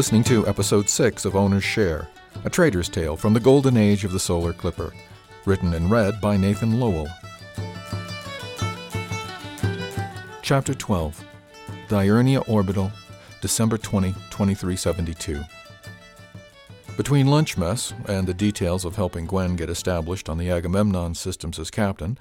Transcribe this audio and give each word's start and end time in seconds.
listening 0.00 0.24
to 0.24 0.48
episode 0.48 0.88
6 0.88 1.26
of 1.26 1.36
Owner's 1.36 1.62
Share, 1.62 2.08
a 2.46 2.48
trader's 2.48 2.88
tale 2.88 3.18
from 3.18 3.34
the 3.34 3.38
golden 3.38 3.76
age 3.76 4.02
of 4.02 4.12
the 4.12 4.18
solar 4.18 4.54
clipper, 4.54 4.94
written 5.44 5.74
and 5.74 5.90
read 5.90 6.22
by 6.22 6.38
Nathan 6.38 6.80
Lowell. 6.80 7.06
Chapter 10.40 10.72
12 10.72 11.22
Diurnia 11.88 12.48
Orbital, 12.48 12.90
December 13.42 13.76
20, 13.76 14.12
2372. 14.30 15.42
Between 16.96 17.26
lunch 17.26 17.58
mess 17.58 17.92
and 18.06 18.26
the 18.26 18.32
details 18.32 18.86
of 18.86 18.96
helping 18.96 19.26
Gwen 19.26 19.54
get 19.54 19.68
established 19.68 20.30
on 20.30 20.38
the 20.38 20.50
Agamemnon 20.50 21.14
systems 21.14 21.58
as 21.58 21.70
captain, 21.70 22.16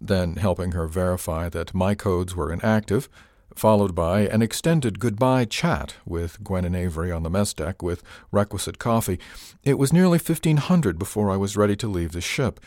then 0.00 0.36
helping 0.36 0.70
her 0.70 0.86
verify 0.86 1.48
that 1.48 1.74
my 1.74 1.96
codes 1.96 2.36
were 2.36 2.52
inactive, 2.52 3.08
followed 3.54 3.94
by 3.94 4.22
an 4.22 4.42
extended 4.42 4.98
goodbye 4.98 5.44
chat 5.44 5.94
with 6.04 6.42
Gwen 6.42 6.64
and 6.64 6.76
Avery 6.76 7.10
on 7.10 7.22
the 7.22 7.30
mess 7.30 7.54
deck 7.54 7.82
with 7.82 8.02
requisite 8.30 8.78
coffee, 8.78 9.18
it 9.62 9.78
was 9.78 9.92
nearly 9.92 10.18
1500 10.18 10.98
before 10.98 11.30
I 11.30 11.36
was 11.36 11.56
ready 11.56 11.76
to 11.76 11.88
leave 11.88 12.12
the 12.12 12.20
ship. 12.20 12.60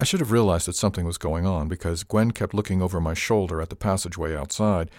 I 0.00 0.04
should 0.04 0.20
have 0.20 0.32
realized 0.32 0.66
that 0.66 0.74
something 0.74 1.04
was 1.04 1.18
going 1.18 1.46
on 1.46 1.68
because 1.68 2.02
Gwen 2.02 2.32
kept 2.32 2.54
looking 2.54 2.82
over 2.82 3.00
my 3.00 3.14
shoulder 3.14 3.60
at 3.60 3.70
the 3.70 3.76
passageway 3.76 4.36
outside. 4.36 4.90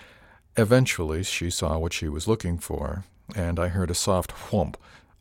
Eventually, 0.56 1.24
she 1.24 1.50
saw 1.50 1.78
what 1.78 1.94
she 1.94 2.08
was 2.08 2.28
looking 2.28 2.58
for, 2.58 3.04
and 3.36 3.60
I 3.60 3.68
heard 3.68 3.92
a 3.92 3.96
soft 3.96 4.32
whomp, 4.32 4.76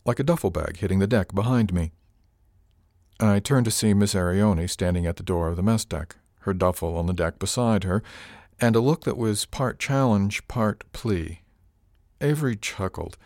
like 0.04 0.20
a 0.20 0.24
duffel 0.24 0.50
bag 0.50 0.76
hitting 0.76 0.98
the 0.98 1.06
deck 1.06 1.34
behind 1.34 1.72
me. 1.72 1.92
I 3.18 3.40
turned 3.40 3.64
to 3.64 3.70
see 3.70 3.94
Miss 3.94 4.14
Arioni 4.14 4.68
standing 4.68 5.06
at 5.06 5.16
the 5.16 5.22
door 5.22 5.48
of 5.48 5.56
the 5.56 5.62
mess 5.62 5.84
deck, 5.84 6.16
her 6.40 6.52
duffel 6.52 6.96
on 6.96 7.06
the 7.06 7.12
deck 7.12 7.38
beside 7.38 7.84
her, 7.84 8.02
and 8.62 8.76
a 8.76 8.80
look 8.80 9.02
that 9.02 9.18
was 9.18 9.44
part 9.44 9.80
challenge, 9.80 10.46
part 10.46 10.84
plea. 10.92 11.40
Avery 12.20 12.54
chuckled, 12.54 13.18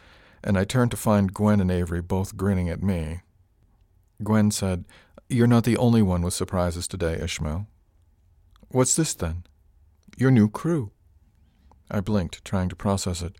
and 0.42 0.58
I 0.58 0.64
turned 0.64 0.90
to 0.92 0.96
find 0.96 1.34
Gwen 1.34 1.60
and 1.60 1.70
Avery 1.70 2.00
both 2.00 2.38
grinning 2.38 2.70
at 2.70 2.82
me. 2.82 3.20
Gwen 4.24 4.50
said, 4.50 4.86
You're 5.28 5.46
not 5.46 5.64
the 5.64 5.76
only 5.76 6.00
one 6.00 6.22
with 6.22 6.32
surprises 6.32 6.88
today, 6.88 7.18
Ishmael. 7.20 7.66
What's 8.70 8.96
this, 8.96 9.12
then? 9.12 9.44
Your 10.16 10.30
new 10.30 10.48
crew. 10.48 10.90
I 11.90 12.00
blinked, 12.00 12.42
trying 12.42 12.70
to 12.70 12.76
process 12.76 13.20
it. 13.20 13.36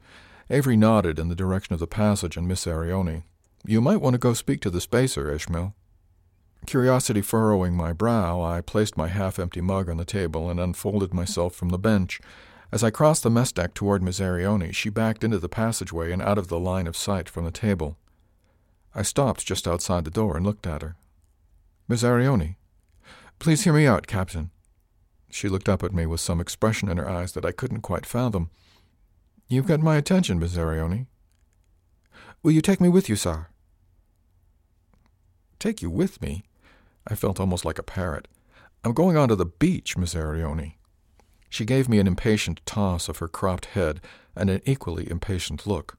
Avery 0.50 0.77
nodded 0.77 1.19
in 1.19 1.28
the 1.28 1.34
direction 1.34 1.72
of 1.72 1.80
the 1.80 1.86
passage 1.86 2.36
and 2.36 2.47
Miss 2.47 2.67
Arioni. 2.67 3.22
You 3.64 3.80
might 3.80 4.02
want 4.02 4.12
to 4.12 4.19
go 4.19 4.34
speak 4.34 4.61
to 4.61 4.70
the 4.70 4.83
spacer, 4.83 5.33
Ishmael. 5.33 5.74
Curiosity 6.67 7.22
furrowing 7.22 7.77
my 7.77 7.92
brow, 7.92 8.42
I 8.42 8.61
placed 8.61 8.97
my 8.97 9.06
half 9.06 9.39
empty 9.39 9.61
mug 9.61 9.89
on 9.89 9.98
the 9.98 10.05
table 10.05 10.50
and 10.50 10.59
unfolded 10.59 11.14
myself 11.14 11.55
from 11.55 11.69
the 11.69 11.78
bench. 11.78 12.20
As 12.73 12.83
I 12.83 12.91
crossed 12.91 13.23
the 13.23 13.31
mess 13.31 13.53
deck 13.53 13.73
toward 13.73 14.03
Miss 14.03 14.19
Arioni, 14.19 14.75
she 14.75 14.91
backed 14.91 15.23
into 15.23 15.39
the 15.39 15.48
passageway 15.48 16.11
and 16.11 16.20
out 16.20 16.39
of 16.39 16.48
the 16.48 16.58
line 16.58 16.89
of 16.89 16.97
sight 16.97 17.28
from 17.28 17.45
the 17.45 17.53
table. 17.53 17.97
I 18.97 19.03
stopped 19.03 19.47
just 19.47 19.69
outside 19.69 20.05
the 20.05 20.11
door 20.11 20.36
and 20.36 20.45
looked 20.45 20.67
at 20.67 20.83
her. 20.83 20.97
Miss 21.86 22.03
Arioni, 22.03 22.56
please 23.39 23.62
hear 23.62 23.73
me 23.73 23.86
out, 23.86 24.08
Captain. 24.08 24.51
She 25.30 25.48
looked 25.48 25.69
up 25.69 25.84
at 25.84 25.95
me 25.95 26.05
with 26.05 26.20
some 26.20 26.41
expression 26.41 26.89
in 26.89 26.97
her 26.97 27.08
eyes 27.08 27.33
that 27.33 27.45
I 27.45 27.53
couldn't 27.53 27.83
quite 27.83 28.06
fathom. 28.06 28.51
You've 29.48 29.69
got 29.69 29.80
my 29.80 29.97
attention, 29.97 30.41
Miss 30.41 30.56
Arioni. 30.56 31.06
Will 32.42 32.53
you 32.53 32.61
take 32.61 32.80
me 32.80 32.89
with 32.89 33.08
you, 33.08 33.14
sir? 33.14 33.47
Take 35.61 35.80
you 35.80 35.91
with 35.91 36.20
me? 36.20 36.42
I 37.06 37.14
felt 37.14 37.40
almost 37.40 37.64
like 37.64 37.78
a 37.78 37.84
parrot. 37.84 38.28
I'm 38.84 38.92
going 38.92 39.16
on 39.16 39.28
to 39.28 39.36
the 39.36 39.46
beach, 39.46 39.96
Miss 39.96 40.14
Arioni. 40.14 40.74
She 41.48 41.64
gave 41.64 41.89
me 41.89 41.98
an 41.98 42.06
impatient 42.06 42.61
toss 42.67 43.08
of 43.08 43.18
her 43.18 43.28
cropped 43.28 43.67
head 43.67 44.00
and 44.34 44.50
an 44.50 44.61
equally 44.67 45.11
impatient 45.11 45.66
look. 45.66 45.96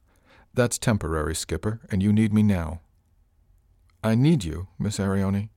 That's 0.54 0.78
temporary, 0.78 1.36
Skipper, 1.36 1.80
and 1.90 2.02
you 2.04 2.12
need 2.12 2.34
me 2.34 2.44
now. 2.44 2.82
I 4.04 4.16
need 4.16 4.44
you, 4.44 4.68
Miss 4.78 4.98
Arioni. 5.00 5.50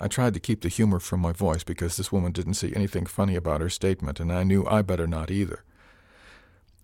I 0.00 0.08
tried 0.08 0.34
to 0.34 0.40
keep 0.40 0.62
the 0.62 0.68
humor 0.68 0.98
from 0.98 1.20
my 1.20 1.32
voice 1.32 1.64
because 1.64 1.96
this 1.96 2.10
woman 2.10 2.32
didn't 2.32 2.54
see 2.54 2.74
anything 2.74 3.06
funny 3.06 3.36
about 3.36 3.60
her 3.60 3.70
statement, 3.70 4.20
and 4.20 4.32
I 4.32 4.42
knew 4.42 4.66
I 4.66 4.82
better 4.82 5.06
not 5.06 5.30
either. 5.30 5.64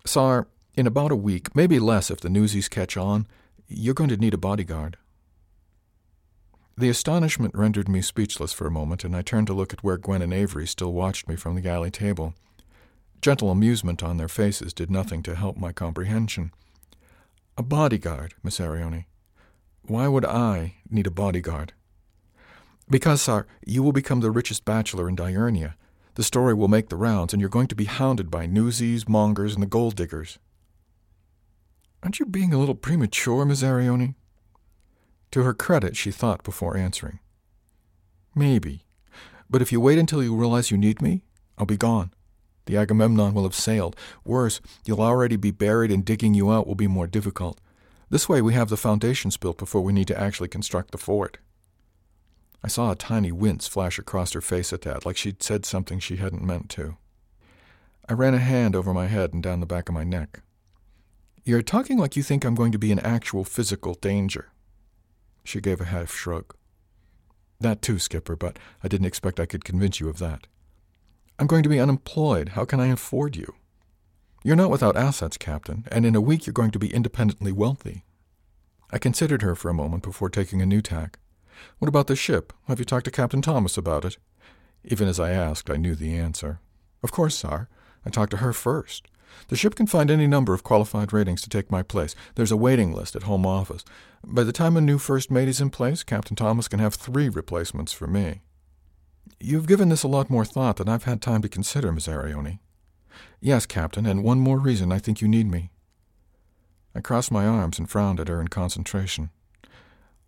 Sar, 0.05 0.47
in 0.75 0.87
about 0.87 1.11
a 1.11 1.15
week, 1.15 1.55
maybe 1.55 1.79
less 1.79 2.09
if 2.09 2.21
the 2.21 2.29
newsies 2.29 2.69
catch 2.69 2.95
on, 2.95 3.27
you're 3.67 3.93
going 3.93 4.09
to 4.09 4.17
need 4.17 4.33
a 4.33 4.37
bodyguard. 4.37 4.97
The 6.81 6.89
astonishment 6.89 7.53
rendered 7.53 7.87
me 7.87 8.01
speechless 8.01 8.53
for 8.53 8.65
a 8.65 8.71
moment, 8.71 9.03
and 9.03 9.15
I 9.15 9.21
turned 9.21 9.45
to 9.45 9.53
look 9.53 9.71
at 9.71 9.83
where 9.83 9.99
Gwen 9.99 10.23
and 10.23 10.33
Avery 10.33 10.65
still 10.65 10.91
watched 10.93 11.27
me 11.27 11.35
from 11.35 11.53
the 11.53 11.61
galley 11.61 11.91
table. 11.91 12.33
Gentle 13.21 13.51
amusement 13.51 14.01
on 14.01 14.17
their 14.17 14.27
faces 14.27 14.73
did 14.73 14.89
nothing 14.89 15.21
to 15.21 15.35
help 15.35 15.57
my 15.57 15.71
comprehension. 15.73 16.51
A 17.55 17.61
bodyguard, 17.61 18.33
Miss 18.41 18.57
Arioni. 18.57 19.05
Why 19.83 20.07
would 20.07 20.25
I 20.25 20.77
need 20.89 21.05
a 21.05 21.11
bodyguard? 21.11 21.73
Because, 22.89 23.21
sir, 23.21 23.45
you 23.63 23.83
will 23.83 23.91
become 23.91 24.21
the 24.21 24.31
richest 24.31 24.65
bachelor 24.65 25.07
in 25.07 25.15
Diurnia. 25.15 25.75
The 26.15 26.23
story 26.23 26.55
will 26.55 26.67
make 26.67 26.89
the 26.89 26.95
rounds, 26.95 27.31
and 27.31 27.39
you're 27.39 27.49
going 27.51 27.67
to 27.67 27.75
be 27.75 27.85
hounded 27.85 28.31
by 28.31 28.47
newsies, 28.47 29.07
mongers, 29.07 29.53
and 29.53 29.61
the 29.61 29.67
gold 29.67 29.95
diggers. 29.95 30.39
Aren't 32.01 32.19
you 32.19 32.25
being 32.25 32.55
a 32.55 32.57
little 32.57 32.73
premature, 32.73 33.45
Miss 33.45 33.61
Arioni? 33.61 34.15
To 35.31 35.43
her 35.43 35.53
credit, 35.53 35.95
she 35.95 36.11
thought 36.11 36.43
before 36.43 36.77
answering. 36.77 37.19
Maybe. 38.35 38.85
But 39.49 39.61
if 39.61 39.71
you 39.71 39.79
wait 39.79 39.97
until 39.97 40.23
you 40.23 40.35
realize 40.35 40.71
you 40.71 40.77
need 40.77 41.01
me, 41.01 41.23
I'll 41.57 41.65
be 41.65 41.77
gone. 41.77 42.13
The 42.65 42.77
Agamemnon 42.77 43.33
will 43.33 43.43
have 43.43 43.55
sailed. 43.55 43.95
Worse, 44.23 44.61
you'll 44.85 45.01
already 45.01 45.35
be 45.35 45.51
buried, 45.51 45.91
and 45.91 46.05
digging 46.05 46.33
you 46.33 46.51
out 46.51 46.67
will 46.67 46.75
be 46.75 46.87
more 46.87 47.07
difficult. 47.07 47.59
This 48.09 48.29
way, 48.29 48.41
we 48.41 48.53
have 48.53 48.69
the 48.69 48.77
foundations 48.77 49.37
built 49.37 49.57
before 49.57 49.81
we 49.81 49.93
need 49.93 50.07
to 50.07 50.19
actually 50.19 50.49
construct 50.49 50.91
the 50.91 50.97
fort. 50.97 51.37
I 52.63 52.67
saw 52.67 52.91
a 52.91 52.95
tiny 52.95 53.31
wince 53.31 53.67
flash 53.67 53.97
across 53.97 54.33
her 54.33 54.41
face 54.41 54.71
at 54.71 54.81
that, 54.81 55.05
like 55.05 55.17
she'd 55.17 55.41
said 55.41 55.65
something 55.65 55.99
she 55.99 56.17
hadn't 56.17 56.43
meant 56.43 56.69
to. 56.71 56.97
I 58.07 58.13
ran 58.13 58.33
a 58.33 58.39
hand 58.39 58.75
over 58.75 58.93
my 58.93 59.07
head 59.07 59.33
and 59.33 59.41
down 59.41 59.61
the 59.61 59.65
back 59.65 59.89
of 59.89 59.95
my 59.95 60.03
neck. 60.03 60.41
You're 61.43 61.63
talking 61.63 61.97
like 61.97 62.15
you 62.15 62.21
think 62.21 62.45
I'm 62.45 62.53
going 62.53 62.71
to 62.71 62.77
be 62.77 62.91
in 62.91 62.99
actual 62.99 63.43
physical 63.43 63.95
danger. 63.95 64.50
She 65.43 65.61
gave 65.61 65.81
a 65.81 65.85
half 65.85 66.11
shrug. 66.11 66.55
That 67.59 67.81
too, 67.81 67.99
Skipper, 67.99 68.35
but 68.35 68.57
I 68.83 68.87
didn't 68.87 69.07
expect 69.07 69.39
I 69.39 69.45
could 69.45 69.63
convince 69.63 69.99
you 69.99 70.09
of 70.09 70.19
that. 70.19 70.47
I'm 71.37 71.47
going 71.47 71.63
to 71.63 71.69
be 71.69 71.79
unemployed. 71.79 72.49
How 72.49 72.65
can 72.65 72.79
I 72.79 72.87
afford 72.87 73.35
you? 73.35 73.55
You're 74.43 74.55
not 74.55 74.71
without 74.71 74.97
assets, 74.97 75.37
Captain, 75.37 75.85
and 75.91 76.05
in 76.05 76.15
a 76.15 76.21
week 76.21 76.45
you're 76.45 76.53
going 76.53 76.71
to 76.71 76.79
be 76.79 76.93
independently 76.93 77.51
wealthy. 77.51 78.03
I 78.91 78.97
considered 78.97 79.43
her 79.43 79.55
for 79.55 79.69
a 79.69 79.73
moment 79.73 80.03
before 80.03 80.29
taking 80.29 80.61
a 80.61 80.65
new 80.65 80.81
tack. 80.81 81.19
What 81.77 81.87
about 81.87 82.07
the 82.07 82.15
ship? 82.15 82.51
Have 82.67 82.79
you 82.79 82.85
talked 82.85 83.05
to 83.05 83.11
Captain 83.11 83.41
Thomas 83.41 83.77
about 83.77 84.05
it? 84.05 84.17
Even 84.83 85.07
as 85.07 85.19
I 85.19 85.31
asked, 85.31 85.69
I 85.69 85.77
knew 85.77 85.93
the 85.93 86.15
answer. 86.15 86.59
Of 87.03 87.11
course, 87.11 87.35
sir. 87.35 87.67
I 88.03 88.09
talked 88.09 88.31
to 88.31 88.37
her 88.37 88.53
first. 88.53 89.07
The 89.47 89.55
ship 89.55 89.75
can 89.75 89.87
find 89.87 90.09
any 90.09 90.27
number 90.27 90.53
of 90.53 90.63
qualified 90.63 91.11
ratings 91.11 91.41
to 91.41 91.49
take 91.49 91.71
my 91.71 91.83
place. 91.83 92.15
There's 92.35 92.51
a 92.51 92.57
waiting 92.57 92.93
list 92.93 93.15
at 93.15 93.23
Home 93.23 93.45
Office. 93.45 93.83
By 94.23 94.43
the 94.43 94.51
time 94.51 94.77
a 94.77 94.81
new 94.81 94.97
first 94.97 95.29
mate 95.29 95.47
is 95.47 95.61
in 95.61 95.69
place, 95.69 96.03
Captain 96.03 96.35
Thomas 96.35 96.67
can 96.67 96.79
have 96.79 96.95
three 96.95 97.27
replacements 97.27 97.91
for 97.91 98.07
me. 98.07 98.41
You've 99.39 99.67
given 99.67 99.89
this 99.89 100.03
a 100.03 100.07
lot 100.07 100.29
more 100.29 100.45
thought 100.45 100.77
than 100.77 100.87
I've 100.87 101.03
had 101.03 101.21
time 101.21 101.41
to 101.41 101.49
consider, 101.49 101.91
Miss 101.91 102.07
Arioni. 102.07 102.59
Yes, 103.39 103.65
Captain, 103.65 104.05
and 104.05 104.23
one 104.23 104.39
more 104.39 104.59
reason 104.59 104.91
I 104.91 104.99
think 104.99 105.21
you 105.21 105.27
need 105.27 105.49
me. 105.49 105.71
I 106.93 107.01
crossed 107.01 107.31
my 107.31 107.45
arms 107.45 107.79
and 107.79 107.89
frowned 107.89 108.19
at 108.19 108.27
her 108.27 108.39
in 108.39 108.49
concentration. 108.49 109.31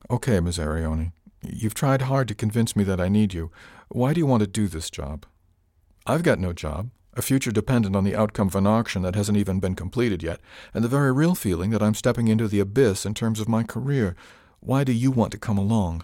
Okay, 0.10 0.40
Miss 0.40 0.58
Arioni. 0.58 1.12
You've 1.42 1.74
tried 1.74 2.04
hard 2.04 2.28
to 2.30 2.36
convince 2.36 2.76
me 2.76 2.84
that 2.86 3.02
I 3.02 3.10
need 3.10 3.34
you. 3.34 3.52
Why 3.90 4.14
do 4.14 4.20
you 4.20 4.26
want 4.26 4.42
to 4.42 4.48
do 4.48 4.68
this 4.68 4.90
job? 4.90 5.26
I've 6.06 6.24
got 6.24 6.40
no 6.40 6.54
job 6.54 6.90
a 7.16 7.22
future 7.22 7.52
dependent 7.52 7.96
on 7.96 8.04
the 8.04 8.16
outcome 8.16 8.48
of 8.48 8.56
an 8.56 8.68
auction 8.68 9.02
that 9.04 9.16
hasn't 9.16 9.38
even 9.38 9.60
been 9.60 9.76
completed 9.76 10.24
yet, 10.24 10.40
and 10.74 10.84
the 10.84 10.90
very 10.90 11.12
real 11.12 11.36
feeling 11.36 11.70
that 11.72 11.84
I'm 11.84 11.94
stepping 11.94 12.28
into 12.28 12.48
the 12.48 12.60
abyss 12.60 13.06
in 13.06 13.14
terms 13.14 13.40
of 13.40 13.48
my 13.48 13.64
career. 13.64 14.16
Why 14.60 14.84
do 14.84 14.92
you 14.92 15.12
want 15.12 15.32
to 15.34 15.38
come 15.38 15.58
along? 15.58 16.04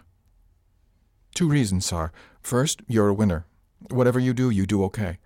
Two 1.33 1.47
reasons, 1.47 1.85
sir. 1.85 2.11
First, 2.41 2.81
you're 2.87 3.07
a 3.07 3.13
winner. 3.13 3.45
Whatever 3.89 4.19
you 4.19 4.33
do, 4.33 4.49
you 4.49 4.65
do 4.65 4.83
okay. 4.85 5.17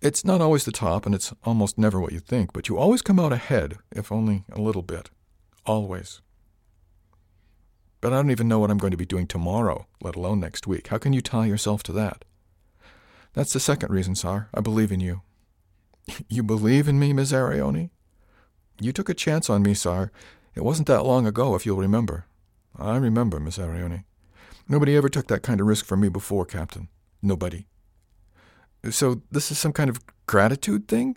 It's 0.00 0.24
not 0.24 0.40
always 0.40 0.64
the 0.64 0.72
top, 0.72 1.06
and 1.06 1.14
it's 1.14 1.32
almost 1.44 1.78
never 1.78 2.00
what 2.00 2.12
you 2.12 2.20
think, 2.20 2.52
but 2.52 2.68
you 2.68 2.76
always 2.76 3.00
come 3.00 3.18
out 3.18 3.32
ahead, 3.32 3.78
if 3.90 4.12
only 4.12 4.44
a 4.52 4.60
little 4.60 4.82
bit. 4.82 5.10
Always. 5.64 6.20
But 8.02 8.12
I 8.12 8.16
don't 8.16 8.30
even 8.30 8.48
know 8.48 8.58
what 8.58 8.70
I'm 8.70 8.76
going 8.76 8.90
to 8.90 8.98
be 8.98 9.06
doing 9.06 9.26
tomorrow, 9.26 9.86
let 10.02 10.14
alone 10.14 10.40
next 10.40 10.66
week. 10.66 10.88
How 10.88 10.98
can 10.98 11.14
you 11.14 11.22
tie 11.22 11.46
yourself 11.46 11.82
to 11.84 11.92
that? 11.92 12.26
That's 13.34 13.52
the 13.52 13.60
second 13.60 13.90
reason, 13.90 14.14
Sar. 14.14 14.48
I 14.54 14.60
believe 14.60 14.90
in 14.90 15.00
you. 15.00 15.22
You 16.28 16.42
believe 16.42 16.86
in 16.86 16.98
me, 16.98 17.12
Miss 17.12 17.32
Arioni? 17.32 17.90
You 18.80 18.92
took 18.92 19.08
a 19.08 19.14
chance 19.14 19.48
on 19.48 19.62
me, 19.62 19.72
Sar. 19.72 20.12
It 20.54 20.62
wasn't 20.62 20.88
that 20.88 21.04
long 21.04 21.26
ago, 21.26 21.54
if 21.54 21.64
you'll 21.64 21.78
remember. 21.78 22.26
I 22.78 22.96
remember, 22.96 23.40
Miss 23.40 23.58
Arioni. 23.58 24.04
Nobody 24.68 24.96
ever 24.96 25.08
took 25.08 25.28
that 25.28 25.42
kind 25.42 25.60
of 25.60 25.66
risk 25.66 25.84
for 25.84 25.96
me 25.96 26.08
before, 26.08 26.44
Captain. 26.44 26.88
Nobody. 27.22 27.66
So 28.90 29.22
this 29.30 29.50
is 29.50 29.58
some 29.58 29.72
kind 29.72 29.88
of 29.88 30.00
gratitude 30.26 30.88
thing? 30.88 31.16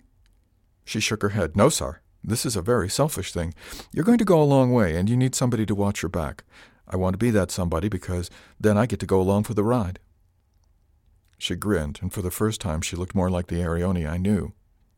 She 0.84 1.00
shook 1.00 1.22
her 1.22 1.30
head. 1.30 1.56
No, 1.56 1.68
Sar. 1.68 2.00
This 2.24 2.46
is 2.46 2.56
a 2.56 2.62
very 2.62 2.88
selfish 2.88 3.32
thing. 3.32 3.54
You're 3.92 4.04
going 4.04 4.18
to 4.18 4.24
go 4.24 4.40
a 4.40 4.44
long 4.44 4.72
way, 4.72 4.96
and 4.96 5.08
you 5.08 5.16
need 5.16 5.34
somebody 5.34 5.66
to 5.66 5.74
watch 5.74 6.02
your 6.02 6.08
back. 6.08 6.44
I 6.88 6.96
want 6.96 7.14
to 7.14 7.18
be 7.18 7.30
that 7.30 7.50
somebody 7.50 7.88
because 7.88 8.30
then 8.58 8.78
I 8.78 8.86
get 8.86 9.00
to 9.00 9.06
go 9.06 9.20
along 9.20 9.44
for 9.44 9.54
the 9.54 9.64
ride. 9.64 9.98
She 11.38 11.54
grinned, 11.54 12.00
and 12.02 12.12
for 12.12 12.20
the 12.20 12.30
first 12.30 12.60
time 12.60 12.80
she 12.80 12.96
looked 12.96 13.14
more 13.14 13.30
like 13.30 13.46
the 13.46 13.60
Arioni 13.60 14.08
I 14.08 14.16
knew. 14.18 14.52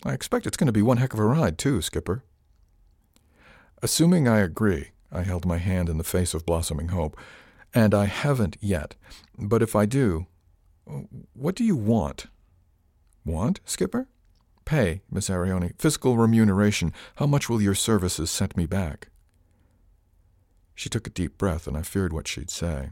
I 0.04 0.14
expect 0.14 0.46
it's 0.46 0.56
going 0.56 0.66
to 0.66 0.72
be 0.72 0.82
one 0.82 0.96
heck 0.96 1.12
of 1.12 1.20
a 1.20 1.24
ride, 1.24 1.58
too, 1.58 1.82
Skipper. 1.82 2.24
Assuming 3.82 4.26
I 4.26 4.38
agree, 4.38 4.90
I 5.12 5.22
held 5.22 5.44
my 5.44 5.58
hand 5.58 5.88
in 5.88 5.98
the 5.98 6.04
face 6.04 6.32
of 6.32 6.46
blossoming 6.46 6.88
hope, 6.88 7.18
and 7.74 7.94
I 7.94 8.06
haven't 8.06 8.56
yet. 8.60 8.96
But 9.38 9.62
if 9.62 9.76
I 9.76 9.84
do, 9.86 10.26
what 11.34 11.54
do 11.54 11.64
you 11.64 11.76
want? 11.76 12.26
Want, 13.24 13.60
Skipper? 13.64 14.08
Pay, 14.64 15.02
Miss 15.10 15.28
Arioni. 15.28 15.78
Fiscal 15.78 16.16
remuneration. 16.16 16.92
How 17.16 17.26
much 17.26 17.48
will 17.48 17.60
your 17.60 17.74
services 17.74 18.30
set 18.30 18.56
me 18.56 18.66
back? 18.66 19.08
She 20.74 20.88
took 20.88 21.06
a 21.06 21.10
deep 21.10 21.36
breath, 21.36 21.66
and 21.66 21.76
I 21.76 21.82
feared 21.82 22.12
what 22.12 22.26
she'd 22.26 22.50
say. 22.50 22.90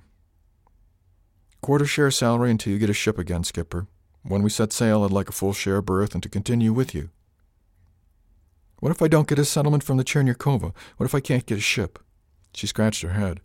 Quarter 1.61 1.87
share 1.87 2.11
salary 2.11 2.51
until 2.51 2.73
you 2.73 2.79
get 2.79 2.91
a 2.91 2.95
ship 2.95 3.19
again, 3.19 3.45
Skipper. 3.45 3.87
When 4.23 4.43
we 4.43 4.51
set 4.51 4.73
sail, 4.73 5.05
I'd 5.05 5.11
like 5.11 5.29
a 5.29 5.33
full 5.33 5.53
share 5.53 5.83
berth 5.83 6.15
and 6.15 6.23
to 6.23 6.29
continue 6.29 6.73
with 6.73 6.95
you. 6.95 7.11
What 8.81 8.93
if 8.93 9.03
I 9.03 9.09
don't 9.09 9.27
get 9.27 9.39
a 9.41 9.45
settlement 9.45 9.83
from 9.83 9.97
the 9.97 10.05
Chernyakova? 10.05 10.73
What 10.97 11.07
if 11.07 11.15
I 11.15 11.21
can't 11.21 11.47
get 11.47 11.59
a 11.59 11.63
ship? 11.63 11.99
She 12.55 12.67
scratched 12.67 13.03
her 13.03 13.11
head. 13.11 13.41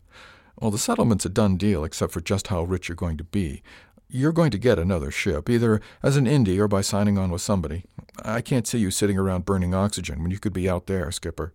Well, 0.59 0.69
the 0.69 0.77
settlement's 0.77 1.25
a 1.25 1.29
done 1.29 1.57
deal, 1.57 1.83
except 1.83 2.11
for 2.11 2.21
just 2.21 2.47
how 2.47 2.63
rich 2.63 2.87
you're 2.87 2.95
going 2.95 3.17
to 3.17 3.23
be. 3.23 3.63
You're 4.09 4.31
going 4.31 4.51
to 4.51 4.59
get 4.59 4.77
another 4.77 5.09
ship, 5.09 5.49
either 5.49 5.81
as 6.03 6.17
an 6.17 6.25
indie 6.25 6.59
or 6.59 6.67
by 6.67 6.81
signing 6.81 7.17
on 7.17 7.31
with 7.31 7.41
somebody. 7.41 7.85
I 8.23 8.41
can't 8.41 8.67
see 8.67 8.77
you 8.77 8.91
sitting 8.91 9.17
around 9.17 9.45
burning 9.45 9.73
oxygen 9.73 10.21
when 10.21 10.29
you 10.29 10.37
could 10.37 10.53
be 10.53 10.69
out 10.69 10.85
there, 10.85 11.11
Skipper. 11.11 11.51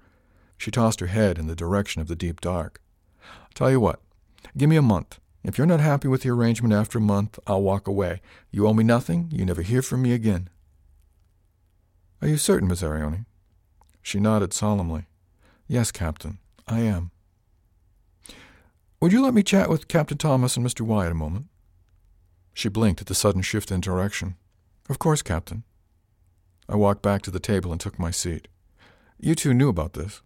She 0.56 0.72
tossed 0.72 0.98
her 0.98 1.06
head 1.06 1.38
in 1.38 1.46
the 1.46 1.54
direction 1.54 2.02
of 2.02 2.08
the 2.08 2.16
deep 2.16 2.40
dark. 2.40 2.82
Tell 3.54 3.70
you 3.70 3.78
what, 3.78 4.00
give 4.56 4.68
me 4.68 4.76
a 4.76 4.82
month. 4.82 5.20
If 5.48 5.56
you're 5.56 5.66
not 5.66 5.80
happy 5.80 6.08
with 6.08 6.24
the 6.24 6.28
arrangement 6.28 6.74
after 6.74 6.98
a 6.98 7.00
month, 7.00 7.38
I'll 7.46 7.62
walk 7.62 7.88
away. 7.88 8.20
You 8.50 8.66
owe 8.66 8.74
me 8.74 8.84
nothing. 8.84 9.30
You 9.32 9.46
never 9.46 9.62
hear 9.62 9.80
from 9.80 10.02
me 10.02 10.12
again. 10.12 10.50
Are 12.20 12.28
you 12.28 12.36
certain, 12.36 12.68
Miss 12.68 12.82
Arioni? 12.82 13.24
She 14.02 14.20
nodded 14.20 14.52
solemnly. 14.52 15.06
Yes, 15.66 15.90
Captain, 15.90 16.36
I 16.66 16.80
am. 16.80 17.12
Would 19.00 19.10
you 19.10 19.22
let 19.22 19.32
me 19.32 19.42
chat 19.42 19.70
with 19.70 19.88
Captain 19.88 20.18
Thomas 20.18 20.58
and 20.58 20.66
Mr. 20.66 20.82
Wyatt 20.82 21.12
a 21.12 21.14
moment? 21.14 21.46
She 22.52 22.68
blinked 22.68 23.00
at 23.00 23.06
the 23.06 23.14
sudden 23.14 23.40
shift 23.40 23.70
in 23.70 23.80
direction. 23.80 24.36
Of 24.90 24.98
course, 24.98 25.22
Captain. 25.22 25.62
I 26.68 26.76
walked 26.76 27.00
back 27.00 27.22
to 27.22 27.30
the 27.30 27.40
table 27.40 27.72
and 27.72 27.80
took 27.80 27.98
my 27.98 28.10
seat. 28.10 28.48
You 29.18 29.34
two 29.34 29.54
knew 29.54 29.70
about 29.70 29.94
this. 29.94 30.20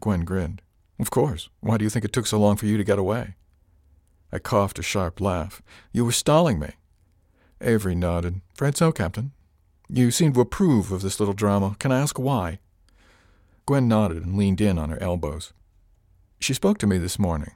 Gwen 0.00 0.26
grinned. 0.26 0.60
Of 1.00 1.10
course. 1.10 1.48
Why 1.60 1.78
do 1.78 1.84
you 1.84 1.90
think 1.90 2.04
it 2.04 2.12
took 2.12 2.26
so 2.26 2.38
long 2.38 2.56
for 2.56 2.66
you 2.66 2.76
to 2.76 2.84
get 2.84 2.98
away? 2.98 3.36
I 4.34 4.40
coughed 4.40 4.80
a 4.80 4.82
sharp 4.82 5.20
laugh. 5.20 5.62
You 5.92 6.04
were 6.04 6.10
stalling 6.10 6.58
me. 6.58 6.70
Avery 7.60 7.94
nodded. 7.94 8.40
Afraid 8.54 8.76
so, 8.76 8.90
Captain. 8.90 9.30
You 9.88 10.10
seem 10.10 10.32
to 10.32 10.40
approve 10.40 10.90
of 10.90 11.02
this 11.02 11.20
little 11.20 11.34
drama. 11.34 11.76
Can 11.78 11.92
I 11.92 12.00
ask 12.00 12.18
why? 12.18 12.58
Gwen 13.64 13.86
nodded 13.86 14.24
and 14.24 14.36
leaned 14.36 14.60
in 14.60 14.76
on 14.76 14.90
her 14.90 15.00
elbows. 15.00 15.52
She 16.40 16.52
spoke 16.52 16.78
to 16.78 16.86
me 16.88 16.98
this 16.98 17.16
morning. 17.16 17.52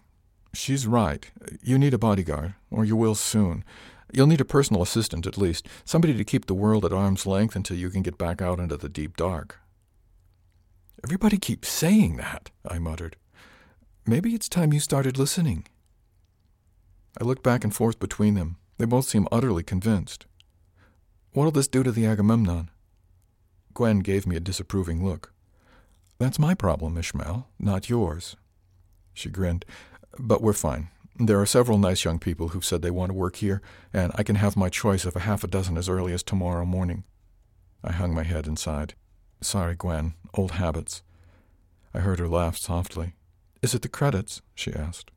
She's 0.55 0.87
right. 0.87 1.29
You 1.65 1.79
need 1.79 1.95
a 1.95 1.99
bodyguard, 1.99 2.55
or 2.71 2.85
you 2.85 2.95
will 2.95 3.17
soon. 3.17 3.65
You'll 4.13 4.29
need 4.29 4.41
a 4.41 4.45
personal 4.45 4.81
assistant, 4.81 5.27
at 5.27 5.37
least, 5.37 5.67
somebody 5.85 6.17
to 6.17 6.25
keep 6.25 6.47
the 6.47 6.55
world 6.55 6.85
at 6.85 6.93
arm's 6.93 7.27
length 7.27 7.57
until 7.57 7.77
you 7.77 7.91
can 7.91 8.03
get 8.03 8.19
back 8.19 8.41
out 8.41 8.61
into 8.61 8.77
the 8.77 8.89
deep 8.89 9.17
dark. 9.17 9.59
Everybody 11.03 11.39
keeps 11.39 11.69
saying 11.69 12.19
that, 12.19 12.53
I 12.65 12.79
muttered. 12.79 13.17
Maybe 14.07 14.33
it's 14.33 14.49
time 14.49 14.73
you 14.73 14.79
started 14.79 15.19
listening. 15.19 15.67
I 17.20 17.25
looked 17.25 17.43
back 17.43 17.65
and 17.65 17.75
forth 17.75 17.99
between 17.99 18.35
them. 18.35 18.56
They 18.79 18.85
both 18.85 19.06
seemed 19.06 19.29
utterly 19.32 19.65
convinced. 19.65 20.26
What'll 21.32 21.50
this 21.50 21.69
do 21.69 21.82
to 21.82 21.91
the 21.91 22.06
Agamemnon? 22.06 22.70
Gwen 23.75 24.00
gave 24.00 24.26
me 24.26 24.37
a 24.37 24.41
disapproving 24.41 25.05
look. 25.05 25.32
That's 26.19 26.38
my 26.38 26.55
problem, 26.55 26.97
Ishmael, 26.97 27.49
not 27.59 27.88
yours. 27.88 28.37
She 29.15 29.31
grinned. 29.31 29.65
But 30.19 30.43
we're 30.43 30.53
fine. 30.53 30.88
There 31.17 31.41
are 31.41 31.47
several 31.47 31.79
nice 31.79 32.05
young 32.05 32.20
people 32.20 32.49
who've 32.49 32.65
said 32.65 32.82
they 32.82 32.91
want 32.91 33.11
to 33.11 33.15
work 33.15 33.37
here, 33.37 33.61
and 33.93 34.12
I 34.14 34.23
can 34.23 34.37
have 34.37 34.56
my 34.56 34.69
choice 34.69 35.05
of 35.05 35.17
a 35.17 35.21
half 35.21 35.43
a 35.43 35.49
dozen 35.49 35.76
as 35.76 35.88
early 35.88 36.12
as 36.12 36.23
tomorrow 36.23 36.64
morning. 36.64 37.05
I 37.82 37.93
hung 37.93 38.14
my 38.14 38.23
head 38.23 38.47
and 38.47 38.59
sighed. 38.59 38.94
Sorry, 39.41 39.75
Gwen. 39.75 40.14
Old 40.35 40.53
habits. 40.53 41.03
I 41.93 42.00
heard 42.00 42.19
her 42.21 42.29
laugh 42.29 42.56
softly. 42.56 43.14
Is 43.62 43.75
it 43.75 43.82
the 43.82 43.88
credits? 43.88 44.43
she 44.55 44.73
asked. 44.73 45.11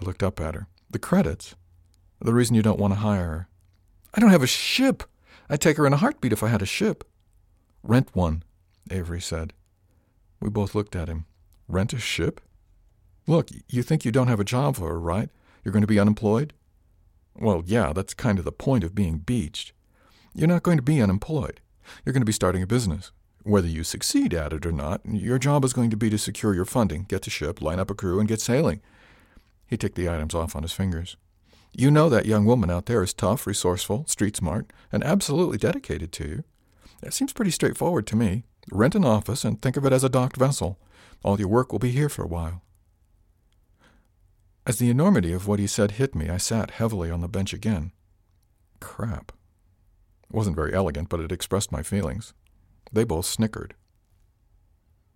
I 0.00 0.04
looked 0.04 0.22
up 0.22 0.40
at 0.40 0.54
her. 0.54 0.68
The 0.94 1.00
credits? 1.00 1.56
The 2.20 2.32
reason 2.32 2.54
you 2.54 2.62
don't 2.62 2.78
want 2.78 2.94
to 2.94 3.00
hire 3.00 3.26
her. 3.26 3.48
I 4.14 4.20
don't 4.20 4.30
have 4.30 4.44
a 4.44 4.46
ship. 4.46 5.02
I'd 5.50 5.60
take 5.60 5.76
her 5.76 5.88
in 5.88 5.92
a 5.92 5.96
heartbeat 5.96 6.32
if 6.32 6.44
I 6.44 6.46
had 6.46 6.62
a 6.62 6.66
ship. 6.66 7.02
Rent 7.82 8.10
one, 8.14 8.44
Avery 8.92 9.20
said. 9.20 9.54
We 10.38 10.50
both 10.50 10.72
looked 10.72 10.94
at 10.94 11.08
him. 11.08 11.24
Rent 11.66 11.92
a 11.94 11.98
ship? 11.98 12.40
Look, 13.26 13.50
you 13.68 13.82
think 13.82 14.04
you 14.04 14.12
don't 14.12 14.28
have 14.28 14.38
a 14.38 14.44
job 14.44 14.76
for 14.76 14.86
her, 14.86 15.00
right? 15.00 15.30
You're 15.64 15.72
going 15.72 15.80
to 15.80 15.88
be 15.88 15.98
unemployed? 15.98 16.52
Well, 17.34 17.64
yeah, 17.66 17.92
that's 17.92 18.14
kind 18.14 18.38
of 18.38 18.44
the 18.44 18.52
point 18.52 18.84
of 18.84 18.94
being 18.94 19.18
beached. 19.18 19.72
You're 20.32 20.46
not 20.46 20.62
going 20.62 20.76
to 20.76 20.82
be 20.82 21.02
unemployed. 21.02 21.60
You're 22.04 22.12
going 22.12 22.22
to 22.22 22.24
be 22.24 22.30
starting 22.30 22.62
a 22.62 22.68
business. 22.68 23.10
Whether 23.42 23.66
you 23.66 23.82
succeed 23.82 24.32
at 24.32 24.52
it 24.52 24.64
or 24.64 24.70
not, 24.70 25.00
your 25.04 25.40
job 25.40 25.64
is 25.64 25.72
going 25.72 25.90
to 25.90 25.96
be 25.96 26.08
to 26.10 26.18
secure 26.18 26.54
your 26.54 26.64
funding, 26.64 27.02
get 27.08 27.22
the 27.22 27.30
ship, 27.30 27.60
line 27.60 27.80
up 27.80 27.90
a 27.90 27.94
crew, 27.96 28.20
and 28.20 28.28
get 28.28 28.40
sailing. 28.40 28.80
He 29.66 29.76
ticked 29.76 29.96
the 29.96 30.08
items 30.08 30.34
off 30.34 30.54
on 30.54 30.62
his 30.62 30.72
fingers. 30.72 31.16
You 31.72 31.90
know 31.90 32.08
that 32.08 32.26
young 32.26 32.44
woman 32.44 32.70
out 32.70 32.86
there 32.86 33.02
is 33.02 33.12
tough, 33.12 33.46
resourceful, 33.46 34.04
street 34.06 34.36
smart, 34.36 34.72
and 34.92 35.02
absolutely 35.02 35.58
dedicated 35.58 36.12
to 36.12 36.28
you. 36.28 36.44
It 37.02 37.12
seems 37.12 37.32
pretty 37.32 37.50
straightforward 37.50 38.06
to 38.08 38.16
me. 38.16 38.44
Rent 38.70 38.94
an 38.94 39.04
office 39.04 39.44
and 39.44 39.60
think 39.60 39.76
of 39.76 39.84
it 39.84 39.92
as 39.92 40.04
a 40.04 40.08
docked 40.08 40.36
vessel. 40.36 40.78
All 41.24 41.38
your 41.38 41.48
work 41.48 41.72
will 41.72 41.78
be 41.78 41.90
here 41.90 42.08
for 42.08 42.22
a 42.22 42.28
while. 42.28 42.62
As 44.66 44.78
the 44.78 44.88
enormity 44.88 45.32
of 45.32 45.46
what 45.46 45.58
he 45.58 45.66
said 45.66 45.92
hit 45.92 46.14
me, 46.14 46.28
I 46.30 46.38
sat 46.38 46.72
heavily 46.72 47.10
on 47.10 47.20
the 47.20 47.28
bench 47.28 47.52
again. 47.52 47.92
Crap. 48.80 49.32
It 50.30 50.34
wasn't 50.34 50.56
very 50.56 50.72
elegant, 50.72 51.08
but 51.08 51.20
it 51.20 51.32
expressed 51.32 51.72
my 51.72 51.82
feelings. 51.82 52.32
They 52.92 53.04
both 53.04 53.26
snickered. 53.26 53.74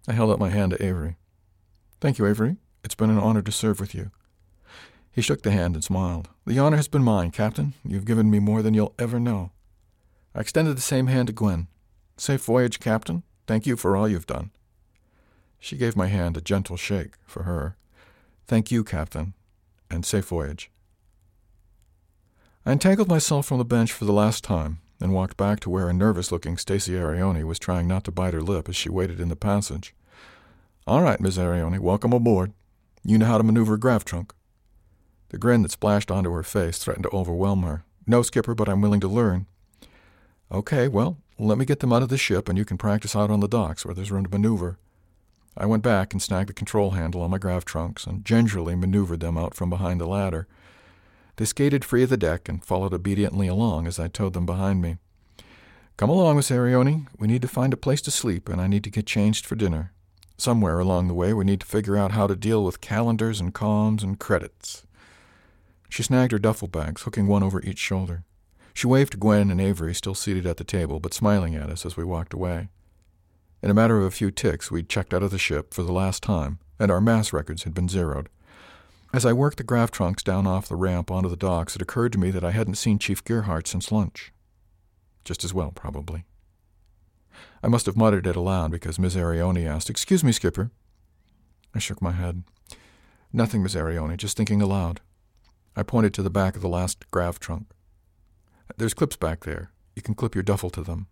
I 0.07 0.13
held 0.13 0.31
out 0.31 0.39
my 0.39 0.51
hand 0.51 0.73
to 0.73 0.85
Avery. 0.85 1.17
Thank 2.01 2.19
you, 2.19 2.27
Avery. 2.27 2.57
It's 2.85 2.95
been 2.95 3.11
an 3.11 3.19
honor 3.19 3.43
to 3.43 3.53
serve 3.53 3.81
with 3.81 3.95
you. 3.95 4.11
He 5.19 5.23
shook 5.23 5.43
the 5.43 5.51
hand 5.51 5.75
and 5.75 5.83
smiled. 5.83 6.29
The 6.47 6.61
honor 6.61 6.77
has 6.77 6.87
been 6.87 7.03
mine, 7.03 7.33
Captain. 7.33 7.75
You've 7.85 8.05
given 8.05 8.31
me 8.31 8.39
more 8.39 8.63
than 8.63 8.73
you'll 8.73 8.95
ever 9.01 9.19
know. 9.19 9.51
I 10.33 10.39
extended 10.43 10.77
the 10.77 10.81
same 10.81 11.09
hand 11.09 11.27
to 11.27 11.33
Gwen. 11.33 11.67
Safe 12.17 12.45
voyage, 12.45 12.79
Captain. 12.79 13.25
Thank 13.45 13.67
you 13.67 13.77
for 13.77 13.97
all 13.97 14.07
you've 14.09 14.29
done. 14.29 14.53
She 15.59 15.77
gave 15.77 15.97
my 15.97 16.07
hand 16.07 16.37
a 16.37 16.41
gentle 16.41 16.77
shake 16.77 17.15
for 17.27 17.43
her. 17.43 17.77
Thank 18.47 18.71
you, 18.71 18.85
Captain 18.85 19.35
and 19.91 20.07
safe 20.07 20.27
voyage. 20.27 20.71
I 22.65 22.71
untangled 22.71 23.09
myself 23.09 23.45
from 23.45 23.59
the 23.59 23.65
bench 23.65 23.93
for 23.93 24.05
the 24.05 24.13
last 24.13 24.45
time 24.45 24.79
and 25.01 25.13
walked 25.13 25.37
back 25.37 25.59
to 25.61 25.71
where 25.71 25.89
a 25.89 25.93
nervous 25.93 26.31
looking 26.31 26.57
Stacy 26.57 26.93
Arioni 26.93 27.43
was 27.43 27.59
trying 27.59 27.89
not 27.89 28.05
to 28.05 28.13
bite 28.13 28.35
her 28.35 28.41
lip 28.41 28.69
as 28.69 28.77
she 28.77 28.89
waited 28.89 29.19
in 29.19 29.31
the 29.31 29.35
passage. 29.35 29.97
All 30.87 31.03
right, 31.03 31.21
Miss 31.21 31.39
Arioni, 31.39 31.81
welcome 31.81 32.13
aboard. 32.13 32.53
You 33.03 33.19
know 33.19 33.27
how 33.27 33.39
to 33.39 33.43
maneuver 33.43 33.75
a 33.75 33.81
grav 33.81 34.05
trunk. 34.05 34.33
The 35.31 35.39
grin 35.39 35.63
that 35.63 35.73
splashed 35.73 36.11
onto 36.11 36.33
her 36.33 36.43
face 36.43 36.79
threatened 36.79 37.05
to 37.05 37.11
overwhelm 37.11 37.63
her. 37.63 37.85
No, 38.07 38.23
Skipper, 38.23 38.55
but 38.55 38.69
I'm 38.69 38.81
willing 38.81 39.01
to 39.01 39.09
learn. 39.09 39.47
Okay, 40.51 40.89
well, 40.89 41.19
let 41.39 41.59
me 41.59 41.67
get 41.67 41.81
them 41.81 41.93
out 41.93 42.03
of 42.03 42.09
the 42.09 42.17
ship 42.17 42.49
and 42.49 42.57
you 42.57 42.65
can 42.65 42.79
practice 42.79 43.15
out 43.15 43.31
on 43.31 43.41
the 43.41 43.49
docks 43.49 43.85
where 43.85 43.95
there's 43.95 44.11
room 44.11 44.25
to 44.25 44.31
maneuver. 44.31 44.79
I 45.57 45.67
went 45.67 45.83
back 45.83 46.13
and 46.13 46.23
snagged 46.23 46.49
the 46.49 46.55
control 46.55 46.93
handle 46.93 47.21
on 47.21 47.31
my 47.31 47.39
grav 47.39 47.65
trunks 47.65 48.07
and 48.07 48.25
gingerly 48.25 48.75
maneuvered 48.75 49.21
them 49.21 49.37
out 49.37 49.55
from 49.55 49.69
behind 49.69 50.01
the 50.01 50.07
ladder. 50.07 50.47
They 51.37 51.45
skated 51.45 51.85
free 51.85 52.03
of 52.03 52.11
the 52.11 52.17
deck 52.17 52.49
and 52.49 52.65
followed 52.65 52.95
obediently 52.95 53.47
along 53.47 53.87
as 53.87 53.99
I 53.99 54.09
towed 54.09 54.33
them 54.33 54.47
behind 54.47 54.81
me. 54.81 54.97
Come 55.97 56.11
along, 56.11 56.37
Miss 56.37 56.51
Arioni. 56.51 57.07
We 57.19 57.27
need 57.27 57.43
to 57.43 57.49
find 57.49 57.73
a 57.73 57.77
place 57.77 58.01
to 58.03 58.13
sleep, 58.13 58.49
and 58.49 58.61
I 58.61 58.69
need 58.69 58.85
to 58.85 58.91
get 58.91 59.07
changed 59.07 59.45
for 59.45 59.57
dinner. 59.57 59.93
Somewhere 60.37 60.79
along 60.79 61.09
the 61.09 61.15
way, 61.15 61.33
we 61.33 61.45
need 61.45 61.61
to 61.61 61.67
figure 61.67 61.97
out 61.97 62.13
how 62.13 62.29
to 62.29 62.37
deal 62.37 62.65
with 62.65 62.81
calendars 62.81 63.41
and 63.41 63.53
comms 63.53 64.05
and 64.05 64.19
credits. 64.19 64.85
She 65.89 66.03
snagged 66.03 66.33
her 66.33 66.39
duffel 66.39 66.69
bags, 66.69 67.03
hooking 67.03 67.27
one 67.27 67.43
over 67.43 67.63
each 67.63 67.79
shoulder. 67.79 68.25
She 68.75 68.87
waved 68.87 69.13
to 69.13 69.19
Gwen 69.19 69.51
and 69.51 69.61
Avery, 69.61 69.95
still 69.95 70.15
seated 70.15 70.47
at 70.47 70.57
the 70.57 70.65
table, 70.65 71.01
but 71.01 71.15
smiling 71.15 71.55
at 71.57 71.71
us 71.71 71.85
as 71.85 71.97
we 71.97 72.05
walked 72.05 72.33
away. 72.33 72.69
In 73.63 73.71
a 73.71 73.75
matter 73.75 73.99
of 73.99 74.05
a 74.05 74.11
few 74.11 74.31
ticks, 74.31 74.71
we'd 74.71 74.89
checked 74.89 75.13
out 75.13 75.23
of 75.23 75.31
the 75.31 75.39
ship 75.39 75.75
for 75.75 75.83
the 75.83 75.93
last 75.93 76.23
time, 76.23 76.61
and 76.79 76.91
our 76.91 77.01
mass 77.01 77.33
records 77.33 77.65
had 77.65 77.75
been 77.75 77.89
zeroed. 77.89 78.29
As 79.13 79.27
I 79.27 79.33
worked 79.33 79.57
the 79.57 79.65
grav 79.65 79.91
trunks 79.91 80.23
down 80.23 80.47
off 80.47 80.69
the 80.69 80.77
ramp 80.77 81.11
onto 81.11 81.29
the 81.29 81.37
docks, 81.37 81.75
it 81.75 81.83
occurred 81.83 82.13
to 82.13 82.19
me 82.19 82.31
that 82.31 82.45
I 82.45 82.53
hadn't 82.53 82.77
seen 82.77 82.99
Chief 82.99 83.25
Gerhardt 83.25 83.67
since 83.67 83.91
lunch. 83.91 84.33
Just 85.25 85.45
as 85.45 85.55
well, 85.55 85.73
probably. 85.73 86.25
I 87.63 87.69
must 87.69 87.87
have 87.87 87.97
muttered 87.97 88.27
it 88.27 88.37
aloud 88.37 88.71
because 88.71 88.99
Miss 88.99 89.17
Arioni 89.17 89.67
asked, 89.67 89.91
Excuse 89.91 90.23
me, 90.23 90.31
Skipper. 90.31 90.71
I 91.75 91.79
shook 91.79 92.01
my 92.01 92.13
head. 92.13 92.45
Nothing, 93.33 93.63
Miss 93.63 93.75
Arioni, 93.75 94.17
just 94.17 94.37
thinking 94.37 94.63
aloud. 94.63 95.01
I 95.79 95.85
pointed 95.85 96.13
to 96.15 96.25
the 96.25 96.29
back 96.29 96.57
of 96.57 96.61
the 96.61 96.69
last 96.69 97.09
grav 97.13 97.39
trunk. 97.39 97.69
There's 98.79 98.95
clips 98.95 99.15
back 99.15 99.45
there. 99.45 99.71
You 99.95 100.03
can 100.03 100.17
clip 100.17 100.35
your 100.35 100.43
duffel 100.43 100.71
to 100.71 100.83
them. 100.83 101.07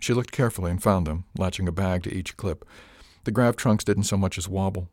She 0.00 0.12
looked 0.12 0.32
carefully 0.32 0.72
and 0.72 0.82
found 0.82 1.06
them, 1.06 1.22
latching 1.38 1.68
a 1.68 1.72
bag 1.72 2.02
to 2.02 2.12
each 2.12 2.36
clip. 2.36 2.64
The 3.22 3.30
grav 3.30 3.54
trunks 3.54 3.84
didn't 3.84 4.04
so 4.04 4.16
much 4.16 4.38
as 4.38 4.48
wobble. 4.48 4.88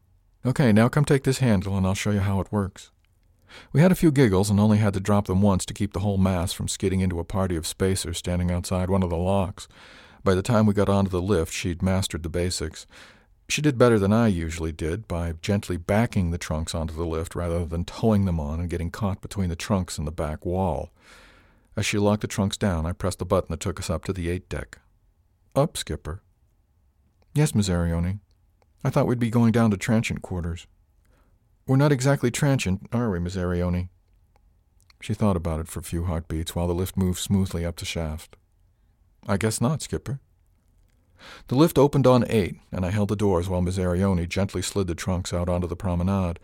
Okay, 0.46 0.72
now 0.72 0.90
come 0.90 1.06
take 1.06 1.24
this 1.24 1.40
handle 1.40 1.76
and 1.76 1.88
I'll 1.88 1.96
show 1.96 2.12
you 2.12 2.20
how 2.20 2.40
it 2.40 2.52
works. 2.52 2.92
We 3.74 3.82
had 3.82 3.92
a 3.92 3.96
few 3.96 4.12
giggles 4.12 4.52
and 4.52 4.60
only 4.60 4.78
had 4.78 4.94
to 4.94 5.00
drop 5.00 5.26
them 5.26 5.42
once 5.42 5.66
to 5.66 5.74
keep 5.74 5.94
the 5.94 6.02
whole 6.02 6.20
mass 6.20 6.54
from 6.54 6.68
skidding 6.68 7.00
into 7.00 7.20
a 7.20 7.24
party 7.24 7.56
of 7.56 7.66
spacers 7.66 8.20
standing 8.20 8.52
outside 8.52 8.92
one 8.92 9.02
of 9.02 9.10
the 9.10 9.18
locks. 9.18 9.68
By 10.24 10.36
the 10.36 10.44
time 10.44 10.68
we 10.68 10.76
got 10.76 10.88
onto 10.88 11.10
the 11.10 11.20
lift, 11.20 11.52
she'd 11.52 11.82
mastered 11.82 12.22
the 12.22 12.30
basics. 12.30 12.86
She 13.50 13.62
did 13.62 13.78
better 13.78 13.98
than 13.98 14.12
I 14.12 14.28
usually 14.28 14.74
did 14.74 15.08
by 15.08 15.34
gently 15.42 15.78
backing 15.78 16.32
the 16.32 16.38
trunks 16.38 16.76
onto 16.76 16.94
the 16.94 17.06
lift 17.06 17.34
rather 17.34 17.66
than 17.66 17.86
towing 17.86 18.26
them 18.26 18.40
on 18.40 18.60
and 18.60 18.70
getting 18.70 18.92
caught 18.92 19.22
between 19.22 19.50
the 19.50 19.56
trunks 19.56 19.98
and 19.98 20.06
the 20.06 20.12
back 20.12 20.46
wall. 20.46 20.92
As 21.78 21.86
she 21.86 21.98
locked 21.98 22.22
the 22.22 22.28
trunks 22.28 22.58
down, 22.58 22.86
I 22.86 22.92
pressed 22.92 23.20
the 23.20 23.26
button 23.26 23.52
that 23.52 23.60
took 23.60 23.80
us 23.80 23.90
up 23.90 24.04
to 24.06 24.14
the 24.14 24.30
eight 24.30 24.50
deck. 24.50 24.80
Up, 25.56 25.78
Skipper. 25.78 26.22
Yes, 27.34 27.56
Miss 27.56 27.70
Arioni. 27.70 28.20
I 28.84 28.90
thought 28.90 29.08
we'd 29.08 29.20
be 29.20 29.30
going 29.30 29.52
down 29.52 29.72
to 29.72 29.78
transient 29.78 30.22
quarters. 30.22 30.68
We're 31.68 31.78
not 31.78 31.92
exactly 31.92 32.32
transient, 32.32 32.88
are 32.92 33.10
we, 33.10 33.20
Miss 33.20 33.36
Arioni? 33.36 33.90
She 35.02 35.14
thought 35.14 35.36
about 35.36 35.60
it 35.60 35.68
for 35.68 35.80
a 35.80 35.84
few 35.84 36.06
heartbeats 36.06 36.56
while 36.56 36.68
the 36.68 36.74
lift 36.74 36.98
moved 36.98 37.20
smoothly 37.20 37.66
up 37.66 37.78
the 37.78 37.86
shaft. 37.86 38.36
I 39.28 39.38
guess 39.38 39.62
not, 39.62 39.82
Skipper. 39.82 40.20
The 41.48 41.56
lift 41.56 41.78
opened 41.78 42.08
on 42.08 42.26
eight, 42.30 42.56
and 42.72 42.86
I 42.86 42.92
held 42.92 43.10
the 43.10 43.16
doors 43.16 43.50
while 43.50 43.62
Miss 43.62 43.78
Arioni 43.78 44.28
gently 44.28 44.62
slid 44.62 44.88
the 44.88 44.96
trunks 44.96 45.34
out 45.34 45.50
onto 45.50 45.68
the 45.68 45.76
promenade. 45.76 46.40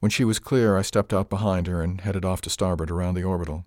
When 0.00 0.10
she 0.10 0.24
was 0.24 0.38
clear, 0.38 0.76
I 0.76 0.82
stepped 0.82 1.12
out 1.12 1.30
behind 1.30 1.66
her 1.66 1.80
and 1.82 2.00
headed 2.00 2.24
off 2.24 2.40
to 2.42 2.50
starboard 2.50 2.90
around 2.90 3.14
the 3.14 3.24
orbital. 3.24 3.64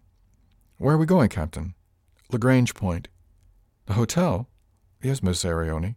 Where 0.78 0.96
are 0.96 0.98
we 1.00 1.06
going, 1.06 1.30
Captain? 1.30 1.74
Lagrange 2.32 2.76
Point. 2.76 3.08
The 3.88 3.94
hotel? 3.94 4.48
Yes, 5.02 5.24
Miss 5.24 5.44
Arioni. 5.44 5.96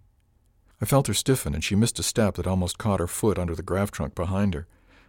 I 0.81 0.87
felt 0.87 1.09
her 1.09 1.15
stiffen, 1.15 1.55
and 1.55 1.63
she 1.63 1.75
missed 1.75 1.99
a 1.99 2.03
step 2.03 2.37
that 2.37 2.47
almost 2.47 2.79
caught 2.79 3.01
her 3.01 3.07
foot 3.07 3.39
under 3.39 3.55
the 3.55 3.63
grav 3.63 3.91
trunk 3.91 4.15
behind 4.15 4.55
her. 4.55 4.67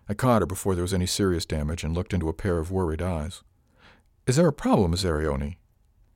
I 0.09 0.13
caught 0.13 0.41
her 0.41 0.45
before 0.45 0.75
there 0.75 0.83
was 0.83 0.93
any 0.93 1.05
serious 1.05 1.45
damage 1.45 1.83
and 1.83 1.93
looked 1.93 2.13
into 2.13 2.27
a 2.27 2.33
pair 2.33 2.57
of 2.57 2.71
worried 2.71 3.01
eyes. 3.01 3.43
Is 4.27 4.35
there 4.35 4.47
a 4.47 4.53
problem, 4.53 4.91
Miss 4.91 5.05
Arioni? 5.05 5.55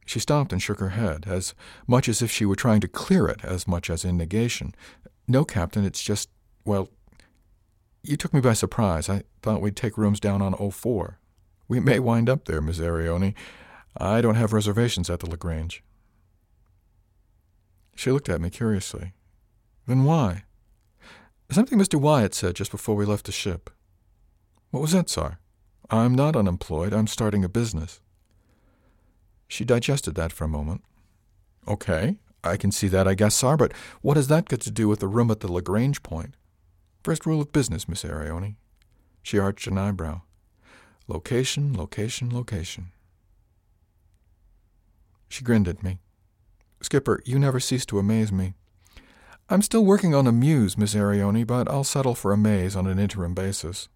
She 0.06 0.20
stopped 0.20 0.54
and 0.54 0.62
shook 0.62 0.80
her 0.80 0.90
head, 0.90 1.26
as 1.28 1.56
much 1.88 2.08
as 2.08 2.22
if 2.22 2.32
she 2.32 2.46
were 2.46 2.56
trying 2.56 2.82
to 2.82 2.88
clear 2.88 3.28
it, 3.28 3.44
as 3.44 3.68
much 3.68 3.90
as 3.90 4.06
in 4.06 4.18
negation. 4.18 4.76
No, 5.28 5.44
Captain, 5.44 5.84
it's 5.84 6.04
just, 6.04 6.30
well, 6.64 6.90
you 8.04 8.16
took 8.16 8.34
me 8.34 8.40
by 8.40 8.54
surprise. 8.54 9.10
I 9.10 9.24
thought 9.42 9.62
we'd 9.62 9.76
take 9.76 9.98
rooms 9.98 10.20
down 10.20 10.42
on 10.42 10.54
04. 10.54 11.20
We 11.68 11.80
may 11.80 12.00
wind 12.00 12.30
up 12.30 12.46
there, 12.46 12.62
Miss 12.62 12.78
Arioni. 12.78 13.34
I 13.98 14.22
don't 14.22 14.36
have 14.36 14.54
reservations 14.54 15.10
at 15.10 15.22
the 15.22 15.30
Lagrange. 15.30 15.84
She 17.96 18.12
looked 18.12 18.30
at 18.30 18.42
me 18.42 18.50
curiously. 18.52 19.14
Then 19.88 20.04
why? 20.04 20.44
Something 21.50 21.80
Mr. 21.80 22.00
Wyatt 22.00 22.36
said 22.36 22.56
just 22.56 22.72
before 22.72 22.96
we 22.96 23.06
left 23.06 23.26
the 23.26 23.32
ship. 23.32 23.70
What 24.70 24.82
was 24.82 24.92
that, 24.92 25.10
sir? 25.10 25.38
I'm 25.90 26.14
not 26.14 26.36
unemployed. 26.36 26.94
I'm 26.94 27.08
starting 27.08 27.44
a 27.44 27.50
business. 27.50 28.02
She 29.48 29.66
digested 29.66 30.16
that 30.16 30.32
for 30.32 30.44
a 30.44 30.50
moment. 30.50 30.84
Okay, 31.68 32.18
I 32.44 32.58
can 32.58 32.72
see 32.72 32.88
that, 32.90 33.08
I 33.08 33.16
guess, 33.16 33.36
sir, 33.36 33.58
but 33.58 33.74
what 34.02 34.18
has 34.18 34.28
that 34.28 34.48
got 34.48 34.62
to 34.62 34.72
do 34.72 34.88
with 34.88 35.00
the 35.00 35.08
room 35.08 35.32
at 35.32 35.40
the 35.40 35.52
Lagrange 35.52 36.04
point? 36.04 36.36
First 37.04 37.26
rule 37.26 37.42
of 37.42 37.52
business, 37.52 37.88
Miss 37.88 38.04
Arioni. 38.04 38.56
She 39.24 39.40
arched 39.40 39.68
an 39.68 39.78
eyebrow. 39.78 40.22
Location, 41.08 41.76
location, 41.76 42.34
location. 42.34 42.92
She 45.28 45.44
grinned 45.44 45.68
at 45.68 45.84
me. 45.84 46.00
Skipper, 46.82 47.22
you 47.26 47.40
never 47.40 47.60
cease 47.60 47.86
to 47.88 48.00
amaze 48.00 48.32
me. 48.32 48.54
I'm 49.50 49.62
still 49.62 49.86
working 49.86 50.16
on 50.16 50.28
a 50.28 50.32
muse, 50.32 50.78
Miss 50.78 50.96
Arioni, 50.96 51.46
but 51.46 51.70
I'll 51.70 51.84
settle 51.84 52.16
for 52.16 52.32
a 52.32 52.38
maze 52.38 52.76
on 52.76 52.88
an 52.88 52.98
interim 52.98 53.34
basis. 53.34 53.90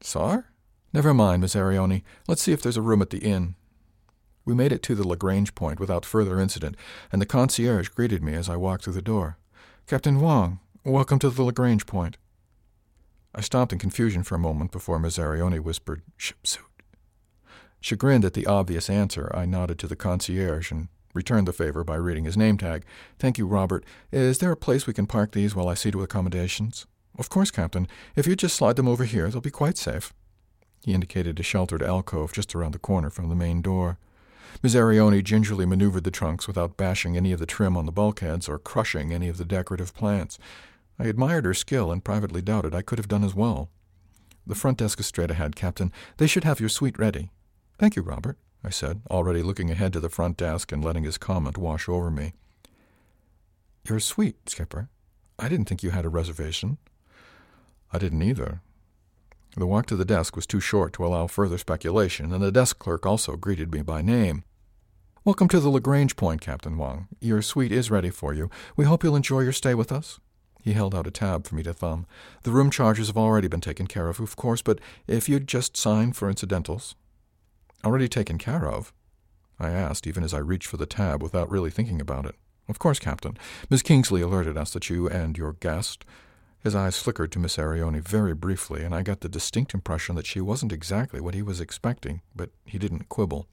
Sar? 0.00 0.46
Never 0.92 1.14
mind, 1.14 1.42
Miss 1.42 1.54
Arioni. 1.54 2.02
Let's 2.26 2.42
see 2.42 2.52
if 2.52 2.62
there's 2.62 2.76
a 2.76 2.82
room 2.82 3.02
at 3.02 3.10
the 3.10 3.18
inn. 3.18 3.54
We 4.44 4.54
made 4.54 4.72
it 4.72 4.82
to 4.84 4.94
the 4.94 5.06
Lagrange 5.06 5.54
point 5.54 5.80
without 5.80 6.04
further 6.04 6.38
incident, 6.38 6.76
and 7.10 7.20
the 7.20 7.26
concierge 7.26 7.88
greeted 7.88 8.22
me 8.22 8.34
as 8.34 8.48
I 8.48 8.56
walked 8.56 8.84
through 8.84 8.92
the 8.92 9.02
door. 9.02 9.38
Captain 9.86 10.20
Wang, 10.20 10.60
welcome 10.84 11.18
to 11.20 11.30
the 11.30 11.42
Lagrange 11.42 11.86
point. 11.86 12.18
I 13.34 13.40
stopped 13.40 13.72
in 13.72 13.78
confusion 13.78 14.22
for 14.22 14.34
a 14.34 14.38
moment 14.38 14.70
before 14.70 14.98
Miss 14.98 15.18
Arioni 15.18 15.60
whispered, 15.60 16.02
Ship 16.16 16.46
suit. 16.46 16.64
Chagrined 17.80 18.24
at 18.24 18.34
the 18.34 18.46
obvious 18.46 18.90
answer, 18.90 19.30
I 19.34 19.46
nodded 19.46 19.78
to 19.80 19.86
the 19.86 19.96
concierge 19.96 20.70
and 20.70 20.88
returned 21.14 21.48
the 21.48 21.52
favor 21.52 21.82
by 21.82 21.96
reading 21.96 22.24
his 22.24 22.36
name 22.36 22.58
tag. 22.58 22.84
Thank 23.18 23.38
you, 23.38 23.46
Robert. 23.46 23.84
Is 24.12 24.38
there 24.38 24.52
a 24.52 24.56
place 24.56 24.86
we 24.86 24.94
can 24.94 25.06
park 25.06 25.32
these 25.32 25.54
while 25.54 25.68
I 25.68 25.74
see 25.74 25.90
to 25.90 26.02
accommodations? 26.02 26.86
Of 27.18 27.30
course, 27.30 27.50
Captain. 27.50 27.88
If 28.16 28.26
you 28.26 28.36
just 28.36 28.56
slide 28.56 28.76
them 28.76 28.88
over 28.88 29.04
here, 29.04 29.30
they'll 29.30 29.40
be 29.40 29.50
quite 29.50 29.78
safe. 29.78 30.12
He 30.82 30.92
indicated 30.92 31.40
a 31.40 31.42
sheltered 31.42 31.82
alcove 31.82 32.32
just 32.32 32.54
around 32.54 32.72
the 32.72 32.78
corner 32.78 33.10
from 33.10 33.28
the 33.28 33.34
main 33.34 33.62
door. 33.62 33.98
Miss 34.62 34.74
Arioni 34.74 35.22
gingerly 35.22 35.66
maneuvered 35.66 36.04
the 36.04 36.10
trunks 36.10 36.46
without 36.46 36.76
bashing 36.76 37.16
any 37.16 37.32
of 37.32 37.40
the 37.40 37.46
trim 37.46 37.76
on 37.76 37.86
the 37.86 37.92
bulkheads 37.92 38.48
or 38.48 38.58
crushing 38.58 39.12
any 39.12 39.28
of 39.28 39.36
the 39.36 39.44
decorative 39.44 39.94
plants. 39.94 40.38
I 40.98 41.04
admired 41.04 41.44
her 41.44 41.54
skill 41.54 41.90
and 41.90 42.04
privately 42.04 42.40
doubted 42.40 42.74
I 42.74 42.82
could 42.82 42.98
have 42.98 43.08
done 43.08 43.24
as 43.24 43.34
well. 43.34 43.68
The 44.46 44.54
front 44.54 44.78
desk 44.78 45.00
is 45.00 45.06
straight 45.06 45.30
ahead, 45.30 45.56
Captain. 45.56 45.92
They 46.18 46.26
should 46.26 46.44
have 46.44 46.60
your 46.60 46.68
suite 46.68 46.98
ready. 46.98 47.30
Thank 47.78 47.96
you, 47.96 48.02
Robert, 48.02 48.38
I 48.62 48.70
said, 48.70 49.02
already 49.10 49.42
looking 49.42 49.70
ahead 49.70 49.92
to 49.94 50.00
the 50.00 50.08
front 50.08 50.36
desk 50.36 50.70
and 50.70 50.84
letting 50.84 51.04
his 51.04 51.18
comment 51.18 51.58
wash 51.58 51.88
over 51.88 52.10
me. 52.10 52.34
Your 53.88 54.00
suite, 54.00 54.48
Skipper. 54.48 54.88
I 55.38 55.48
didn't 55.48 55.66
think 55.66 55.82
you 55.82 55.90
had 55.90 56.04
a 56.04 56.10
reservation. 56.10 56.78
I 57.92 57.98
didn't 57.98 58.22
either. 58.22 58.60
The 59.56 59.66
walk 59.66 59.86
to 59.86 59.96
the 59.96 60.04
desk 60.04 60.34
was 60.34 60.48
too 60.48 60.58
short 60.58 60.92
to 60.94 61.06
allow 61.06 61.28
further 61.28 61.58
speculation, 61.58 62.32
and 62.32 62.42
the 62.42 62.50
desk 62.50 62.80
clerk 62.80 63.06
also 63.06 63.36
greeted 63.36 63.72
me 63.72 63.82
by 63.82 64.02
name. 64.02 64.42
Welcome 65.24 65.46
to 65.46 65.60
the 65.60 65.68
Lagrange 65.68 66.16
Point, 66.16 66.40
Captain 66.40 66.76
Wang. 66.76 67.06
Your 67.20 67.40
suite 67.40 67.70
is 67.70 67.88
ready 67.88 68.10
for 68.10 68.34
you. 68.34 68.50
We 68.74 68.84
hope 68.84 69.04
you'll 69.04 69.14
enjoy 69.14 69.42
your 69.42 69.52
stay 69.52 69.72
with 69.74 69.92
us. 69.92 70.18
He 70.60 70.72
held 70.72 70.92
out 70.92 71.06
a 71.06 71.12
tab 71.12 71.46
for 71.46 71.54
me 71.54 71.62
to 71.62 71.72
thumb. 71.72 72.04
The 72.42 72.50
room 72.50 72.68
charges 72.68 73.06
have 73.06 73.16
already 73.16 73.46
been 73.46 73.60
taken 73.60 73.86
care 73.86 74.08
of, 74.08 74.18
of 74.18 74.34
course, 74.34 74.60
but 74.60 74.80
if 75.06 75.28
you'd 75.28 75.46
just 75.46 75.76
sign 75.76 76.14
for 76.14 76.28
incidentals. 76.28 76.96
Already 77.84 78.08
taken 78.08 78.38
care 78.38 78.68
of? 78.68 78.92
I 79.60 79.70
asked, 79.70 80.08
even 80.08 80.24
as 80.24 80.34
I 80.34 80.38
reached 80.38 80.66
for 80.66 80.78
the 80.78 80.84
tab 80.84 81.22
without 81.22 81.48
really 81.48 81.70
thinking 81.70 82.00
about 82.00 82.26
it. 82.26 82.34
Of 82.68 82.80
course, 82.80 82.98
Captain. 82.98 83.38
Miss 83.70 83.82
Kingsley 83.82 84.20
alerted 84.20 84.56
us 84.56 84.72
that 84.72 84.90
you 84.90 85.08
and 85.08 85.38
your 85.38 85.52
guest 85.52 86.04
his 86.64 86.74
eyes 86.74 86.98
flickered 86.98 87.30
to 87.30 87.38
Miss 87.38 87.58
Arioni 87.58 88.00
very 88.00 88.34
briefly, 88.34 88.82
and 88.82 88.94
I 88.94 89.02
got 89.02 89.20
the 89.20 89.28
distinct 89.28 89.74
impression 89.74 90.16
that 90.16 90.26
she 90.26 90.40
wasn't 90.40 90.72
exactly 90.72 91.20
what 91.20 91.34
he 91.34 91.42
was 91.42 91.60
expecting, 91.60 92.22
but 92.34 92.48
he 92.64 92.78
didn't 92.78 93.10
quibble. 93.10 93.46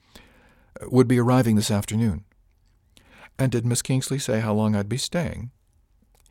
Uh, 0.82 0.86
would 0.89 1.10
be 1.10 1.20
arriving 1.20 1.58
this 1.58 1.70
afternoon. 1.70 2.24
And 3.38 3.51
did 3.51 3.65
Miss 3.65 3.82
Kingsley 3.82 4.18
say 4.18 4.39
how 4.39 4.53
long 4.53 4.75
I'd 4.75 4.88
be 4.88 4.98
staying? 4.98 5.51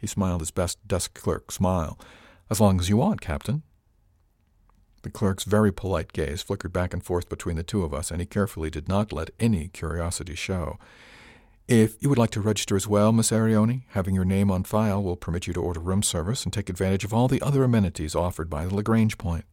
He 0.00 0.06
smiled 0.06 0.40
his 0.40 0.50
best 0.50 0.78
desk 0.88 1.20
clerk 1.20 1.52
smile. 1.52 1.98
As 2.48 2.60
long 2.60 2.80
as 2.80 2.88
you 2.88 2.96
want, 2.96 3.20
Captain. 3.20 3.62
The 5.02 5.10
clerk's 5.10 5.44
very 5.44 5.72
polite 5.72 6.14
gaze 6.14 6.40
flickered 6.40 6.72
back 6.72 6.94
and 6.94 7.04
forth 7.04 7.28
between 7.28 7.56
the 7.56 7.62
two 7.62 7.84
of 7.84 7.92
us, 7.92 8.10
and 8.10 8.20
he 8.20 8.26
carefully 8.26 8.70
did 8.70 8.88
not 8.88 9.12
let 9.12 9.30
any 9.38 9.68
curiosity 9.68 10.34
show. 10.34 10.78
If 11.70 12.02
you 12.02 12.08
would 12.08 12.18
like 12.18 12.30
to 12.30 12.40
register 12.40 12.74
as 12.74 12.88
well, 12.88 13.12
Miss 13.12 13.30
Arioni, 13.30 13.82
having 13.90 14.12
your 14.12 14.24
name 14.24 14.50
on 14.50 14.64
file 14.64 15.00
will 15.00 15.14
permit 15.14 15.46
you 15.46 15.52
to 15.52 15.62
order 15.62 15.78
room 15.78 16.02
service 16.02 16.42
and 16.42 16.52
take 16.52 16.68
advantage 16.68 17.04
of 17.04 17.14
all 17.14 17.28
the 17.28 17.40
other 17.40 17.62
amenities 17.62 18.16
offered 18.16 18.50
by 18.50 18.66
the 18.66 18.74
Lagrange 18.74 19.18
Point. 19.18 19.44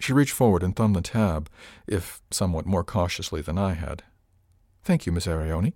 She 0.00 0.12
reached 0.12 0.32
forward 0.32 0.64
and 0.64 0.74
thumbed 0.74 0.96
the 0.96 1.02
tab, 1.02 1.48
if 1.86 2.22
somewhat 2.32 2.66
more 2.66 2.82
cautiously 2.82 3.40
than 3.40 3.56
I 3.56 3.74
had. 3.74 4.02
Thank 4.82 5.06
you, 5.06 5.12
Miss 5.12 5.28
Arioni. 5.28 5.74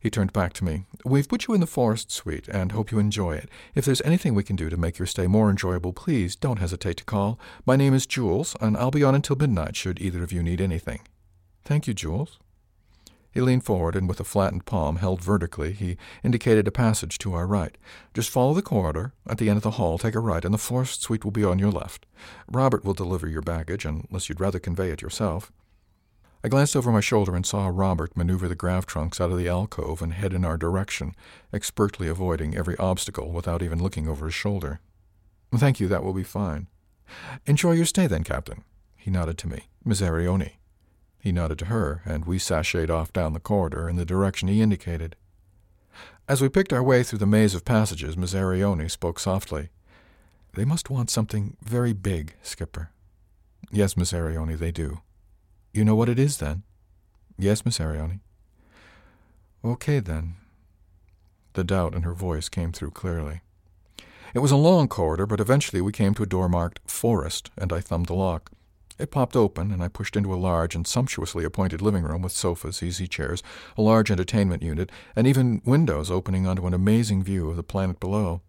He 0.00 0.10
turned 0.10 0.32
back 0.32 0.52
to 0.54 0.64
me. 0.64 0.86
We've 1.04 1.28
put 1.28 1.46
you 1.46 1.54
in 1.54 1.60
the 1.60 1.68
forest 1.68 2.10
suite 2.10 2.48
and 2.48 2.72
hope 2.72 2.90
you 2.90 2.98
enjoy 2.98 3.36
it. 3.36 3.48
If 3.76 3.84
there's 3.84 4.02
anything 4.02 4.34
we 4.34 4.42
can 4.42 4.56
do 4.56 4.70
to 4.70 4.76
make 4.76 4.98
your 4.98 5.06
stay 5.06 5.28
more 5.28 5.50
enjoyable, 5.50 5.92
please 5.92 6.34
don't 6.34 6.58
hesitate 6.58 6.96
to 6.96 7.04
call. 7.04 7.38
My 7.64 7.76
name 7.76 7.94
is 7.94 8.06
Jules, 8.06 8.56
and 8.60 8.76
I'll 8.76 8.90
be 8.90 9.04
on 9.04 9.14
until 9.14 9.36
midnight 9.36 9.76
should 9.76 10.00
either 10.00 10.24
of 10.24 10.32
you 10.32 10.42
need 10.42 10.60
anything. 10.60 11.02
Thank 11.64 11.86
you, 11.86 11.94
Jules. 11.94 12.40
He 13.34 13.40
leaned 13.40 13.64
forward 13.64 13.96
and 13.96 14.08
with 14.08 14.20
a 14.20 14.24
flattened 14.24 14.64
palm 14.64 14.96
held 14.96 15.20
vertically, 15.20 15.72
he 15.72 15.96
indicated 16.22 16.68
a 16.68 16.70
passage 16.70 17.18
to 17.18 17.34
our 17.34 17.48
right. 17.48 17.76
Just 18.14 18.30
follow 18.30 18.54
the 18.54 18.62
corridor. 18.62 19.12
At 19.28 19.38
the 19.38 19.48
end 19.48 19.56
of 19.56 19.64
the 19.64 19.72
hall, 19.72 19.98
take 19.98 20.14
a 20.14 20.20
right, 20.20 20.44
and 20.44 20.54
the 20.54 20.58
forest 20.58 21.02
suite 21.02 21.24
will 21.24 21.32
be 21.32 21.42
on 21.42 21.58
your 21.58 21.72
left. 21.72 22.06
Robert 22.46 22.84
will 22.84 22.94
deliver 22.94 23.26
your 23.26 23.42
baggage, 23.42 23.84
unless 23.84 24.28
you'd 24.28 24.38
rather 24.38 24.60
convey 24.60 24.90
it 24.90 25.02
yourself. 25.02 25.50
I 26.44 26.48
glanced 26.48 26.76
over 26.76 26.92
my 26.92 27.00
shoulder 27.00 27.34
and 27.34 27.44
saw 27.44 27.66
Robert 27.72 28.16
maneuver 28.16 28.46
the 28.46 28.54
grav 28.54 28.86
trunks 28.86 29.20
out 29.20 29.32
of 29.32 29.38
the 29.38 29.48
alcove 29.48 30.00
and 30.00 30.12
head 30.12 30.32
in 30.32 30.44
our 30.44 30.56
direction, 30.56 31.16
expertly 31.52 32.06
avoiding 32.06 32.56
every 32.56 32.76
obstacle 32.76 33.32
without 33.32 33.62
even 33.62 33.82
looking 33.82 34.06
over 34.06 34.26
his 34.26 34.34
shoulder. 34.34 34.78
Thank 35.52 35.80
you, 35.80 35.88
that 35.88 36.04
will 36.04 36.12
be 36.12 36.22
fine. 36.22 36.68
Enjoy 37.46 37.72
your 37.72 37.84
stay 37.84 38.06
then, 38.06 38.22
Captain. 38.22 38.62
He 38.96 39.10
nodded 39.10 39.38
to 39.38 39.48
me. 39.48 39.64
Miss 39.84 40.00
Arioni. 40.00 40.52
He 41.24 41.32
nodded 41.32 41.58
to 41.60 41.64
her, 41.64 42.02
and 42.04 42.26
we 42.26 42.36
sashayed 42.36 42.90
off 42.90 43.10
down 43.10 43.32
the 43.32 43.40
corridor 43.40 43.88
in 43.88 43.96
the 43.96 44.04
direction 44.04 44.46
he 44.46 44.60
indicated. 44.60 45.16
As 46.28 46.42
we 46.42 46.50
picked 46.50 46.70
our 46.70 46.82
way 46.82 47.02
through 47.02 47.20
the 47.20 47.26
maze 47.26 47.54
of 47.54 47.64
passages, 47.64 48.14
Miss 48.14 48.34
Arioni 48.34 48.90
spoke 48.90 49.18
softly. 49.18 49.70
They 50.52 50.66
must 50.66 50.90
want 50.90 51.08
something 51.08 51.56
very 51.62 51.94
big, 51.94 52.34
Skipper. 52.42 52.90
Yes, 53.72 53.96
Miss 53.96 54.12
Arioni, 54.12 54.58
they 54.58 54.70
do. 54.70 55.00
You 55.72 55.82
know 55.82 55.94
what 55.94 56.10
it 56.10 56.18
is, 56.18 56.36
then? 56.36 56.62
Yes, 57.38 57.64
Miss 57.64 57.78
Arioni. 57.78 58.20
Okay, 59.64 60.00
then. 60.00 60.34
The 61.54 61.64
doubt 61.64 61.94
in 61.94 62.02
her 62.02 62.12
voice 62.12 62.50
came 62.50 62.70
through 62.70 62.90
clearly. 62.90 63.40
It 64.34 64.40
was 64.40 64.52
a 64.52 64.56
long 64.56 64.88
corridor, 64.88 65.24
but 65.24 65.40
eventually 65.40 65.80
we 65.80 65.90
came 65.90 66.12
to 66.16 66.22
a 66.22 66.26
door 66.26 66.50
marked 66.50 66.80
Forest, 66.84 67.50
and 67.56 67.72
I 67.72 67.80
thumbed 67.80 68.08
the 68.08 68.14
lock. 68.14 68.50
It 68.96 69.10
popped 69.10 69.34
open, 69.34 69.72
and 69.72 69.82
I 69.82 69.88
pushed 69.88 70.16
into 70.16 70.32
a 70.32 70.36
large 70.36 70.76
and 70.76 70.86
sumptuously 70.86 71.44
appointed 71.44 71.82
living 71.82 72.04
room 72.04 72.22
with 72.22 72.32
sofas, 72.32 72.82
easy 72.82 73.08
chairs, 73.08 73.42
a 73.76 73.82
large 73.82 74.10
entertainment 74.10 74.62
unit, 74.62 74.90
and 75.16 75.26
even 75.26 75.62
windows 75.64 76.10
opening 76.10 76.46
onto 76.46 76.66
an 76.66 76.74
amazing 76.74 77.24
view 77.24 77.50
of 77.50 77.56
the 77.56 77.64
planet 77.64 77.98
below. 77.98 78.40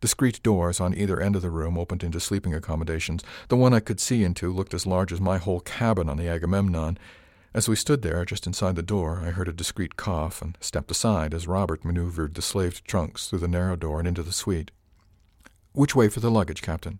Discreet 0.00 0.42
doors 0.42 0.80
on 0.80 0.94
either 0.94 1.20
end 1.20 1.36
of 1.36 1.42
the 1.42 1.50
room 1.50 1.76
opened 1.76 2.02
into 2.02 2.20
sleeping 2.20 2.54
accommodations. 2.54 3.22
The 3.48 3.56
one 3.56 3.74
I 3.74 3.80
could 3.80 4.00
see 4.00 4.24
into 4.24 4.52
looked 4.52 4.72
as 4.72 4.86
large 4.86 5.12
as 5.12 5.20
my 5.20 5.36
whole 5.36 5.60
cabin 5.60 6.08
on 6.08 6.16
the 6.16 6.28
Agamemnon. 6.28 6.96
As 7.52 7.68
we 7.68 7.76
stood 7.76 8.02
there, 8.02 8.24
just 8.24 8.46
inside 8.46 8.76
the 8.76 8.82
door, 8.82 9.22
I 9.24 9.30
heard 9.30 9.48
a 9.48 9.52
discreet 9.52 9.96
cough 9.96 10.40
and 10.40 10.56
stepped 10.60 10.90
aside 10.90 11.34
as 11.34 11.46
Robert 11.46 11.84
maneuvered 11.84 12.34
the 12.34 12.42
slaved 12.42 12.84
trunks 12.86 13.28
through 13.28 13.40
the 13.40 13.48
narrow 13.48 13.76
door 13.76 13.98
and 13.98 14.08
into 14.08 14.22
the 14.22 14.32
suite. 14.32 14.70
Which 15.72 15.94
way 15.94 16.08
for 16.08 16.20
the 16.20 16.30
luggage, 16.30 16.62
Captain? 16.62 16.98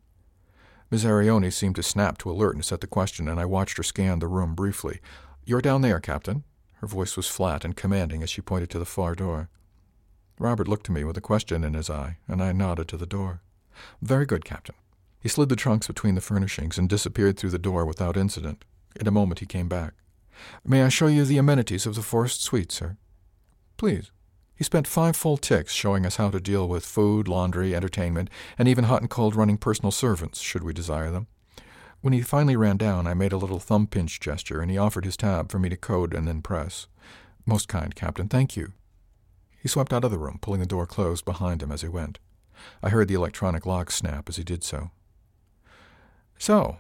Miss 0.90 1.04
Arioni 1.04 1.52
seemed 1.52 1.76
to 1.76 1.82
snap 1.82 2.18
to 2.18 2.30
alertness 2.30 2.70
at 2.70 2.80
the 2.80 2.86
question, 2.86 3.28
and 3.28 3.40
I 3.40 3.44
watched 3.44 3.76
her 3.76 3.82
scan 3.82 4.20
the 4.20 4.28
room 4.28 4.54
briefly. 4.54 5.00
You're 5.44 5.60
down 5.60 5.82
there, 5.82 6.00
Captain. 6.00 6.44
Her 6.74 6.86
voice 6.86 7.16
was 7.16 7.26
flat 7.28 7.64
and 7.64 7.76
commanding 7.76 8.22
as 8.22 8.30
she 8.30 8.40
pointed 8.40 8.70
to 8.70 8.78
the 8.78 8.84
far 8.84 9.14
door. 9.14 9.48
Robert 10.38 10.68
looked 10.68 10.88
at 10.88 10.94
me 10.94 11.02
with 11.02 11.16
a 11.16 11.22
question 11.22 11.64
in 11.64 11.74
his 11.74 11.90
eye, 11.90 12.18
and 12.28 12.42
I 12.42 12.52
nodded 12.52 12.88
to 12.88 12.96
the 12.96 13.06
door. 13.06 13.40
Very 14.00 14.26
good, 14.26 14.44
Captain. 14.44 14.74
He 15.18 15.28
slid 15.28 15.48
the 15.48 15.56
trunks 15.56 15.86
between 15.86 16.14
the 16.14 16.20
furnishings 16.20 16.78
and 16.78 16.88
disappeared 16.88 17.36
through 17.36 17.50
the 17.50 17.58
door 17.58 17.84
without 17.84 18.16
incident. 18.16 18.64
In 19.00 19.08
a 19.08 19.12
moment 19.12 19.40
he 19.40 19.46
came 19.46 19.68
back. 19.68 19.94
May 20.64 20.82
I 20.82 20.88
show 20.88 21.06
you 21.06 21.24
the 21.24 21.38
amenities 21.38 21.86
of 21.86 21.94
the 21.94 22.02
Forest 22.02 22.42
Suite, 22.42 22.70
sir? 22.70 22.96
Please. 23.76 24.12
He 24.56 24.64
spent 24.64 24.86
five 24.86 25.14
full 25.14 25.36
ticks 25.36 25.74
showing 25.74 26.06
us 26.06 26.16
how 26.16 26.30
to 26.30 26.40
deal 26.40 26.66
with 26.66 26.84
food, 26.84 27.28
laundry, 27.28 27.74
entertainment, 27.74 28.30
and 28.58 28.66
even 28.66 28.84
hot 28.84 29.02
and 29.02 29.10
cold 29.10 29.36
running 29.36 29.58
personal 29.58 29.90
servants, 29.90 30.40
should 30.40 30.64
we 30.64 30.72
desire 30.72 31.10
them. 31.10 31.26
When 32.00 32.14
he 32.14 32.22
finally 32.22 32.56
ran 32.56 32.78
down, 32.78 33.06
I 33.06 33.12
made 33.14 33.32
a 33.32 33.36
little 33.36 33.58
thumb 33.58 33.86
pinch 33.86 34.18
gesture, 34.18 34.60
and 34.60 34.70
he 34.70 34.78
offered 34.78 35.04
his 35.04 35.16
tab 35.16 35.50
for 35.50 35.58
me 35.58 35.68
to 35.68 35.76
code 35.76 36.14
and 36.14 36.26
then 36.26 36.40
press. 36.40 36.86
Most 37.44 37.68
kind, 37.68 37.94
Captain, 37.94 38.28
thank 38.28 38.56
you. 38.56 38.72
He 39.60 39.68
swept 39.68 39.92
out 39.92 40.04
of 40.04 40.10
the 40.10 40.18
room, 40.18 40.38
pulling 40.40 40.60
the 40.60 40.66
door 40.66 40.86
closed 40.86 41.24
behind 41.24 41.62
him 41.62 41.70
as 41.70 41.82
he 41.82 41.88
went. 41.88 42.18
I 42.82 42.88
heard 42.88 43.08
the 43.08 43.14
electronic 43.14 43.66
lock 43.66 43.90
snap 43.90 44.28
as 44.28 44.36
he 44.36 44.44
did 44.44 44.64
so. 44.64 44.90
So, 46.38 46.78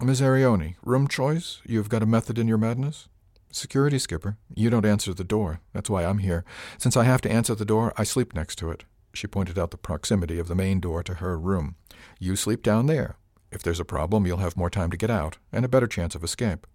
Miss 0.00 0.20
Arioni, 0.20 0.76
room 0.82 1.08
choice? 1.08 1.60
You've 1.64 1.88
got 1.88 2.02
a 2.02 2.06
method 2.06 2.38
in 2.38 2.48
your 2.48 2.58
madness? 2.58 3.08
Security, 3.52 3.98
Skipper. 3.98 4.36
You 4.54 4.70
don't 4.70 4.86
answer 4.86 5.12
the 5.12 5.24
door. 5.24 5.60
That's 5.72 5.90
why 5.90 6.04
I'm 6.04 6.18
here. 6.18 6.44
Since 6.78 6.96
I 6.96 7.04
have 7.04 7.20
to 7.22 7.30
answer 7.30 7.54
the 7.54 7.64
door, 7.64 7.92
I 7.96 8.04
sleep 8.04 8.34
next 8.34 8.56
to 8.56 8.70
it. 8.70 8.84
She 9.12 9.26
pointed 9.26 9.58
out 9.58 9.72
the 9.72 9.76
proximity 9.76 10.38
of 10.38 10.46
the 10.46 10.54
main 10.54 10.78
door 10.78 11.02
to 11.02 11.14
her 11.14 11.38
room. 11.38 11.74
You 12.20 12.36
sleep 12.36 12.62
down 12.62 12.86
there. 12.86 13.16
If 13.50 13.62
there's 13.62 13.80
a 13.80 13.84
problem, 13.84 14.26
you'll 14.26 14.38
have 14.38 14.56
more 14.56 14.70
time 14.70 14.90
to 14.90 14.96
get 14.96 15.10
out, 15.10 15.38
and 15.52 15.64
a 15.64 15.68
better 15.68 15.88
chance 15.88 16.14
of 16.14 16.22
escape. 16.22 16.66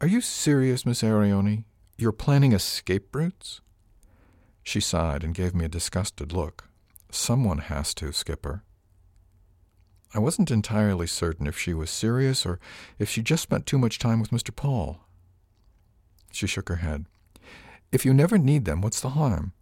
Are 0.00 0.06
you 0.06 0.20
serious, 0.20 0.86
Miss 0.86 1.02
Arioni? 1.02 1.64
You're 1.96 2.12
planning 2.12 2.52
escape 2.52 3.14
routes? 3.14 3.60
She 4.62 4.80
sighed 4.80 5.24
and 5.24 5.34
gave 5.34 5.54
me 5.54 5.64
a 5.64 5.68
disgusted 5.68 6.32
look. 6.32 6.68
Someone 7.10 7.58
has 7.58 7.92
to, 7.94 8.12
Skipper. 8.12 8.62
I 10.14 10.20
wasn't 10.20 10.52
entirely 10.52 11.06
certain 11.08 11.46
if 11.48 11.58
she 11.58 11.74
was 11.74 11.90
serious 11.90 12.46
or 12.46 12.60
if 12.98 13.10
she 13.10 13.20
just 13.20 13.42
spent 13.42 13.66
too 13.66 13.78
much 13.78 13.98
time 13.98 14.20
with 14.20 14.30
Mr. 14.30 14.54
Paul. 14.54 15.00
She 16.32 16.46
shook 16.46 16.68
her 16.68 16.76
head. 16.76 17.06
If 17.90 18.04
you 18.04 18.12
never 18.12 18.38
need 18.38 18.64
them, 18.64 18.80
what's 18.80 19.00
the 19.00 19.10
harm? 19.10 19.52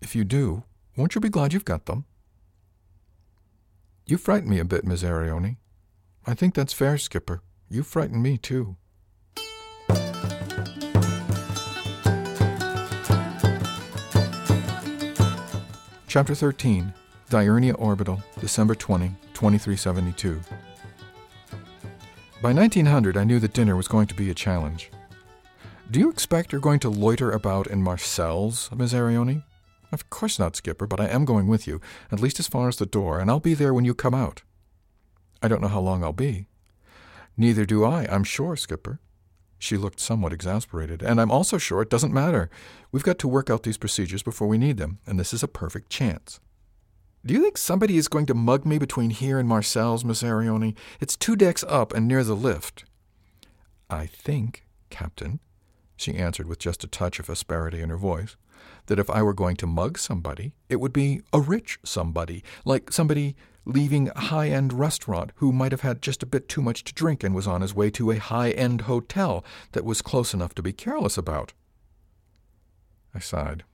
If 0.00 0.14
you 0.14 0.24
do, 0.24 0.62
won't 0.96 1.14
you 1.14 1.20
be 1.20 1.28
glad 1.28 1.52
you've 1.52 1.64
got 1.64 1.86
them? 1.86 2.04
You 4.06 4.18
frighten 4.18 4.48
me 4.48 4.60
a 4.60 4.64
bit, 4.64 4.84
Miss 4.84 5.02
Arioni. 5.02 5.56
I 6.26 6.34
think 6.34 6.54
that's 6.54 6.72
fair, 6.72 6.96
Skipper. 6.96 7.42
You 7.68 7.82
frighten 7.82 8.22
me, 8.22 8.38
too. 8.38 8.76
Chapter 16.06 16.34
13 16.34 16.94
Diurnia 17.28 17.74
Orbital, 17.78 18.22
December 18.40 18.76
20, 18.76 19.08
2372. 19.34 20.40
By 22.40 22.52
1900, 22.52 23.16
I 23.16 23.24
knew 23.24 23.40
that 23.40 23.52
dinner 23.52 23.74
was 23.74 23.88
going 23.88 24.06
to 24.06 24.14
be 24.14 24.30
a 24.30 24.34
challenge. 24.34 24.90
Do 25.88 26.00
you 26.00 26.10
expect 26.10 26.50
you're 26.50 26.60
going 26.60 26.80
to 26.80 26.90
loiter 26.90 27.30
about 27.30 27.68
in 27.68 27.80
Marcel's, 27.80 28.68
Miss 28.74 28.92
Arioni? 28.92 29.44
Of 29.92 30.10
course 30.10 30.36
not, 30.36 30.56
Skipper, 30.56 30.86
but 30.86 31.00
I 31.00 31.06
am 31.06 31.24
going 31.24 31.46
with 31.46 31.68
you, 31.68 31.80
at 32.10 32.18
least 32.18 32.40
as 32.40 32.48
far 32.48 32.68
as 32.68 32.76
the 32.76 32.86
door, 32.86 33.20
and 33.20 33.30
I'll 33.30 33.38
be 33.38 33.54
there 33.54 33.72
when 33.72 33.84
you 33.84 33.94
come 33.94 34.12
out. 34.12 34.42
I 35.40 35.46
don't 35.46 35.62
know 35.62 35.68
how 35.68 35.80
long 35.80 36.02
I'll 36.02 36.12
be. 36.12 36.48
Neither 37.36 37.64
do 37.64 37.84
I, 37.84 38.06
I'm 38.10 38.24
sure, 38.24 38.56
Skipper. 38.56 38.98
She 39.58 39.76
looked 39.76 40.00
somewhat 40.00 40.32
exasperated, 40.32 41.02
and 41.02 41.20
I'm 41.20 41.30
also 41.30 41.56
sure 41.56 41.82
it 41.82 41.90
doesn't 41.90 42.12
matter. 42.12 42.50
We've 42.90 43.04
got 43.04 43.20
to 43.20 43.28
work 43.28 43.48
out 43.48 43.62
these 43.62 43.78
procedures 43.78 44.24
before 44.24 44.48
we 44.48 44.58
need 44.58 44.78
them, 44.78 44.98
and 45.06 45.20
this 45.20 45.32
is 45.32 45.44
a 45.44 45.48
perfect 45.48 45.88
chance. 45.88 46.40
Do 47.24 47.32
you 47.32 47.40
think 47.40 47.56
somebody 47.56 47.96
is 47.96 48.08
going 48.08 48.26
to 48.26 48.34
mug 48.34 48.66
me 48.66 48.78
between 48.78 49.10
here 49.10 49.38
and 49.38 49.48
Marcel's, 49.48 50.04
Miss 50.04 50.24
Arioni? 50.24 50.76
It's 51.00 51.16
two 51.16 51.36
decks 51.36 51.64
up 51.68 51.94
and 51.94 52.08
near 52.08 52.24
the 52.24 52.36
lift. 52.36 52.84
I 53.88 54.06
think, 54.06 54.64
Captain, 54.90 55.38
she 55.96 56.14
answered 56.14 56.48
with 56.48 56.58
just 56.58 56.84
a 56.84 56.88
touch 56.88 57.18
of 57.18 57.28
asperity 57.28 57.80
in 57.80 57.90
her 57.90 57.96
voice, 57.96 58.36
that 58.86 58.98
if 58.98 59.10
I 59.10 59.22
were 59.22 59.34
going 59.34 59.56
to 59.56 59.66
mug 59.66 59.98
somebody, 59.98 60.52
it 60.68 60.76
would 60.76 60.92
be 60.92 61.22
a 61.32 61.40
rich 61.40 61.78
somebody, 61.84 62.44
like 62.64 62.92
somebody 62.92 63.34
leaving 63.64 64.10
a 64.10 64.20
high 64.20 64.48
end 64.48 64.72
restaurant 64.72 65.32
who 65.36 65.52
might 65.52 65.72
have 65.72 65.80
had 65.80 66.00
just 66.00 66.22
a 66.22 66.26
bit 66.26 66.48
too 66.48 66.62
much 66.62 66.84
to 66.84 66.94
drink 66.94 67.24
and 67.24 67.34
was 67.34 67.46
on 67.46 67.60
his 67.60 67.74
way 67.74 67.90
to 67.90 68.10
a 68.10 68.18
high 68.18 68.50
end 68.50 68.82
hotel 68.82 69.44
that 69.72 69.84
was 69.84 70.02
close 70.02 70.32
enough 70.32 70.54
to 70.54 70.62
be 70.62 70.72
careless 70.72 71.18
about. 71.18 71.52
I 73.14 73.18
sighed. 73.18 73.64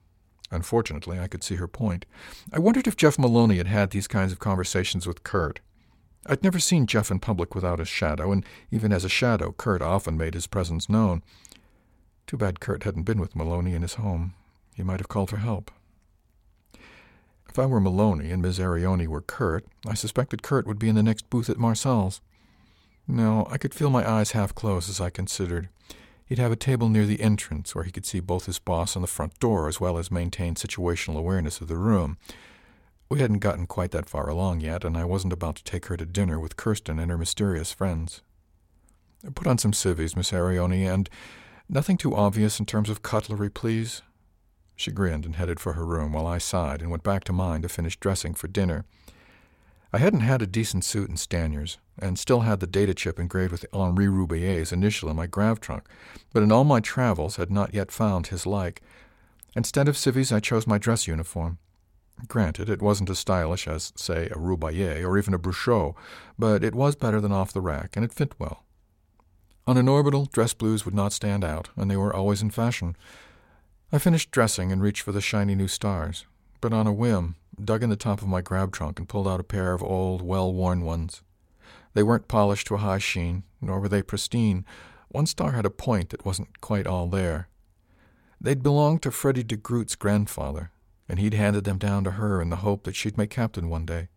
Unfortunately, 0.51 1.19
I 1.19 1.27
could 1.27 1.43
see 1.43 1.55
her 1.55 1.67
point. 1.67 2.05
I 2.51 2.59
wondered 2.59 2.87
if 2.87 2.95
Jeff 2.95 3.17
Maloney 3.17 3.57
had 3.57 3.67
had 3.67 3.89
these 3.89 4.07
kinds 4.07 4.31
of 4.31 4.39
conversations 4.39 5.07
with 5.07 5.23
Kurt. 5.23 5.59
I'd 6.25 6.43
never 6.43 6.59
seen 6.59 6.87
Jeff 6.87 7.11
in 7.11 7.19
public 7.19 7.53
without 7.53 7.79
his 7.79 7.87
shadow, 7.87 8.31
and 8.31 8.45
even 8.71 8.93
as 8.93 9.03
a 9.03 9.09
shadow, 9.09 9.51
Kurt 9.51 9.81
often 9.81 10.17
made 10.17 10.35
his 10.35 10.47
presence 10.47 10.87
known. 10.87 11.21
Too 12.27 12.37
bad 12.37 12.59
Kurt 12.59 12.83
hadn't 12.83 13.03
been 13.03 13.19
with 13.19 13.35
Maloney 13.35 13.73
in 13.73 13.81
his 13.81 13.95
home. 13.95 14.33
He 14.75 14.83
might 14.83 14.99
have 14.99 15.09
called 15.09 15.29
for 15.29 15.37
help. 15.37 15.71
If 17.49 17.59
I 17.59 17.65
were 17.67 17.79
Maloney 17.79 18.31
and 18.31 18.41
Miss 18.41 18.57
Arioni 18.57 19.07
were 19.07 19.21
Kurt, 19.21 19.65
I 19.85 19.93
suspected 19.93 20.41
Kurt 20.41 20.65
would 20.65 20.79
be 20.79 20.89
in 20.89 20.95
the 20.95 21.03
next 21.03 21.29
booth 21.29 21.49
at 21.49 21.59
Marcel's. 21.59 22.21
No, 23.07 23.47
I 23.51 23.57
could 23.57 23.73
feel 23.73 23.89
my 23.89 24.09
eyes 24.09 24.31
half 24.31 24.55
close 24.55 24.89
as 24.89 24.99
I 24.99 25.09
considered. 25.09 25.69
He'd 26.25 26.39
have 26.39 26.51
a 26.51 26.55
table 26.55 26.89
near 26.89 27.05
the 27.05 27.21
entrance 27.21 27.75
where 27.75 27.83
he 27.83 27.91
could 27.91 28.05
see 28.05 28.19
both 28.19 28.45
his 28.45 28.57
boss 28.57 28.95
and 28.95 29.03
the 29.03 29.07
front 29.07 29.37
door 29.39 29.67
as 29.67 29.79
well 29.79 29.97
as 29.97 30.09
maintain 30.09 30.55
situational 30.55 31.17
awareness 31.17 31.61
of 31.61 31.67
the 31.67 31.77
room. 31.77 32.17
We 33.09 33.19
hadn't 33.19 33.39
gotten 33.39 33.67
quite 33.67 33.91
that 33.91 34.09
far 34.09 34.29
along 34.29 34.61
yet, 34.61 34.83
and 34.83 34.97
I 34.97 35.05
wasn't 35.05 35.33
about 35.33 35.57
to 35.57 35.63
take 35.63 35.85
her 35.87 35.97
to 35.97 36.05
dinner 36.05 36.39
with 36.39 36.57
Kirsten 36.57 36.97
and 36.97 37.11
her 37.11 37.17
mysterious 37.17 37.71
friends. 37.71 38.21
Put 39.35 39.45
on 39.45 39.59
some 39.59 39.73
civvies, 39.73 40.15
Miss 40.15 40.31
Arioni, 40.31 40.91
and 40.91 41.09
Nothing 41.69 41.97
too 41.97 42.15
obvious 42.15 42.59
in 42.59 42.65
terms 42.65 42.89
of 42.89 43.01
cutlery, 43.01 43.49
please. 43.49 44.01
She 44.75 44.91
grinned 44.91 45.25
and 45.25 45.35
headed 45.35 45.59
for 45.59 45.73
her 45.73 45.85
room 45.85 46.13
while 46.13 46.27
I 46.27 46.37
sighed 46.37 46.81
and 46.81 46.89
went 46.89 47.03
back 47.03 47.23
to 47.25 47.33
mine 47.33 47.61
to 47.61 47.69
finish 47.69 47.97
dressing 47.97 48.33
for 48.33 48.47
dinner. 48.47 48.85
I 49.91 49.99
hadn't 49.99 50.21
had 50.21 50.41
a 50.41 50.47
decent 50.47 50.83
suit 50.83 51.09
in 51.09 51.15
stanyers, 51.17 51.77
and 51.99 52.17
still 52.17 52.41
had 52.41 52.59
the 52.59 52.67
data 52.67 52.95
chip 52.95 53.19
engraved 53.19 53.51
with 53.51 53.65
Henri 53.71 54.07
Roubaix's 54.07 54.71
initial 54.71 55.09
in 55.09 55.15
my 55.15 55.27
grav 55.27 55.59
trunk, 55.59 55.83
but 56.33 56.41
in 56.41 56.51
all 56.51 56.63
my 56.63 56.79
travels 56.79 57.35
had 57.35 57.51
not 57.51 57.75
yet 57.75 57.91
found 57.91 58.27
his 58.27 58.47
like. 58.47 58.81
Instead 59.55 59.87
of 59.87 59.95
civvies, 59.95 60.31
I 60.31 60.39
chose 60.39 60.65
my 60.65 60.79
dress 60.79 61.07
uniform. 61.07 61.59
Granted, 62.27 62.69
it 62.69 62.81
wasn't 62.81 63.11
as 63.11 63.19
stylish 63.19 63.67
as, 63.67 63.93
say, 63.95 64.29
a 64.29 64.39
Roubaix 64.39 65.03
or 65.03 65.17
even 65.17 65.35
a 65.35 65.39
Bruchot, 65.39 65.93
but 66.39 66.63
it 66.63 66.73
was 66.73 66.95
better 66.95 67.21
than 67.21 67.31
off 67.31 67.53
the 67.53 67.61
rack, 67.61 67.95
and 67.95 68.03
it 68.03 68.13
fit 68.13 68.33
well. 68.39 68.63
On 69.65 69.77
an 69.77 69.87
orbital, 69.87 70.25
dress 70.25 70.53
blues 70.53 70.83
would 70.83 70.93
not 70.93 71.13
stand 71.13 71.43
out, 71.43 71.69
and 71.77 71.89
they 71.89 71.95
were 71.95 72.13
always 72.13 72.41
in 72.41 72.49
fashion. 72.49 72.97
I 73.93 73.97
finished 73.97 74.31
dressing 74.31 74.71
and 74.71 74.81
reached 74.81 75.01
for 75.03 75.13
the 75.13 75.21
shiny 75.21 75.55
new 75.55 75.69
stars, 75.69 76.25
but 76.59 76.73
on 76.73 76.85
a 76.85 76.91
whim, 76.91 77.35
dug 77.63 77.81
in 77.81 77.89
the 77.89 77.95
top 77.95 78.21
of 78.21 78.27
my 78.27 78.41
grav 78.41 78.71
trunk 78.71 78.99
and 78.99 79.07
pulled 79.07 79.27
out 79.27 79.39
a 79.39 79.43
pair 79.43 79.73
of 79.73 79.81
old, 79.81 80.21
well 80.21 80.53
worn 80.53 80.81
ones. 80.81 81.21
They 81.93 82.03
weren't 82.03 82.27
polished 82.27 82.67
to 82.67 82.75
a 82.75 82.79
high 82.79 82.97
sheen, 82.97 83.43
nor 83.61 83.79
were 83.79 83.87
they 83.87 84.01
pristine. 84.01 84.65
One 85.09 85.27
star 85.27 85.51
had 85.51 85.65
a 85.65 85.69
point 85.69 86.09
that 86.09 86.25
wasn't 86.25 86.59
quite 86.59 86.87
all 86.87 87.07
there. 87.07 87.47
They'd 88.41 88.63
belonged 88.63 89.01
to 89.03 89.11
Freddie 89.11 89.43
de 89.43 89.55
Groot's 89.55 89.95
grandfather, 89.95 90.71
and 91.07 91.19
he'd 91.19 91.35
handed 91.35 91.63
them 91.63 91.77
down 91.77 92.03
to 92.03 92.11
her 92.11 92.41
in 92.41 92.49
the 92.49 92.57
hope 92.57 92.83
that 92.83 92.95
she'd 92.95 93.17
make 93.17 93.29
captain 93.29 93.69
one 93.69 93.85
day. 93.85 94.09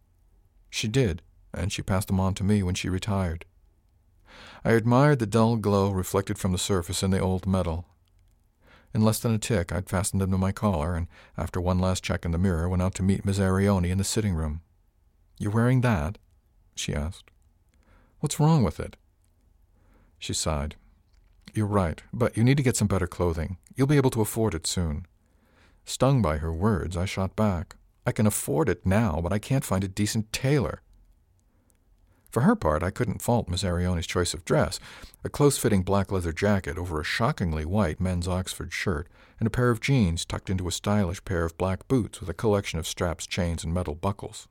She 0.71 0.89
did, 0.89 1.23
and 1.55 1.71
she 1.71 1.83
passed 1.83 2.09
them 2.09 2.19
on 2.19 2.35
to 2.35 2.45
me 2.45 2.65
when 2.65 2.75
she 2.75 2.89
retired. 2.89 3.45
I 4.65 4.73
admired 4.73 5.19
the 5.19 5.27
dull 5.27 5.57
glow 5.57 5.91
reflected 5.91 6.39
from 6.39 6.53
the 6.53 6.59
surface 6.59 7.03
in 7.03 7.11
the 7.11 7.21
old 7.21 7.47
metal. 7.47 7.87
In 8.95 9.03
less 9.03 9.19
than 9.19 9.35
a 9.35 9.39
tick, 9.39 9.73
I'd 9.73 9.89
fastened 9.89 10.23
them 10.23 10.31
to 10.31 10.39
my 10.39 10.53
collar, 10.53 10.95
and 10.95 11.07
after 11.37 11.61
one 11.61 11.79
last 11.79 12.03
check 12.03 12.25
in 12.25 12.31
the 12.31 12.39
mirror, 12.39 12.69
went 12.69 12.83
out 12.83 12.95
to 12.95 13.03
meet 13.03 13.25
Miss 13.25 13.39
Arioni 13.39 13.91
in 13.91 13.99
the 13.99 14.05
sitting 14.05 14.35
room. 14.35 14.63
You're 15.39 15.53
wearing 15.53 15.83
that? 15.83 16.19
she 16.75 16.95
asked. 16.95 17.31
What's 18.21 18.41
wrong 18.41 18.63
with 18.63 18.81
it? 18.81 18.97
She 20.19 20.33
sighed. 20.33 20.77
You're 21.53 21.67
right, 21.67 22.03
but 22.13 22.37
you 22.37 22.45
need 22.45 22.57
to 22.57 22.63
get 22.63 22.77
some 22.77 22.89
better 22.89 23.07
clothing. 23.07 23.59
You'll 23.75 23.87
be 23.87 23.99
able 23.99 24.11
to 24.11 24.23
afford 24.23 24.55
it 24.55 24.67
soon. 24.67 25.07
Stung 25.85 26.23
by 26.23 26.39
her 26.39 26.53
words, 26.53 26.97
I 26.97 27.05
shot 27.05 27.37
back. 27.37 27.77
I 28.07 28.13
can 28.13 28.27
afford 28.27 28.69
it 28.69 28.87
now, 28.87 29.21
but 29.23 29.33
I 29.33 29.39
can't 29.39 29.65
find 29.65 29.85
a 29.85 29.89
decent 29.89 30.33
tailor. 30.33 30.81
For 32.37 32.43
her 32.43 32.55
part, 32.55 32.83
I 32.83 32.91
couldn't 32.91 33.23
fault 33.23 33.49
Miss 33.49 33.65
Arioni's 33.65 34.07
choice 34.07 34.35
of 34.35 34.45
dress 34.45 34.79
a 35.25 35.31
close 35.31 35.57
fitting 35.57 35.83
black 35.83 36.13
leather 36.13 36.35
jacket 36.35 36.77
over 36.77 37.01
a 37.01 37.03
shockingly 37.03 37.65
white 37.65 37.99
men's 37.99 38.29
Oxford 38.29 38.75
shirt, 38.75 39.09
and 39.41 39.47
a 39.47 39.51
pair 39.51 39.71
of 39.71 39.81
jeans 39.81 40.27
tucked 40.27 40.51
into 40.51 40.69
a 40.69 40.71
stylish 40.71 41.25
pair 41.25 41.47
of 41.47 41.57
black 41.57 41.89
boots 41.89 42.21
with 42.21 42.29
a 42.29 42.35
collection 42.35 42.79
of 42.79 42.87
straps, 42.87 43.27
chains, 43.27 43.65
and 43.65 43.73
metal 43.73 43.95
buckles. 43.95 44.49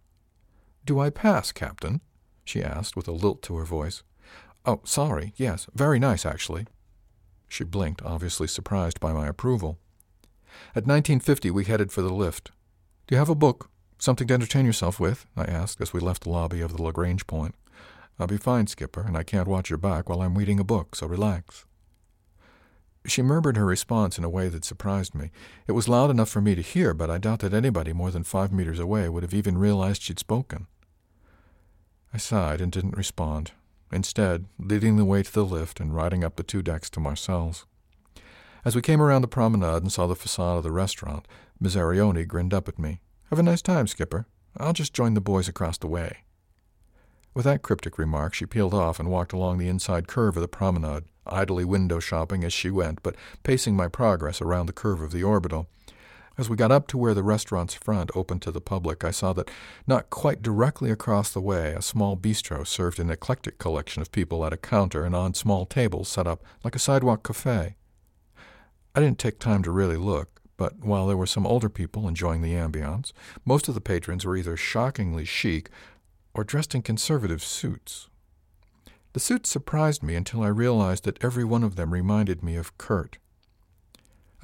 Do 0.84 1.00
I 1.00 1.12
pass, 1.12 1.52
Captain? 1.52 2.02
she 2.44 2.64
asked 2.64 2.96
with 2.96 3.08
a 3.08 3.12
lilt 3.12 3.44
to 3.44 3.58
her 3.58 3.66
voice. 3.66 4.02
Oh, 4.66 4.82
sorry, 4.84 5.34
yes, 5.36 5.68
very 5.76 6.00
nice, 6.00 6.26
actually. 6.26 6.66
She 7.48 7.64
blinked, 7.64 8.02
obviously 8.02 8.48
surprised 8.48 9.00
by 9.00 9.14
my 9.14 9.28
approval. 9.28 9.78
At 10.72 10.88
1950, 10.88 11.52
we 11.52 11.66
headed 11.66 11.92
for 11.92 12.02
the 12.02 12.12
lift. 12.12 12.50
Do 13.06 13.14
you 13.14 13.20
have 13.20 13.30
a 13.30 13.36
book? 13.36 13.70
Something 14.00 14.28
to 14.30 14.34
entertain 14.34 14.66
yourself 14.66 15.00
with? 15.00 15.28
I 15.38 15.44
asked 15.44 15.80
as 15.82 15.94
we 15.94 16.00
left 16.00 16.24
the 16.24 16.32
lobby 16.32 16.62
of 16.62 16.76
the 16.76 16.82
Lagrange 16.82 17.28
Point. 17.28 17.54
I'll 18.20 18.28
be 18.28 18.38
fine, 18.38 18.68
Skipper, 18.68 19.02
and 19.02 19.18
I 19.18 19.24
can't 19.24 19.48
watch 19.48 19.70
your 19.70 19.78
back 19.78 20.10
while 20.10 20.22
I'm 20.22 20.38
reading 20.38 20.60
a 20.60 20.64
book, 20.64 20.96
so 20.96 21.08
relax. 21.08 21.66
She 23.08 23.22
murmured 23.22 23.58
her 23.58 23.66
response 23.66 24.18
in 24.18 24.24
a 24.24 24.30
way 24.30 24.50
that 24.50 24.66
surprised 24.66 25.14
me. 25.14 25.32
It 25.68 25.74
was 25.74 25.88
loud 25.88 26.10
enough 26.10 26.30
for 26.30 26.42
me 26.42 26.56
to 26.56 26.62
hear, 26.62 26.94
but 26.94 27.10
I 27.10 27.18
doubt 27.18 27.40
that 27.40 27.54
anybody 27.54 27.94
more 27.94 28.12
than 28.12 28.24
five 28.24 28.52
meters 28.52 28.80
away 28.80 29.10
would 29.10 29.24
have 29.24 29.34
even 29.34 29.58
realized 29.58 30.02
she'd 30.02 30.18
spoken. 30.18 30.68
I 32.14 32.18
sighed 32.18 32.62
and 32.62 32.72
didn't 32.72 32.98
respond, 32.98 33.52
instead, 33.92 34.46
leading 34.58 34.98
the 34.98 35.06
way 35.06 35.22
to 35.22 35.32
the 35.32 35.46
lift 35.46 35.80
and 35.80 35.94
riding 35.94 36.24
up 36.24 36.38
the 36.38 36.44
two 36.44 36.64
decks 36.64 36.90
to 36.92 37.00
Marcel's. 37.00 37.66
As 38.64 38.76
we 38.76 38.82
came 38.82 39.02
around 39.02 39.22
the 39.22 39.28
promenade 39.28 39.84
and 39.84 39.92
saw 39.92 40.08
the 40.08 40.16
facade 40.16 40.58
of 40.58 40.64
the 40.64 40.72
restaurant, 40.72 41.28
Miss 41.60 41.76
Arioni 41.76 42.28
grinned 42.28 42.54
up 42.54 42.68
at 42.68 42.80
me. 42.80 43.02
Have 43.30 43.38
a 43.38 43.44
nice 43.44 43.62
time, 43.62 43.86
Skipper. 43.86 44.26
I'll 44.58 44.74
just 44.74 44.94
join 44.94 45.14
the 45.14 45.22
boys 45.22 45.48
across 45.48 45.78
the 45.78 45.88
way. 45.88 46.25
With 47.36 47.44
that 47.44 47.64
cryptic 47.64 47.98
remark, 47.98 48.34
she 48.34 48.46
peeled 48.46 48.74
off 48.74 48.98
and 48.98 49.12
walked 49.12 49.34
along 49.34 49.58
the 49.58 49.68
inside 49.68 50.08
curve 50.08 50.38
of 50.38 50.42
the 50.42 50.48
promenade, 50.48 51.04
idly 51.28 51.66
window 51.66 52.00
shopping 52.00 52.46
as 52.46 52.54
she 52.54 52.72
went, 52.72 53.04
but 53.04 53.18
pacing 53.44 53.76
my 53.76 53.90
progress 53.90 54.42
around 54.42 54.68
the 54.68 54.74
curve 54.74 55.02
of 55.02 55.12
the 55.12 55.22
orbital. 55.22 55.68
As 56.38 56.50
we 56.50 56.56
got 56.56 56.72
up 56.72 56.88
to 56.88 56.98
where 56.98 57.14
the 57.14 57.24
restaurant's 57.24 57.74
front 57.74 58.10
opened 58.16 58.42
to 58.44 58.52
the 58.52 58.62
public, 58.62 59.04
I 59.04 59.12
saw 59.12 59.34
that 59.34 59.52
not 59.86 60.10
quite 60.10 60.42
directly 60.42 60.90
across 60.90 61.30
the 61.30 61.42
way, 61.42 61.74
a 61.74 61.82
small 61.82 62.16
bistro 62.16 62.66
served 62.66 63.00
an 63.00 63.10
eclectic 63.10 63.58
collection 63.58 64.02
of 64.02 64.14
people 64.14 64.46
at 64.46 64.54
a 64.54 64.58
counter 64.58 65.04
and 65.04 65.14
on 65.14 65.34
small 65.34 65.66
tables 65.66 66.08
set 66.08 66.28
up 66.28 66.42
like 66.64 66.76
a 66.76 66.80
sidewalk 66.80 67.24
cafe. 67.24 67.76
I 68.96 69.02
didn't 69.02 69.20
take 69.20 69.40
time 69.40 69.62
to 69.64 69.72
really 69.72 69.98
look, 69.98 70.42
but 70.56 70.86
while 70.86 71.08
there 71.08 71.18
were 71.18 71.26
some 71.26 71.46
older 71.46 71.70
people 71.70 72.08
enjoying 72.08 72.42
the 72.42 72.54
ambiance, 72.54 73.12
most 73.44 73.68
of 73.68 73.74
the 73.74 73.82
patrons 73.82 74.24
were 74.24 74.38
either 74.38 74.56
shockingly 74.56 75.26
chic 75.26 75.70
or 76.36 76.44
dressed 76.44 76.76
in 76.76 76.82
conservative 76.82 77.42
suits. 77.42 78.10
The 79.14 79.22
suits 79.22 79.50
surprised 79.50 80.04
me 80.04 80.16
until 80.16 80.44
I 80.44 80.50
realized 80.50 81.06
that 81.06 81.24
every 81.24 81.46
one 81.46 81.64
of 81.64 81.78
them 81.78 81.94
reminded 81.94 82.44
me 82.44 82.58
of 82.58 82.78
Kurt. 82.78 83.18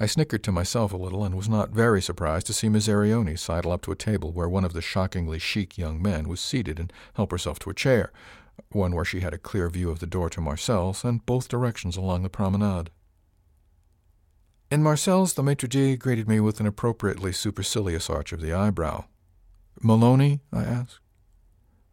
I 0.00 0.06
snickered 0.06 0.42
to 0.44 0.52
myself 0.52 0.94
a 0.94 0.96
little 0.96 1.22
and 1.22 1.36
was 1.36 1.50
not 1.50 1.70
very 1.70 2.00
surprised 2.00 2.46
to 2.46 2.54
see 2.54 2.70
Miss 2.70 2.86
sidle 2.86 3.70
up 3.70 3.82
to 3.82 3.92
a 3.92 3.96
table 3.96 4.32
where 4.32 4.48
one 4.48 4.64
of 4.64 4.72
the 4.72 4.80
shockingly 4.80 5.38
chic 5.38 5.76
young 5.76 6.00
men 6.00 6.28
was 6.28 6.40
seated 6.40 6.80
and 6.80 6.90
help 7.14 7.30
herself 7.30 7.58
to 7.60 7.70
a 7.70 7.74
chair, 7.74 8.10
one 8.70 8.94
where 8.94 9.04
she 9.04 9.20
had 9.20 9.34
a 9.34 9.38
clear 9.38 9.68
view 9.68 9.90
of 9.90 9.98
the 9.98 10.06
door 10.06 10.30
to 10.30 10.40
Marcel's 10.40 11.04
and 11.04 11.26
both 11.26 11.46
directions 11.46 11.98
along 11.98 12.22
the 12.22 12.30
promenade. 12.30 12.90
In 14.70 14.82
Marcel's, 14.82 15.34
the 15.34 15.42
maitre 15.42 15.68
d' 15.68 16.00
greeted 16.00 16.26
me 16.26 16.40
with 16.40 16.58
an 16.58 16.66
appropriately 16.66 17.32
supercilious 17.32 18.08
arch 18.08 18.32
of 18.32 18.40
the 18.40 18.54
eyebrow. 18.54 19.04
Maloney? 19.82 20.40
I 20.50 20.64
asked. 20.64 20.98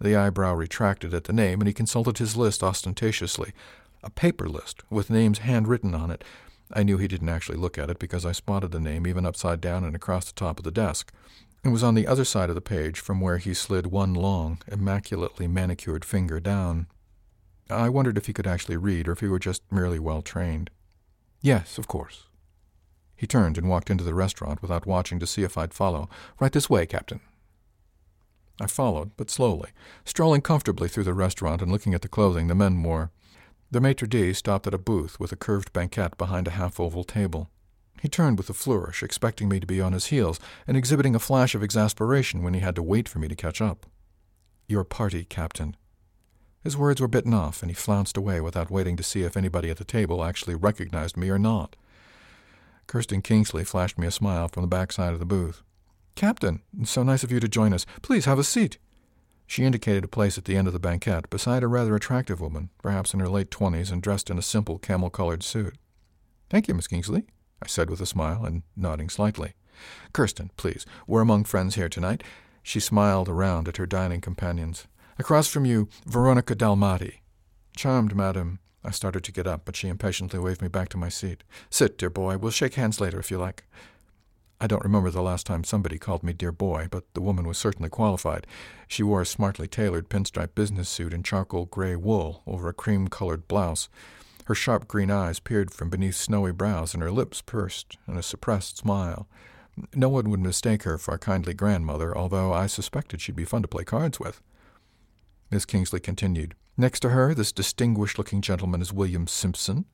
The 0.02 0.16
eyebrow 0.16 0.54
retracted 0.54 1.14
at 1.14 1.26
the 1.26 1.34
name, 1.34 1.60
and 1.62 1.68
he 1.68 1.74
consulted 1.74 2.18
his 2.18 2.38
list 2.38 2.64
ostentatiously. 2.64 3.54
A 4.02 4.10
paper 4.10 4.48
list, 4.48 4.84
with 4.90 5.10
names 5.10 5.40
handwritten 5.40 5.94
on 5.94 6.10
it, 6.10 6.24
I 6.72 6.84
knew 6.84 6.98
he 6.98 7.08
didn't 7.08 7.30
actually 7.30 7.58
look 7.58 7.78
at 7.78 7.90
it 7.90 8.00
because 8.00 8.26
I 8.26 8.32
spotted 8.32 8.72
the 8.72 8.80
name 8.80 9.08
even 9.08 9.26
upside 9.26 9.60
down 9.60 9.84
and 9.84 9.96
across 9.96 10.26
the 10.26 10.40
top 10.40 10.60
of 10.60 10.64
the 10.64 10.72
desk. 10.72 11.12
It 11.64 11.70
was 11.70 11.84
on 11.84 11.96
the 11.96 12.08
other 12.08 12.24
side 12.24 12.50
of 12.50 12.56
the 12.56 12.62
page 12.62 13.00
from 13.00 13.20
where 13.20 13.38
he 13.38 13.54
slid 13.54 13.88
one 13.88 14.14
long, 14.14 14.62
immaculately 14.72 15.48
manicured 15.48 16.06
finger 16.06 16.40
down. 16.40 16.88
I 17.70 17.90
wondered 17.90 18.18
if 18.18 18.28
he 18.28 18.34
could 18.34 18.48
actually 18.48 18.78
read 18.78 19.08
or 19.08 19.12
if 19.12 19.20
he 19.20 19.28
were 19.28 19.40
just 19.40 19.64
merely 19.72 20.00
well 20.00 20.22
trained. 20.22 20.70
Yes, 21.42 21.78
of 21.78 21.88
course. 21.88 22.26
He 23.16 23.28
turned 23.28 23.58
and 23.58 23.68
walked 23.68 23.90
into 23.90 24.06
the 24.06 24.14
restaurant 24.14 24.62
without 24.62 24.86
watching 24.86 25.20
to 25.20 25.28
see 25.28 25.44
if 25.44 25.58
I'd 25.58 25.74
follow. 25.74 26.08
Right 26.40 26.52
this 26.54 26.70
way, 26.70 26.86
Captain. 26.86 27.20
I 28.60 28.68
followed, 28.68 29.12
but 29.16 29.30
slowly, 29.30 29.70
strolling 30.06 30.42
comfortably 30.42 30.90
through 30.90 31.06
the 31.06 31.14
restaurant 31.14 31.62
and 31.62 31.72
looking 31.72 31.94
at 31.94 32.02
the 32.02 32.08
clothing 32.08 32.48
the 32.48 32.56
men 32.56 32.84
wore. 32.84 33.12
The 33.72 33.80
maitre 33.80 34.08
d' 34.08 34.36
stopped 34.36 34.68
at 34.68 34.74
a 34.74 34.80
booth 34.80 35.20
with 35.20 35.32
a 35.32 35.36
curved 35.36 35.72
banquette 35.72 36.18
behind 36.18 36.48
a 36.48 36.52
half 36.52 36.80
oval 36.80 37.04
table. 37.04 37.50
He 38.02 38.08
turned 38.08 38.38
with 38.38 38.50
a 38.50 38.54
flourish, 38.54 39.04
expecting 39.04 39.50
me 39.50 39.60
to 39.60 39.68
be 39.68 39.82
on 39.82 39.94
his 39.94 40.08
heels, 40.08 40.40
and 40.66 40.76
exhibiting 40.76 41.16
a 41.16 41.20
flash 41.20 41.54
of 41.54 41.64
exasperation 41.64 42.44
when 42.44 42.54
he 42.54 42.62
had 42.62 42.76
to 42.76 42.84
wait 42.84 43.08
for 43.08 43.20
me 43.20 43.28
to 43.28 43.36
catch 43.36 43.62
up. 43.62 43.86
Your 44.68 44.84
party, 44.84 45.26
Captain. 45.26 45.76
His 46.64 46.78
words 46.78 47.00
were 47.00 47.08
bitten 47.08 47.34
off, 47.34 47.62
and 47.62 47.72
he 47.72 47.76
flounced 47.76 48.18
away 48.18 48.42
without 48.42 48.72
waiting 48.72 48.96
to 48.98 49.04
see 49.04 49.24
if 49.24 49.38
anybody 49.38 49.70
at 49.70 49.78
the 49.78 49.84
table 49.84 50.24
actually 50.24 50.56
recognized 50.56 51.18
me 51.18 51.30
or 51.30 51.40
not. 51.40 51.76
Kirsten 52.88 53.22
Kingsley 53.22 53.64
flashed 53.64 53.98
me 53.98 54.08
a 54.08 54.12
smile 54.12 54.48
from 54.48 54.62
the 54.62 54.68
back 54.68 54.92
side 54.92 55.14
of 55.14 55.20
the 55.20 55.26
booth. 55.26 55.62
Captain, 56.20 56.62
so 56.84 57.02
nice 57.02 57.24
of 57.24 57.32
you 57.32 57.40
to 57.40 57.48
join 57.48 57.72
us. 57.72 57.86
Please 58.02 58.26
have 58.26 58.38
a 58.38 58.44
seat. 58.44 58.78
She 59.48 59.64
indicated 59.64 60.04
a 60.04 60.10
place 60.10 60.38
at 60.38 60.44
the 60.44 60.58
end 60.58 60.68
of 60.68 60.74
the 60.74 60.80
banquette, 60.80 61.30
beside 61.30 61.64
a 61.64 61.68
rather 61.68 61.96
attractive 61.96 62.42
woman, 62.42 62.72
perhaps 62.84 63.14
in 63.14 63.22
her 63.22 63.30
late 63.30 63.50
twenties 63.50 63.90
and 63.90 64.02
dressed 64.02 64.30
in 64.30 64.38
a 64.38 64.42
simple 64.42 64.80
camel 64.80 65.10
colored 65.10 65.44
suit. 65.44 65.78
Thank 66.50 66.68
you, 66.68 66.74
Miss 66.74 66.90
Kingsley, 66.90 67.24
I 67.64 67.68
said 67.68 67.90
with 67.90 68.02
a 68.02 68.06
smile 68.06 68.44
and 68.44 68.64
nodding 68.76 69.08
slightly. 69.08 69.54
Kirsten, 70.12 70.52
please, 70.58 70.86
we're 71.08 71.22
among 71.22 71.46
friends 71.46 71.76
here 71.76 71.88
tonight. 71.88 72.22
She 72.64 72.82
smiled 72.82 73.30
around 73.30 73.70
at 73.70 73.78
her 73.78 73.86
dining 73.86 74.20
companions. 74.20 74.88
Across 75.18 75.48
from 75.48 75.64
you, 75.64 75.88
Veronica 76.06 76.54
Dalmati. 76.54 77.20
Charmed, 77.78 78.14
madam. 78.14 78.60
I 78.84 78.92
started 78.92 79.24
to 79.24 79.32
get 79.32 79.48
up, 79.48 79.62
but 79.64 79.78
she 79.78 79.88
impatiently 79.88 80.40
waved 80.40 80.62
me 80.62 80.68
back 80.68 80.90
to 80.90 80.98
my 80.98 81.08
seat. 81.08 81.46
Sit, 81.70 81.98
dear 81.98 82.10
boy. 82.10 82.38
We'll 82.38 82.52
shake 82.52 82.74
hands 82.74 83.00
later 83.00 83.20
if 83.20 83.32
you 83.32 83.38
like. 83.38 83.64
I 84.62 84.68
don't 84.68 84.84
remember 84.84 85.10
the 85.10 85.22
last 85.22 85.46
time 85.46 85.64
somebody 85.64 85.98
called 85.98 86.22
me 86.22 86.34
dear 86.34 86.52
boy, 86.52 86.90
but 86.92 87.06
the 87.14 87.22
woman 87.22 87.48
was 87.48 87.58
certainly 87.58 87.90
qualified. 87.90 88.46
She 88.90 89.04
wore 89.04 89.22
a 89.22 89.26
smartly 89.26 89.70
tailored 89.70 90.10
pinstripe 90.10 90.54
business 90.54 90.90
suit 90.90 91.14
in 91.14 91.24
charcoal 91.24 91.66
gray 91.66 91.96
wool 91.96 92.44
over 92.46 92.68
a 92.68 92.74
cream 92.74 93.08
colored 93.08 93.48
blouse. 93.48 93.88
Her 94.46 94.56
sharp 94.56 94.88
green 94.88 95.12
eyes 95.12 95.40
peered 95.40 95.72
from 95.72 95.90
beneath 95.90 96.16
snowy 96.16 96.52
brows, 96.52 96.94
and 96.94 97.02
her 97.02 97.12
lips 97.12 97.42
pursed 97.42 97.98
in 98.06 98.18
a 98.18 98.24
suppressed 98.24 98.78
smile. 98.78 99.30
No 99.96 100.10
one 100.10 100.30
would 100.30 100.42
mistake 100.42 100.84
her 100.84 100.98
for 100.98 101.14
a 101.14 101.20
kindly 101.20 101.54
grandmother, 101.54 102.18
although 102.18 102.52
I 102.52 102.68
suspected 102.68 103.22
she'd 103.22 103.38
be 103.38 103.46
fun 103.46 103.62
to 103.62 103.68
play 103.70 103.86
cards 103.86 104.20
with. 104.20 104.42
Miss 105.50 105.66
Kingsley 105.66 106.02
continued. 106.02 106.54
Next 106.76 107.00
to 107.02 107.10
her, 107.10 107.34
this 107.34 107.54
distinguished 107.54 108.18
looking 108.18 108.42
gentleman 108.42 108.82
is 108.82 108.92
William 108.92 109.26
Simpson. 109.26 109.86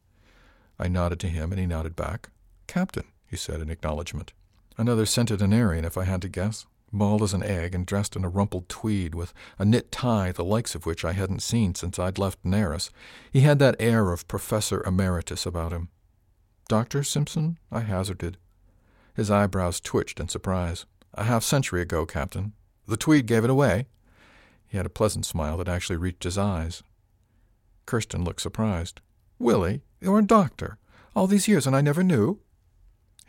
I 0.79 0.87
nodded 0.87 1.19
to 1.19 1.27
him, 1.27 1.51
and 1.51 1.59
he 1.59 1.67
nodded 1.67 1.95
back. 1.95 2.29
Captain, 2.65 3.05
he 3.27 3.37
said 3.37 3.61
in 3.61 3.69
acknowledgment. 3.69 4.33
Another 4.77 5.05
centenarian, 5.05 5.85
if 5.85 5.97
I 5.97 6.03
had 6.03 6.21
to 6.23 6.29
guess. 6.29 6.65
bald 6.91 7.21
as 7.21 7.33
an 7.33 7.43
egg 7.43 7.75
and 7.75 7.85
dressed 7.85 8.15
in 8.15 8.23
a 8.23 8.29
rumpled 8.29 8.69
tweed 8.69 9.15
with 9.15 9.33
a 9.59 9.65
knit 9.65 9.91
tie 9.91 10.31
the 10.31 10.43
likes 10.43 10.75
of 10.75 10.85
which 10.85 11.03
I 11.03 11.11
hadn't 11.11 11.41
seen 11.41 11.75
since 11.75 11.99
I'd 11.99 12.17
left 12.17 12.39
Nares. 12.43 12.89
He 13.31 13.41
had 13.41 13.59
that 13.59 13.75
air 13.79 14.11
of 14.11 14.27
Professor 14.27 14.83
Emeritus 14.83 15.45
about 15.45 15.73
him. 15.73 15.89
Dr. 16.67 17.03
Simpson? 17.03 17.57
I 17.71 17.81
hazarded. 17.81 18.37
His 19.13 19.29
eyebrows 19.31 19.79
twitched 19.79 20.19
in 20.19 20.29
surprise. 20.29 20.85
A 21.13 21.23
half 21.23 21.43
century 21.43 21.81
ago, 21.81 22.05
Captain. 22.05 22.53
The 22.87 22.97
tweed 22.97 23.25
gave 23.25 23.43
it 23.43 23.49
away. 23.49 23.87
He 24.67 24.77
had 24.77 24.85
a 24.85 24.89
pleasant 24.89 25.25
smile 25.25 25.57
that 25.57 25.67
actually 25.67 25.97
reached 25.97 26.23
his 26.23 26.37
eyes. 26.37 26.83
Kirsten 27.85 28.23
looked 28.23 28.41
surprised. 28.41 29.01
Willie, 29.39 29.81
you're 30.01 30.19
a 30.19 30.23
doctor. 30.23 30.77
All 31.15 31.27
these 31.27 31.47
years 31.47 31.67
and 31.67 31.75
I 31.75 31.81
never 31.81 32.03
knew? 32.03 32.39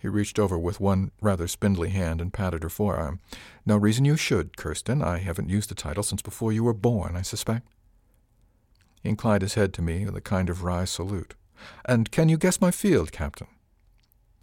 He 0.07 0.11
reached 0.11 0.39
over 0.39 0.57
with 0.57 0.79
one 0.79 1.11
rather 1.21 1.49
spindly 1.49 1.89
hand 1.89 2.21
and 2.21 2.33
patted 2.33 2.63
her 2.63 2.69
forearm. 2.69 3.19
No 3.67 3.77
reason 3.77 4.05
you 4.05 4.17
should, 4.17 4.57
Kirsten. 4.57 5.03
I 5.03 5.19
haven't 5.19 5.49
used 5.49 5.69
the 5.69 5.75
title 5.75 6.05
since 6.05 6.23
before 6.23 6.53
you 6.53 6.63
were 6.63 6.73
born, 6.73 7.17
I 7.17 7.23
suspect. 7.23 7.67
He 9.03 9.09
inclined 9.09 9.43
his 9.43 9.55
head 9.55 9.75
to 9.75 9.83
me 9.83 10.05
with 10.05 10.15
a 10.15 10.21
kind 10.21 10.49
of 10.49 10.63
wry 10.63 10.85
salute. 10.85 11.35
And 11.85 12.13
can 12.13 12.29
you 12.29 12.37
guess 12.37 12.61
my 12.61 12.71
field, 12.71 13.11
Captain? 13.11 13.49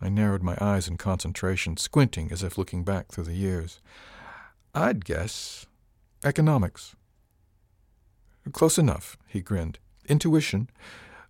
I 0.01 0.09
narrowed 0.09 0.43
my 0.43 0.57
eyes 0.59 0.89
in 0.89 0.97
concentration, 0.97 1.77
squinting 1.77 2.29
as 2.33 2.43
if 2.43 2.57
looking 2.57 2.83
back 2.83 3.07
through 3.07 3.23
the 3.23 3.33
years. 3.33 3.79
I'd 4.75 5.05
guess 5.05 5.65
economics. 6.25 6.93
Close 8.51 8.77
enough, 8.77 9.15
he 9.27 9.39
grinned. 9.39 9.79
Intuition. 10.09 10.69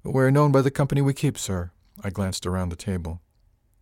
We're 0.04 0.32
known 0.32 0.52
by 0.52 0.64
the 0.64 0.72
company 0.72 1.02
we 1.02 1.14
keep, 1.14 1.38
sir. 1.38 1.70
I 2.04 2.10
glanced 2.10 2.48
around 2.48 2.70
the 2.70 2.76
table. 2.76 3.22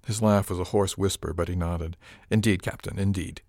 His 0.05 0.21
laugh 0.21 0.49
was 0.49 0.59
a 0.59 0.65
hoarse 0.65 0.97
whisper, 0.97 1.33
but 1.33 1.47
he 1.47 1.55
nodded. 1.55 1.97
Indeed, 2.29 2.63
Captain, 2.63 2.97
indeed. 2.97 3.41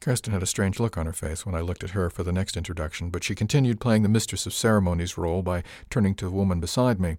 Kirsten 0.00 0.32
had 0.32 0.42
a 0.42 0.46
strange 0.46 0.78
look 0.78 0.98
on 0.98 1.06
her 1.06 1.12
face 1.12 1.46
when 1.46 1.54
I 1.54 1.60
looked 1.60 1.82
at 1.82 1.90
her 1.90 2.10
for 2.10 2.22
the 2.22 2.32
next 2.32 2.56
introduction, 2.56 3.10
but 3.10 3.24
she 3.24 3.34
continued 3.34 3.80
playing 3.80 4.02
the 4.02 4.08
mistress 4.08 4.46
of 4.46 4.52
ceremonies 4.52 5.16
role 5.16 5.42
by 5.42 5.62
turning 5.90 6.14
to 6.16 6.26
the 6.26 6.30
woman 6.30 6.60
beside 6.60 7.00
me. 7.00 7.16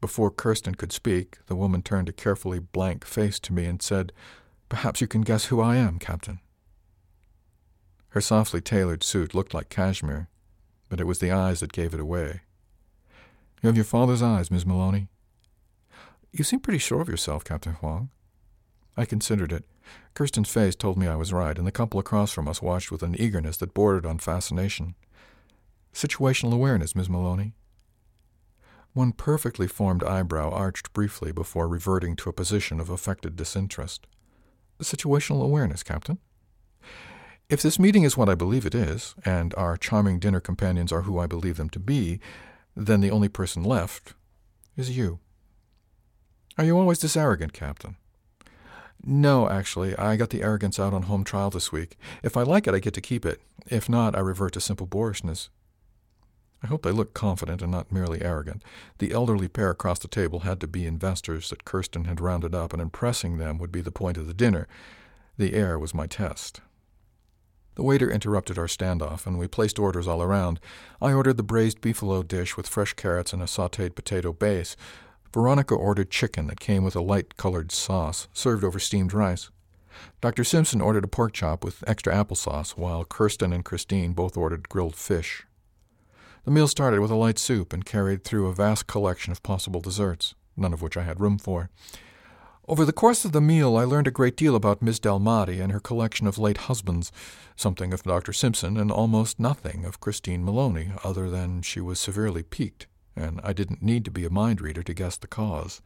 Before 0.00 0.30
Kirsten 0.30 0.74
could 0.74 0.92
speak, 0.92 1.38
the 1.46 1.56
woman 1.56 1.82
turned 1.82 2.08
a 2.08 2.12
carefully 2.12 2.58
blank 2.58 3.04
face 3.04 3.38
to 3.40 3.52
me 3.52 3.66
and 3.66 3.80
said, 3.80 4.12
Perhaps 4.68 5.00
you 5.00 5.06
can 5.06 5.22
guess 5.22 5.46
who 5.46 5.60
I 5.60 5.76
am, 5.76 5.98
Captain. 5.98 6.40
Her 8.10 8.20
softly 8.20 8.60
tailored 8.60 9.04
suit 9.04 9.34
looked 9.34 9.54
like 9.54 9.68
cashmere, 9.68 10.28
but 10.88 11.00
it 11.00 11.06
was 11.06 11.18
the 11.18 11.30
eyes 11.30 11.60
that 11.60 11.72
gave 11.72 11.94
it 11.94 12.00
away. 12.00 12.40
You 13.62 13.68
have 13.68 13.76
your 13.76 13.84
father's 13.84 14.22
eyes, 14.22 14.50
Miss 14.50 14.66
Maloney. 14.66 15.08
You 16.36 16.44
seem 16.44 16.60
pretty 16.60 16.78
sure 16.78 17.00
of 17.00 17.08
yourself, 17.08 17.44
Captain 17.44 17.78
Wang. 17.80 18.10
I 18.94 19.06
considered 19.06 19.52
it. 19.52 19.64
Kirsten's 20.12 20.50
face 20.50 20.76
told 20.76 20.98
me 20.98 21.06
I 21.06 21.16
was 21.16 21.32
right, 21.32 21.56
and 21.56 21.66
the 21.66 21.72
couple 21.72 21.98
across 21.98 22.30
from 22.30 22.46
us 22.46 22.60
watched 22.60 22.90
with 22.90 23.02
an 23.02 23.18
eagerness 23.18 23.56
that 23.56 23.72
bordered 23.72 24.04
on 24.04 24.18
fascination. 24.18 24.96
Situational 25.94 26.52
awareness, 26.52 26.94
Miss 26.94 27.08
Maloney. 27.08 27.54
One 28.92 29.12
perfectly 29.12 29.66
formed 29.66 30.04
eyebrow 30.04 30.50
arched 30.50 30.92
briefly 30.92 31.32
before 31.32 31.68
reverting 31.68 32.16
to 32.16 32.28
a 32.28 32.34
position 32.34 32.80
of 32.80 32.90
affected 32.90 33.34
disinterest. 33.36 34.06
Situational 34.82 35.42
awareness, 35.42 35.82
Captain. 35.82 36.18
If 37.48 37.62
this 37.62 37.78
meeting 37.78 38.02
is 38.02 38.18
what 38.18 38.28
I 38.28 38.34
believe 38.34 38.66
it 38.66 38.74
is, 38.74 39.14
and 39.24 39.54
our 39.54 39.78
charming 39.78 40.18
dinner 40.18 40.40
companions 40.40 40.92
are 40.92 41.02
who 41.02 41.18
I 41.18 41.26
believe 41.26 41.56
them 41.56 41.70
to 41.70 41.78
be, 41.78 42.20
then 42.74 43.00
the 43.00 43.10
only 43.10 43.30
person 43.30 43.64
left 43.64 44.12
is 44.76 44.98
you. 44.98 45.20
Are 46.58 46.64
you 46.64 46.78
always 46.78 47.00
this 47.00 47.16
arrogant, 47.16 47.52
Captain? 47.52 47.96
No, 49.04 49.48
actually. 49.48 49.94
I 49.96 50.16
got 50.16 50.30
the 50.30 50.42
arrogance 50.42 50.80
out 50.80 50.94
on 50.94 51.02
home 51.02 51.22
trial 51.22 51.50
this 51.50 51.70
week. 51.70 51.98
If 52.22 52.36
I 52.36 52.42
like 52.42 52.66
it, 52.66 52.74
I 52.74 52.78
get 52.78 52.94
to 52.94 53.00
keep 53.00 53.26
it. 53.26 53.40
If 53.68 53.88
not, 53.88 54.16
I 54.16 54.20
revert 54.20 54.54
to 54.54 54.60
simple 54.60 54.86
boorishness. 54.86 55.50
I 56.62 56.68
hope 56.68 56.82
they 56.82 56.92
looked 56.92 57.14
confident 57.14 57.60
and 57.60 57.70
not 57.70 57.92
merely 57.92 58.22
arrogant. 58.22 58.62
The 58.98 59.12
elderly 59.12 59.48
pair 59.48 59.70
across 59.70 59.98
the 59.98 60.08
table 60.08 60.40
had 60.40 60.58
to 60.60 60.66
be 60.66 60.86
investors 60.86 61.50
that 61.50 61.66
Kirsten 61.66 62.06
had 62.06 62.20
rounded 62.20 62.54
up, 62.54 62.72
and 62.72 62.80
impressing 62.80 63.36
them 63.36 63.58
would 63.58 63.70
be 63.70 63.82
the 63.82 63.92
point 63.92 64.16
of 64.16 64.26
the 64.26 64.34
dinner. 64.34 64.66
The 65.36 65.52
heir 65.52 65.78
was 65.78 65.94
my 65.94 66.06
test. 66.06 66.62
The 67.74 67.82
waiter 67.82 68.10
interrupted 68.10 68.58
our 68.58 68.66
standoff, 68.66 69.26
and 69.26 69.38
we 69.38 69.46
placed 69.46 69.78
orders 69.78 70.08
all 70.08 70.22
around. 70.22 70.58
I 71.02 71.12
ordered 71.12 71.36
the 71.36 71.42
braised 71.42 71.82
beefalo 71.82 72.26
dish 72.26 72.56
with 72.56 72.66
fresh 72.66 72.94
carrots 72.94 73.34
and 73.34 73.42
a 73.42 73.46
sautéed 73.46 73.94
potato 73.94 74.32
base. 74.32 74.76
Veronica 75.32 75.74
ordered 75.74 76.10
chicken 76.10 76.46
that 76.46 76.60
came 76.60 76.84
with 76.84 76.96
a 76.96 77.00
light 77.00 77.36
colored 77.36 77.72
sauce, 77.72 78.28
served 78.32 78.64
over 78.64 78.78
steamed 78.78 79.12
rice. 79.12 79.50
Dr. 80.20 80.44
Simpson 80.44 80.80
ordered 80.80 81.04
a 81.04 81.08
pork 81.08 81.32
chop 81.32 81.64
with 81.64 81.84
extra 81.86 82.14
applesauce, 82.14 82.72
while 82.72 83.04
Kirsten 83.04 83.52
and 83.52 83.64
Christine 83.64 84.12
both 84.12 84.36
ordered 84.36 84.68
grilled 84.68 84.96
fish. 84.96 85.46
The 86.44 86.50
meal 86.50 86.68
started 86.68 87.00
with 87.00 87.10
a 87.10 87.16
light 87.16 87.38
soup 87.38 87.72
and 87.72 87.84
carried 87.84 88.22
through 88.22 88.46
a 88.46 88.54
vast 88.54 88.86
collection 88.86 89.32
of 89.32 89.42
possible 89.42 89.80
desserts, 89.80 90.34
none 90.56 90.72
of 90.72 90.82
which 90.82 90.96
I 90.96 91.02
had 91.02 91.20
room 91.20 91.38
for. 91.38 91.70
Over 92.68 92.84
the 92.84 92.92
course 92.92 93.24
of 93.24 93.32
the 93.32 93.40
meal, 93.40 93.76
I 93.76 93.84
learned 93.84 94.08
a 94.08 94.12
great 94.12 94.36
deal 94.36 94.56
about 94.56 94.82
Miss 94.82 94.98
Delmati 94.98 95.60
and 95.60 95.72
her 95.72 95.80
collection 95.80 96.26
of 96.26 96.38
late 96.38 96.58
husbands, 96.58 97.12
something 97.54 97.92
of 97.92 98.02
Dr. 98.02 98.32
Simpson, 98.32 98.76
and 98.76 98.90
almost 98.90 99.38
nothing 99.38 99.84
of 99.84 100.00
Christine 100.00 100.44
Maloney, 100.44 100.90
other 101.04 101.30
than 101.30 101.62
she 101.62 101.80
was 101.80 102.00
severely 102.00 102.42
piqued 102.42 102.86
and 103.16 103.40
I 103.42 103.52
didn't 103.52 103.82
need 103.82 104.04
to 104.04 104.10
be 104.10 104.24
a 104.24 104.30
mind 104.30 104.60
reader 104.60 104.82
to 104.82 104.94
guess 104.94 105.16
the 105.16 105.26
cause. 105.26 105.80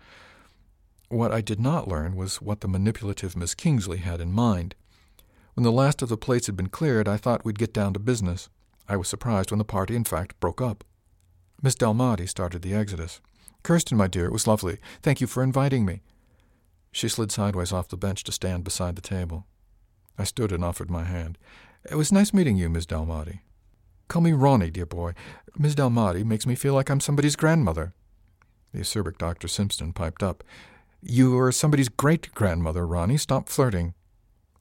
What 1.08 1.32
I 1.32 1.40
did 1.40 1.60
not 1.60 1.88
learn 1.88 2.16
was 2.16 2.42
what 2.42 2.60
the 2.60 2.68
manipulative 2.68 3.36
Miss 3.36 3.54
Kingsley 3.54 3.98
had 3.98 4.20
in 4.20 4.32
mind. 4.32 4.74
When 5.54 5.64
the 5.64 5.72
last 5.72 6.02
of 6.02 6.08
the 6.08 6.16
plates 6.16 6.46
had 6.46 6.56
been 6.56 6.68
cleared, 6.68 7.08
I 7.08 7.16
thought 7.16 7.44
we'd 7.44 7.58
get 7.58 7.72
down 7.72 7.92
to 7.94 7.98
business. 7.98 8.48
I 8.88 8.96
was 8.96 9.08
surprised 9.08 9.50
when 9.50 9.58
the 9.58 9.64
party, 9.64 9.96
in 9.96 10.04
fact, 10.04 10.38
broke 10.40 10.60
up. 10.60 10.84
Miss 11.62 11.74
Delmati 11.74 12.28
started 12.28 12.62
the 12.62 12.74
exodus. 12.74 13.20
Kirsten, 13.62 13.96
my 13.96 14.06
dear, 14.06 14.26
it 14.26 14.32
was 14.32 14.46
lovely. 14.46 14.78
Thank 15.02 15.20
you 15.20 15.26
for 15.26 15.42
inviting 15.42 15.84
me. 15.84 16.02
She 16.92 17.08
slid 17.08 17.30
sideways 17.30 17.72
off 17.72 17.88
the 17.88 17.96
bench 17.96 18.24
to 18.24 18.32
stand 18.32 18.64
beside 18.64 18.96
the 18.96 19.02
table. 19.02 19.46
I 20.18 20.24
stood 20.24 20.52
and 20.52 20.64
offered 20.64 20.90
my 20.90 21.04
hand. 21.04 21.38
It 21.90 21.94
was 21.94 22.12
nice 22.12 22.32
meeting 22.32 22.56
you, 22.56 22.68
Miss 22.68 22.86
Delmati. 22.86 23.40
Call 24.10 24.22
me 24.22 24.32
Ronnie, 24.32 24.72
dear 24.72 24.86
boy. 24.86 25.14
Miss 25.56 25.76
Delmati 25.76 26.24
makes 26.24 26.44
me 26.44 26.56
feel 26.56 26.74
like 26.74 26.90
I'm 26.90 26.98
somebody's 26.98 27.36
grandmother. 27.36 27.94
The 28.72 28.80
acerbic 28.80 29.18
Dr. 29.18 29.46
Simpson 29.46 29.92
piped 29.92 30.20
up. 30.20 30.42
You 31.00 31.38
are 31.38 31.52
somebody's 31.52 31.88
great 31.88 32.34
grandmother, 32.34 32.84
Ronnie. 32.84 33.18
Stop 33.18 33.48
flirting. 33.48 33.94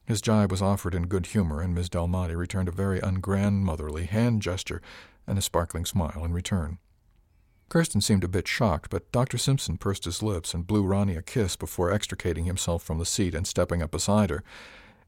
His 0.05 0.21
jibe 0.21 0.51
was 0.51 0.61
offered 0.61 0.93
in 0.93 1.07
good 1.07 1.25
humor, 1.25 1.61
and 1.61 1.73
Miss 1.73 1.89
Delmati 1.89 2.37
returned 2.37 2.69
a 2.69 2.71
very 2.71 2.99
ungrandmotherly 2.99 4.05
hand 4.05 4.43
gesture 4.43 4.83
and 5.25 5.39
a 5.39 5.41
sparkling 5.41 5.83
smile 5.83 6.23
in 6.23 6.31
return. 6.31 6.77
Kirsten 7.69 8.01
seemed 8.01 8.23
a 8.23 8.27
bit 8.27 8.47
shocked, 8.47 8.91
but 8.91 9.11
Dr. 9.11 9.39
Simpson 9.39 9.77
pursed 9.77 10.05
his 10.05 10.21
lips 10.21 10.53
and 10.53 10.67
blew 10.67 10.83
Ronnie 10.83 11.15
a 11.15 11.23
kiss 11.23 11.55
before 11.55 11.91
extricating 11.91 12.45
himself 12.45 12.83
from 12.83 12.99
the 12.99 13.05
seat 13.05 13.33
and 13.33 13.47
stepping 13.47 13.81
up 13.81 13.89
beside 13.89 14.29
her. 14.29 14.43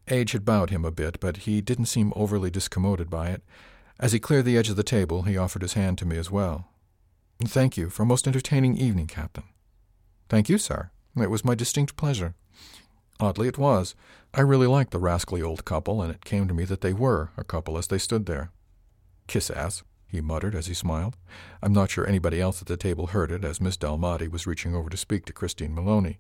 Age 0.08 0.32
had 0.32 0.46
bowed 0.46 0.72
him 0.72 0.84
a 0.84 0.90
bit, 0.90 1.20
but 1.20 1.38
he 1.38 1.62
didn't 1.62 1.86
seem 1.86 2.12
overly 2.16 2.50
discommoded 2.50 3.08
by 3.08 3.28
it. 3.30 3.44
As 4.02 4.14
he 4.14 4.20
cleared 4.20 4.46
the 4.46 4.58
edge 4.58 4.70
of 4.70 4.76
the 4.76 4.84
table, 4.84 5.22
he 5.24 5.38
offered 5.38 5.62
his 5.62 5.74
hand 5.74 6.00
to 6.00 6.08
me 6.08 6.18
as 6.18 6.32
well. 6.32 6.68
Thank 7.46 7.78
you 7.78 7.92
for 7.92 8.02
a 8.02 8.06
most 8.06 8.28
entertaining 8.28 8.76
evening, 8.76 9.06
Captain. 9.06 9.44
Thank 10.28 10.50
you, 10.50 10.58
sir. 10.58 10.90
It 11.16 11.30
was 11.30 11.46
my 11.46 11.54
distinct 11.54 11.96
pleasure. 11.98 12.34
Oddly, 13.20 13.48
it 13.48 13.60
was. 13.60 13.94
I 14.34 14.42
really 14.42 14.66
liked 14.66 14.90
the 14.90 14.98
rascally 14.98 15.44
old 15.44 15.66
couple, 15.66 16.02
and 16.02 16.12
it 16.12 16.26
came 16.26 16.48
to 16.48 16.54
me 16.54 16.66
that 16.66 16.82
they 16.82 16.94
were 16.94 17.30
a 17.38 17.44
couple 17.44 17.78
as 17.78 17.88
they 17.88 18.00
stood 18.00 18.26
there. 18.26 18.50
Kiss 19.28 19.52
ass, 19.52 19.84
he 20.08 20.20
muttered 20.20 20.56
as 20.56 20.66
he 20.66 20.74
smiled. 20.74 21.16
I'm 21.62 21.74
not 21.74 21.92
sure 21.92 22.08
anybody 22.08 22.42
else 22.42 22.60
at 22.60 22.68
the 22.68 22.78
table 22.78 23.08
heard 23.08 23.32
it, 23.32 23.46
as 23.46 23.62
Miss 23.62 23.78
Delmati 23.78 24.32
was 24.32 24.48
reaching 24.48 24.74
over 24.74 24.90
to 24.90 24.98
speak 24.98 25.26
to 25.26 25.34
Christine 25.34 25.76
Maloney. 25.76 26.18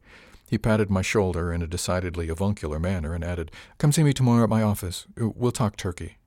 He 0.48 0.60
patted 0.60 0.92
my 0.92 1.02
shoulder 1.02 1.52
in 1.52 1.64
a 1.64 1.68
decidedly 1.68 2.30
avuncular 2.30 2.80
manner 2.80 3.16
and 3.16 3.24
added, 3.24 3.50
Come 3.80 3.92
see 3.92 4.04
me 4.04 4.14
tomorrow 4.14 4.44
at 4.44 4.50
my 4.50 4.62
office. 4.62 5.08
We'll 5.18 5.52
talk 5.52 5.78
turkey. 5.78 6.18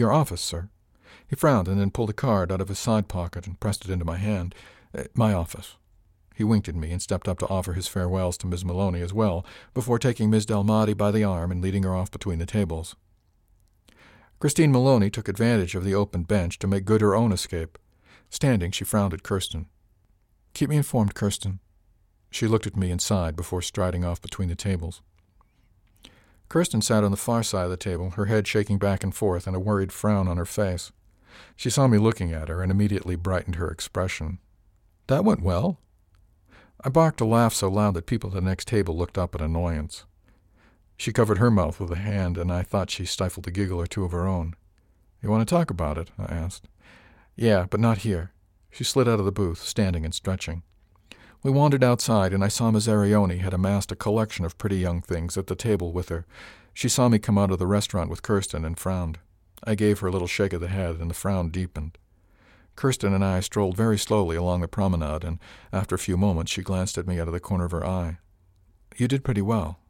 Your 0.00 0.14
office, 0.14 0.40
sir. 0.40 0.70
He 1.28 1.36
frowned 1.36 1.68
and 1.68 1.78
then 1.78 1.90
pulled 1.90 2.08
a 2.08 2.14
card 2.14 2.50
out 2.50 2.62
of 2.62 2.68
his 2.68 2.78
side 2.78 3.06
pocket 3.06 3.46
and 3.46 3.60
pressed 3.60 3.84
it 3.84 3.90
into 3.90 4.06
my 4.06 4.16
hand. 4.16 4.54
Uh, 4.96 5.04
my 5.12 5.34
office. 5.34 5.76
He 6.34 6.42
winked 6.42 6.70
at 6.70 6.74
me 6.74 6.90
and 6.90 7.02
stepped 7.02 7.28
up 7.28 7.38
to 7.40 7.48
offer 7.48 7.74
his 7.74 7.86
farewells 7.86 8.38
to 8.38 8.46
Miss 8.46 8.64
Maloney 8.64 9.02
as 9.02 9.12
well, 9.12 9.44
before 9.74 9.98
taking 9.98 10.30
Miss 10.30 10.46
Delmati 10.46 10.96
by 10.96 11.10
the 11.10 11.22
arm 11.22 11.52
and 11.52 11.60
leading 11.60 11.82
her 11.82 11.94
off 11.94 12.10
between 12.10 12.38
the 12.38 12.46
tables. 12.46 12.96
Christine 14.38 14.72
Maloney 14.72 15.10
took 15.10 15.28
advantage 15.28 15.74
of 15.74 15.84
the 15.84 15.94
open 15.94 16.22
bench 16.22 16.58
to 16.60 16.66
make 16.66 16.86
good 16.86 17.02
her 17.02 17.14
own 17.14 17.30
escape. 17.30 17.76
Standing, 18.30 18.70
she 18.70 18.84
frowned 18.84 19.12
at 19.12 19.22
Kirsten. 19.22 19.66
Keep 20.54 20.70
me 20.70 20.78
informed, 20.78 21.14
Kirsten. 21.14 21.60
She 22.30 22.46
looked 22.46 22.66
at 22.66 22.74
me 22.74 22.90
and 22.90 23.02
sighed 23.02 23.36
before 23.36 23.60
striding 23.60 24.02
off 24.02 24.22
between 24.22 24.48
the 24.48 24.54
tables. 24.54 25.02
Kirsten 26.50 26.82
sat 26.82 27.04
on 27.04 27.12
the 27.12 27.16
far 27.16 27.44
side 27.44 27.64
of 27.64 27.70
the 27.70 27.76
table, 27.76 28.10
her 28.10 28.26
head 28.26 28.46
shaking 28.46 28.76
back 28.76 29.04
and 29.04 29.14
forth 29.14 29.46
and 29.46 29.54
a 29.54 29.60
worried 29.60 29.92
frown 29.92 30.26
on 30.26 30.36
her 30.36 30.44
face. 30.44 30.90
She 31.54 31.70
saw 31.70 31.86
me 31.86 31.96
looking 31.96 32.32
at 32.32 32.48
her 32.48 32.60
and 32.60 32.72
immediately 32.72 33.14
brightened 33.14 33.54
her 33.54 33.70
expression. 33.70 34.40
That 35.06 35.24
went 35.24 35.42
well. 35.42 35.78
I 36.82 36.88
barked 36.88 37.20
a 37.20 37.24
laugh 37.24 37.54
so 37.54 37.68
loud 37.68 37.94
that 37.94 38.06
people 38.06 38.30
at 38.30 38.34
the 38.34 38.40
next 38.40 38.66
table 38.66 38.98
looked 38.98 39.16
up 39.16 39.36
in 39.36 39.40
annoyance. 39.40 40.06
She 40.96 41.12
covered 41.12 41.38
her 41.38 41.52
mouth 41.52 41.78
with 41.78 41.92
a 41.92 41.96
hand, 41.96 42.36
and 42.36 42.52
I 42.52 42.62
thought 42.62 42.90
she 42.90 43.04
stifled 43.04 43.46
a 43.46 43.52
giggle 43.52 43.80
or 43.80 43.86
two 43.86 44.04
of 44.04 44.10
her 44.10 44.26
own. 44.26 44.54
You 45.22 45.30
want 45.30 45.48
to 45.48 45.54
talk 45.54 45.70
about 45.70 45.98
it? 45.98 46.10
I 46.18 46.34
asked. 46.34 46.68
Yeah, 47.36 47.66
but 47.70 47.78
not 47.78 47.98
here. 47.98 48.32
She 48.70 48.82
slid 48.82 49.08
out 49.08 49.20
of 49.20 49.24
the 49.24 49.30
booth, 49.30 49.62
standing 49.62 50.04
and 50.04 50.12
stretching. 50.12 50.64
We 51.42 51.50
wandered 51.50 51.82
outside, 51.82 52.34
and 52.34 52.44
I 52.44 52.48
saw 52.48 52.70
Ms. 52.70 52.86
Arioni 52.86 53.38
had 53.38 53.54
amassed 53.54 53.90
a 53.90 53.96
collection 53.96 54.44
of 54.44 54.58
pretty 54.58 54.76
young 54.76 55.00
things 55.00 55.38
at 55.38 55.46
the 55.46 55.54
table 55.54 55.90
with 55.90 56.10
her. 56.10 56.26
She 56.74 56.88
saw 56.88 57.08
me 57.08 57.18
come 57.18 57.38
out 57.38 57.50
of 57.50 57.58
the 57.58 57.66
restaurant 57.66 58.10
with 58.10 58.22
Kirsten 58.22 58.64
and 58.64 58.78
frowned. 58.78 59.18
I 59.64 59.74
gave 59.74 60.00
her 60.00 60.08
a 60.08 60.10
little 60.10 60.28
shake 60.28 60.52
of 60.52 60.60
the 60.60 60.68
head, 60.68 60.96
and 60.96 61.08
the 61.08 61.14
frown 61.14 61.48
deepened. 61.50 61.96
Kirsten 62.76 63.14
and 63.14 63.24
I 63.24 63.40
strolled 63.40 63.76
very 63.76 63.98
slowly 63.98 64.36
along 64.36 64.60
the 64.60 64.68
promenade, 64.68 65.24
and 65.24 65.38
after 65.72 65.94
a 65.94 65.98
few 65.98 66.16
moments 66.16 66.52
she 66.52 66.62
glanced 66.62 66.98
at 66.98 67.06
me 67.06 67.18
out 67.18 67.28
of 67.28 67.34
the 67.34 67.40
corner 67.40 67.64
of 67.64 67.72
her 67.72 67.86
eye. 67.86 68.18
You 68.96 69.08
did 69.08 69.24
pretty 69.24 69.42
well. 69.42 69.80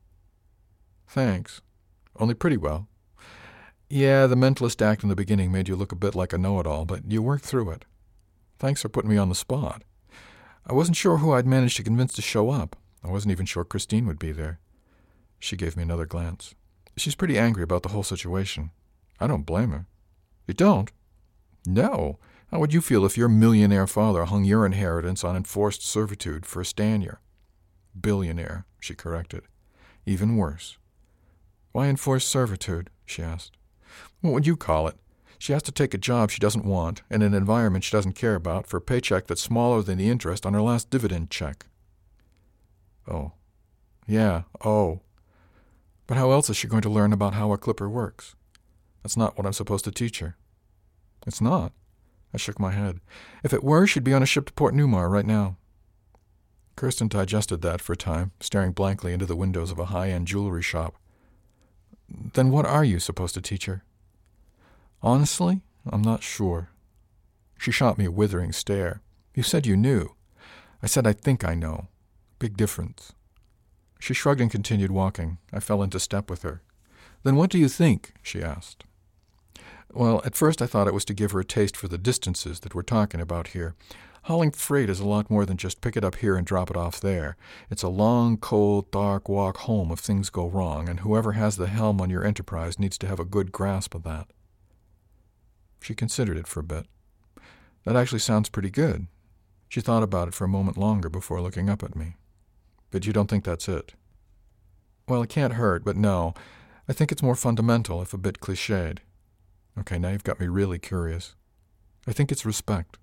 Thanks. 1.09 1.61
Only 2.17 2.35
pretty 2.35 2.57
well. 2.57 2.89
Yeah, 3.89 4.29
the 4.29 4.37
mentalist 4.37 4.81
act 4.81 5.03
in 5.03 5.09
the 5.09 5.17
beginning 5.17 5.51
made 5.51 5.69
you 5.69 5.75
look 5.75 5.91
a 5.91 5.97
bit 5.97 6.15
like 6.15 6.33
a 6.33 6.39
know 6.39 6.61
it 6.61 6.67
all, 6.67 6.85
but 6.85 7.11
you 7.11 7.23
worked 7.23 7.45
through 7.45 7.71
it. 7.71 7.85
Thanks 8.59 8.83
for 8.83 8.89
putting 8.89 9.11
me 9.11 9.17
on 9.17 9.29
the 9.29 9.35
spot. 9.35 9.83
I 10.67 10.73
wasn't 10.73 10.97
sure 10.97 11.19
who 11.19 11.33
I'd 11.33 11.47
managed 11.47 11.77
to 11.79 11.83
convince 11.83 12.13
to 12.15 12.23
show 12.23 12.51
up. 12.51 12.77
I 13.03 13.09
wasn't 13.09 13.33
even 13.33 13.47
sure 13.47 13.65
Christine 13.65 14.07
would 14.07 14.19
be 14.19 14.33
there. 14.33 14.61
She 15.39 15.57
gave 15.57 15.77
me 15.77 15.83
another 15.83 16.07
glance. 16.07 16.55
She's 16.97 17.15
pretty 17.15 17.39
angry 17.39 17.63
about 17.63 17.83
the 17.83 17.89
whole 17.89 18.03
situation. 18.03 18.71
I 19.19 19.27
don't 19.27 19.47
blame 19.47 19.71
her. 19.71 19.87
You 20.47 20.55
don't? 20.55 20.91
No. 21.67 22.19
How 22.51 22.59
would 22.59 22.75
you 22.75 22.81
feel 22.81 23.05
if 23.05 23.17
your 23.17 23.29
millionaire 23.29 23.87
father 23.87 24.25
hung 24.25 24.45
your 24.45 24.67
inheritance 24.67 25.25
on 25.25 25.37
enforced 25.37 25.83
servitude 25.87 26.45
for 26.45 26.61
a 26.61 26.65
stanyer? 26.65 27.19
Billionaire, 27.99 28.67
she 28.81 28.95
corrected. 28.95 29.43
Even 30.05 30.37
worse. 30.37 30.77
Why 31.73 31.87
enforced 31.87 32.29
servitude? 32.29 32.91
she 33.07 33.23
asked. 33.23 33.57
What 34.21 34.33
would 34.33 34.47
you 34.47 34.57
call 34.57 34.89
it? 34.89 34.97
She 35.41 35.55
has 35.55 35.63
to 35.63 35.73
take 35.73 35.95
a 35.95 35.99
job 35.99 36.31
she 36.31 36.39
doesn't 36.39 36.67
want 36.67 37.01
in 37.11 37.23
an 37.23 37.33
environment 37.33 37.83
she 37.83 37.97
doesn't 37.97 38.13
care 38.13 38.35
about 38.35 38.67
for 38.67 38.77
a 38.77 38.83
paycheck 38.83 39.27
that's 39.27 39.41
smaller 39.41 39.81
than 39.81 39.97
the 39.97 40.11
interest 40.11 40.45
on 40.45 40.53
her 40.53 40.61
last 40.61 40.91
dividend 40.91 41.31
check. 41.31 41.65
Oh. 43.11 43.33
Yeah, 44.07 44.43
oh. 44.63 45.01
But 46.07 46.19
how 46.19 46.31
else 46.31 46.51
is 46.51 46.59
she 46.59 46.69
going 46.69 46.83
to 46.83 46.91
learn 46.91 47.15
about 47.15 47.33
how 47.33 47.55
a 47.55 47.59
clipper 47.59 47.89
works? 47.89 48.37
That's 49.03 49.17
not 49.17 49.39
what 49.39 49.47
I'm 49.47 49.55
supposed 49.55 49.87
to 49.87 49.91
teach 49.91 50.19
her. 50.19 50.37
It's 51.27 51.41
not. 51.41 51.73
I 52.35 52.37
shook 52.37 52.61
my 52.61 52.73
head. 52.73 53.01
If 53.43 53.55
it 53.55 53.65
were, 53.65 53.87
she'd 53.87 54.05
be 54.05 54.13
on 54.13 54.23
a 54.23 54.27
ship 54.27 54.45
to 54.45 54.53
Port 54.53 54.75
Newmar 54.75 55.11
right 55.11 55.25
now. 55.25 55.57
Kirsten 56.77 57.09
digested 57.09 57.63
that 57.63 57.81
for 57.81 57.95
a 57.95 57.97
time, 57.97 58.33
staring 58.41 58.73
blankly 58.73 59.15
into 59.15 59.25
the 59.25 59.37
windows 59.37 59.71
of 59.71 59.79
a 59.79 59.87
high 59.87 60.11
end 60.11 60.27
jewelry 60.27 60.63
shop. 60.63 60.97
Then 62.11 62.51
what 62.51 62.67
are 62.67 62.85
you 62.85 62.99
supposed 62.99 63.33
to 63.37 63.41
teach 63.41 63.65
her? 63.65 63.85
Honestly, 65.03 65.63
I'm 65.89 66.03
not 66.03 66.23
sure. 66.23 66.71
She 67.59 67.71
shot 67.71 67.99
me 67.99 68.05
a 68.05 68.11
withering 68.11 68.53
stare. 68.53 69.01
You 69.35 69.43
said 69.43 69.67
you 69.67 69.77
knew. 69.77 70.15
I 70.83 70.87
said 70.87 71.07
I 71.07 71.13
think 71.13 71.45
I 71.45 71.55
know. 71.55 71.89
Big 72.39 72.57
difference. 72.57 73.13
She 73.99 74.15
shrugged 74.15 74.41
and 74.41 74.51
continued 74.51 74.91
walking. 74.91 75.39
I 75.53 75.61
fell 75.61 75.83
into 75.83 76.01
step 76.01 76.31
with 76.31 76.43
her. 76.43 76.63
Then 77.23 77.37
what 77.37 77.51
do 77.51 77.59
you 77.59 77.69
think? 77.69 78.15
she 78.23 78.43
asked. 78.43 78.85
Well, 79.93 80.23
at 80.25 80.37
first 80.37 80.63
I 80.63 80.67
thought 80.67 80.89
it 80.89 80.95
was 80.95 81.05
to 81.07 81.15
give 81.15 81.33
her 81.33 81.41
a 81.41 81.45
taste 81.45 81.77
for 81.77 81.89
the 81.89 81.99
distances 81.99 82.61
that 82.61 82.75
we're 82.75 82.83
talking 82.83 83.21
about 83.21 83.49
here. 83.49 83.75
Hauling 84.25 84.53
freight 84.53 84.91
is 84.91 85.01
a 85.01 85.09
lot 85.09 85.31
more 85.31 85.47
than 85.47 85.57
just 85.57 85.81
pick 85.81 85.97
it 85.97 86.05
up 86.05 86.17
here 86.17 86.37
and 86.37 86.47
drop 86.47 86.71
it 86.71 86.77
off 86.77 87.01
there. 87.01 87.37
It's 87.71 87.83
a 87.83 87.89
long, 87.89 88.37
cold, 88.37 88.91
dark 88.91 89.29
walk 89.29 89.59
home 89.59 89.91
if 89.91 89.99
things 89.99 90.31
go 90.31 90.47
wrong, 90.47 90.89
and 90.89 91.01
whoever 91.01 91.33
has 91.33 91.57
the 91.57 91.67
helm 91.67 92.01
on 92.01 92.11
your 92.11 92.25
enterprise 92.25 92.79
needs 92.79 92.99
to 92.99 93.07
have 93.07 93.19
a 93.19 93.25
good 93.25 93.51
grasp 93.51 93.95
of 93.95 94.03
that. 94.05 94.29
She 95.83 95.95
considered 95.95 96.37
it 96.37 96.47
for 96.47 96.61
a 96.61 96.65
bit. 96.65 96.87
That 97.85 97.97
actually 97.97 98.19
sounds 98.19 98.49
pretty 98.49 98.71
good. 98.71 99.07
She 99.69 99.81
thought 99.81 100.03
about 100.03 100.29
it 100.29 100.35
for 100.35 100.45
a 100.45 100.49
moment 100.49 100.77
longer 100.77 101.09
before 101.09 101.41
looking 101.41 101.71
up 101.71 101.83
at 101.83 101.97
me. 101.97 102.17
But 102.91 103.07
you 103.07 103.13
don't 103.13 103.29
think 103.29 103.45
that's 103.45 103.69
it? 103.69 103.95
Well, 105.09 105.23
it 105.23 105.29
can't 105.29 105.55
hurt, 105.55 105.85
but 105.85 105.97
no. 105.97 106.35
I 106.89 106.93
think 106.93 107.13
it's 107.13 107.23
more 107.23 107.37
fundamental, 107.37 108.03
if 108.03 108.13
a 108.13 108.19
bit 108.19 108.41
cliched. 108.41 108.99
Okay, 109.79 109.99
now 109.99 110.11
you've 110.11 110.25
got 110.25 110.41
me 110.41 110.49
really 110.49 110.79
curious. 110.79 111.35
I 112.07 112.13
think 112.13 112.33
it's 112.33 112.45
respect. 112.45 112.99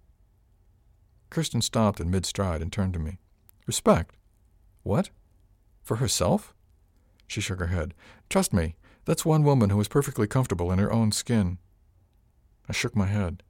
Kirsten 1.29 1.61
stopped 1.61 1.99
in 1.99 2.11
mid 2.11 2.25
stride 2.25 2.61
and 2.61 2.71
turned 2.71 2.93
to 2.93 2.99
me. 2.99 3.19
Respect? 3.65 4.15
What? 4.83 5.09
For 5.83 5.97
herself? 5.97 6.53
She 7.27 7.41
shook 7.41 7.59
her 7.59 7.67
head. 7.67 7.93
Trust 8.29 8.53
me, 8.53 8.75
that's 9.05 9.25
one 9.25 9.43
woman 9.43 9.69
who 9.69 9.79
is 9.79 9.87
perfectly 9.87 10.27
comfortable 10.27 10.71
in 10.71 10.79
her 10.79 10.91
own 10.91 11.11
skin. 11.11 11.57
I 12.69 12.73
shook 12.73 12.95
my 12.95 13.07
head. 13.07 13.43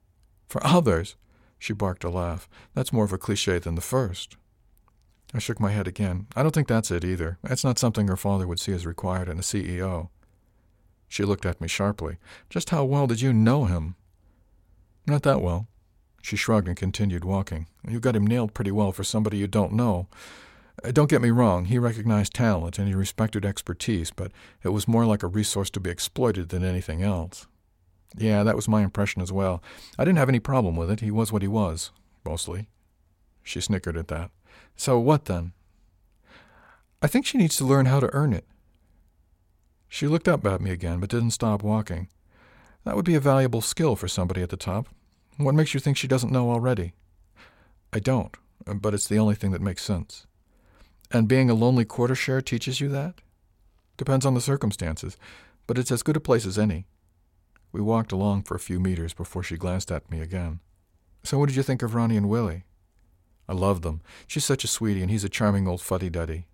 For 0.48 0.64
others? 0.66 1.16
She 1.58 1.72
barked 1.72 2.04
a 2.04 2.10
laugh. 2.10 2.48
That's 2.74 2.92
more 2.92 3.04
of 3.04 3.12
a 3.12 3.18
cliche 3.18 3.58
than 3.58 3.74
the 3.74 3.80
first. 3.80 4.36
I 5.34 5.38
shook 5.38 5.60
my 5.60 5.72
head 5.72 5.86
again. 5.86 6.26
I 6.34 6.42
don't 6.42 6.54
think 6.54 6.68
that's 6.68 6.90
it 6.90 7.04
either. 7.04 7.38
It's 7.44 7.64
not 7.64 7.78
something 7.78 8.08
her 8.08 8.16
father 8.16 8.46
would 8.46 8.60
see 8.60 8.72
as 8.72 8.86
required 8.86 9.28
in 9.28 9.38
a 9.38 9.42
CEO. 9.42 10.08
She 11.08 11.24
looked 11.24 11.44
at 11.44 11.60
me 11.60 11.68
sharply. 11.68 12.16
Just 12.48 12.70
how 12.70 12.84
well 12.84 13.06
did 13.06 13.20
you 13.20 13.32
know 13.32 13.64
him? 13.64 13.96
Not 15.06 15.22
that 15.24 15.42
well. 15.42 15.66
She 16.22 16.36
shrugged 16.36 16.68
and 16.68 16.76
continued 16.76 17.24
walking. 17.24 17.66
You 17.86 18.00
got 18.00 18.16
him 18.16 18.26
nailed 18.26 18.54
pretty 18.54 18.70
well 18.70 18.92
for 18.92 19.04
somebody 19.04 19.38
you 19.38 19.46
don't 19.46 19.72
know. 19.72 20.08
Uh, 20.84 20.90
don't 20.92 21.10
get 21.10 21.22
me 21.22 21.30
wrong, 21.30 21.66
he 21.66 21.78
recognized 21.78 22.34
talent 22.34 22.78
and 22.78 22.86
he 22.86 22.94
respected 22.94 23.44
expertise, 23.44 24.10
but 24.10 24.32
it 24.62 24.68
was 24.68 24.86
more 24.88 25.06
like 25.06 25.22
a 25.22 25.28
resource 25.28 25.70
to 25.70 25.80
be 25.80 25.90
exploited 25.90 26.50
than 26.50 26.64
anything 26.64 27.02
else. 27.02 27.46
Yeah, 28.16 28.42
that 28.42 28.56
was 28.56 28.68
my 28.68 28.82
impression 28.82 29.22
as 29.22 29.32
well. 29.32 29.62
I 29.98 30.04
didn't 30.04 30.18
have 30.18 30.28
any 30.28 30.40
problem 30.40 30.76
with 30.76 30.90
it. 30.90 31.00
He 31.00 31.10
was 31.10 31.30
what 31.32 31.42
he 31.42 31.48
was, 31.48 31.90
mostly. 32.24 32.68
She 33.42 33.60
snickered 33.60 33.96
at 33.96 34.08
that. 34.08 34.30
So 34.76 34.98
what 34.98 35.26
then? 35.26 35.52
I 37.02 37.06
think 37.06 37.26
she 37.26 37.38
needs 37.38 37.56
to 37.56 37.64
learn 37.64 37.86
how 37.86 38.00
to 38.00 38.12
earn 38.12 38.32
it. 38.32 38.44
She 39.88 40.06
looked 40.06 40.28
up 40.28 40.44
at 40.44 40.60
me 40.60 40.70
again, 40.70 41.00
but 41.00 41.10
didn't 41.10 41.30
stop 41.30 41.62
walking. 41.62 42.08
That 42.84 42.96
would 42.96 43.04
be 43.04 43.14
a 43.14 43.20
valuable 43.20 43.60
skill 43.60 43.96
for 43.96 44.08
somebody 44.08 44.42
at 44.42 44.50
the 44.50 44.56
top. 44.56 44.88
What 45.36 45.54
makes 45.54 45.74
you 45.74 45.80
think 45.80 45.96
she 45.96 46.08
doesn't 46.08 46.32
know 46.32 46.50
already? 46.50 46.94
I 47.92 48.00
don't, 48.00 48.34
but 48.66 48.94
it's 48.94 49.06
the 49.06 49.18
only 49.18 49.34
thing 49.34 49.52
that 49.52 49.62
makes 49.62 49.82
sense. 49.82 50.26
And 51.10 51.28
being 51.28 51.48
a 51.48 51.54
lonely 51.54 51.84
quarter 51.84 52.14
share 52.14 52.42
teaches 52.42 52.80
you 52.80 52.88
that? 52.90 53.14
Depends 53.96 54.26
on 54.26 54.34
the 54.34 54.40
circumstances, 54.40 55.16
but 55.66 55.78
it's 55.78 55.90
as 55.90 56.02
good 56.02 56.16
a 56.16 56.20
place 56.20 56.44
as 56.44 56.58
any. 56.58 56.86
We 57.72 57.80
walked 57.80 58.12
along 58.12 58.42
for 58.42 58.54
a 58.54 58.60
few 58.60 58.80
meters 58.80 59.12
before 59.14 59.42
she 59.42 59.56
glanced 59.56 59.90
at 59.90 60.10
me 60.10 60.20
again. 60.20 60.60
So 61.22 61.38
what 61.38 61.46
did 61.48 61.56
you 61.56 61.62
think 61.62 61.82
of 61.82 61.94
Ronnie 61.94 62.16
and 62.16 62.28
Willie? 62.28 62.64
I 63.48 63.52
love 63.52 63.82
them. 63.82 64.00
She's 64.26 64.44
such 64.44 64.64
a 64.64 64.68
sweetie, 64.68 65.02
and 65.02 65.10
he's 65.10 65.24
a 65.24 65.28
charming 65.28 65.66
old 65.66 65.80
fuddy-duddy. 65.80 66.46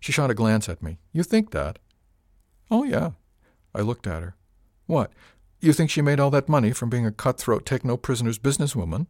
She 0.00 0.12
shot 0.12 0.30
a 0.30 0.34
glance 0.34 0.68
at 0.68 0.82
me. 0.82 0.98
You 1.12 1.22
think 1.22 1.50
that? 1.50 1.78
Oh, 2.70 2.84
yeah. 2.84 3.10
I 3.74 3.80
looked 3.80 4.06
at 4.06 4.22
her. 4.22 4.36
What? 4.86 5.12
You 5.60 5.72
think 5.72 5.90
she 5.90 6.02
made 6.02 6.20
all 6.20 6.30
that 6.30 6.48
money 6.48 6.72
from 6.72 6.90
being 6.90 7.06
a 7.06 7.12
cutthroat, 7.12 7.66
take 7.66 7.84
no 7.84 7.96
prisoners 7.96 8.38
businesswoman? 8.38 9.06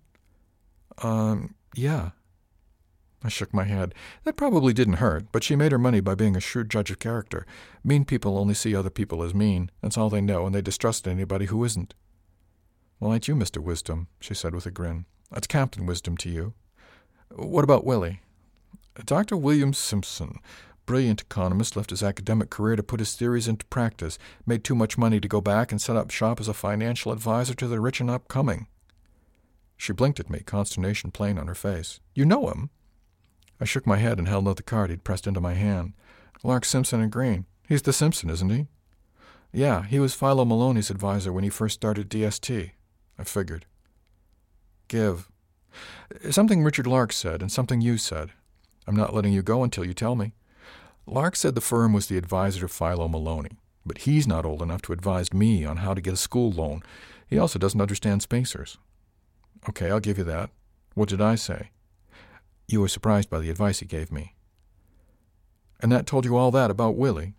Um, 0.99 1.55
yeah. 1.75 2.11
I 3.23 3.29
shook 3.29 3.53
my 3.53 3.65
head. 3.65 3.95
That 4.25 4.37
probably 4.37 4.73
didn't 4.73 4.95
hurt, 4.95 5.27
but 5.31 5.45
she 5.45 5.57
made 5.57 5.73
her 5.73 5.79
money 5.79 6.01
by 6.01 6.15
being 6.15 6.37
a 6.37 6.41
shrewd 6.41 6.71
judge 6.71 6.91
of 6.91 6.99
character. 6.99 7.47
Mean 7.85 8.05
people 8.05 8.39
only 8.39 8.55
see 8.55 8.75
other 8.75 8.91
people 8.91 9.23
as 9.23 9.35
mean. 9.35 9.71
That's 9.83 9.99
all 9.99 10.09
they 10.09 10.21
know, 10.21 10.47
and 10.47 10.55
they 10.55 10.63
distrust 10.63 11.07
anybody 11.07 11.47
who 11.47 11.65
isn't. 11.65 11.95
Well, 12.99 13.13
ain't 13.13 13.29
you 13.29 13.35
Mr. 13.35 13.63
Wisdom, 13.63 14.09
she 14.21 14.35
said 14.35 14.55
with 14.55 14.67
a 14.67 14.71
grin. 14.71 15.05
That's 15.31 15.47
Captain 15.47 15.87
Wisdom 15.87 16.17
to 16.19 16.31
you. 16.31 16.55
What 17.35 17.65
about 17.65 17.85
Willie? 17.85 18.21
Dr. 19.05 19.37
William 19.37 19.73
Simpson 19.73 20.41
brilliant 20.91 21.23
economist, 21.23 21.77
left 21.77 21.91
his 21.91 22.03
academic 22.03 22.51
career 22.51 22.75
to 22.75 22.83
put 22.83 22.99
his 22.99 23.15
theories 23.15 23.47
into 23.47 23.65
practice, 23.67 24.19
made 24.45 24.65
too 24.65 24.75
much 24.75 24.99
money 24.99 25.21
to 25.21 25.29
go 25.29 25.41
back 25.41 25.71
and 25.71 25.81
set 25.81 25.95
up 25.95 26.11
shop 26.11 26.41
as 26.41 26.49
a 26.49 26.53
financial 26.53 27.13
advisor 27.13 27.55
to 27.55 27.69
the 27.69 27.79
rich 27.79 28.01
and 28.01 28.11
upcoming. 28.11 28.67
She 29.77 29.93
blinked 29.93 30.19
at 30.19 30.29
me, 30.29 30.41
consternation 30.41 31.13
plain 31.13 31.39
on 31.39 31.47
her 31.47 31.55
face. 31.55 32.01
You 32.13 32.25
know 32.25 32.49
him? 32.49 32.71
I 33.61 33.65
shook 33.65 33.87
my 33.87 33.99
head 33.99 34.19
and 34.19 34.27
held 34.27 34.49
out 34.49 34.57
the 34.57 34.63
card 34.63 34.91
he'd 34.91 35.05
pressed 35.05 35.27
into 35.27 35.41
my 35.41 35.55
hand. 35.55 35.93
Lark 36.43 36.65
Simpson 36.65 37.01
and 37.01 37.13
Green. 37.13 37.45
He's 37.69 37.83
the 37.83 37.93
Simpson, 37.93 38.31
isn't 38.31 38.51
he? 38.51 38.67
Yeah, 39.53 39.85
he 39.85 39.99
was 39.99 40.15
Philo 40.15 40.45
Maloney's 40.45 40.91
advisor 40.91 41.33
when 41.33 41.45
he 41.45 41.51
first 41.51 41.75
started 41.75 42.09
DST. 42.09 42.71
I 43.19 43.25
figured. 43.25 43.67
Give. 44.89 45.29
Something 46.31 46.65
Richard 46.65 46.87
Lark 46.87 47.13
said 47.13 47.43
and 47.43 47.53
something 47.53 47.81
you 47.81 47.99
said. 47.99 48.31
I'm 48.87 48.97
not 48.97 49.15
letting 49.15 49.33
you 49.33 49.43
go 49.43 49.63
until 49.63 49.85
you 49.85 49.95
tell 49.95 50.17
me. 50.17 50.33
Lark 51.07 51.37
said 51.37 51.55
the 51.55 51.61
firm 51.61 51.93
was 51.93 52.07
the 52.07 52.17
advisor 52.17 52.61
to 52.61 52.69
Philo 52.69 53.09
Maloney, 53.09 53.59
but 53.85 53.99
he's 53.99 54.27
not 54.27 54.47
old 54.47 54.63
enough 54.63 54.83
to 54.83 54.93
advise 54.93 55.33
me 55.33 55.65
on 55.65 55.79
how 55.79 55.95
to 55.95 56.01
get 56.01 56.15
a 56.15 56.17
school 56.17 56.51
loan. 56.51 56.83
He 57.27 57.39
also 57.39 57.59
doesn't 57.59 57.81
understand 57.81 58.23
spacers. 58.23 58.79
Okay, 59.69 59.91
I'll 59.91 60.01
give 60.01 60.19
you 60.19 60.25
that. 60.25 60.51
What 60.95 61.09
did 61.09 61.21
I 61.21 61.35
say? 61.35 61.71
You 62.71 62.81
were 62.81 62.89
surprised 62.89 63.29
by 63.29 63.41
the 63.41 63.51
advice 63.51 63.81
he 63.81 63.87
gave 63.87 64.13
me. 64.13 64.37
And 65.81 65.91
that 65.91 66.07
told 66.07 66.25
you 66.25 66.37
all 66.37 66.53
that 66.53 66.71
about 66.71 66.95
Willie? 66.95 67.35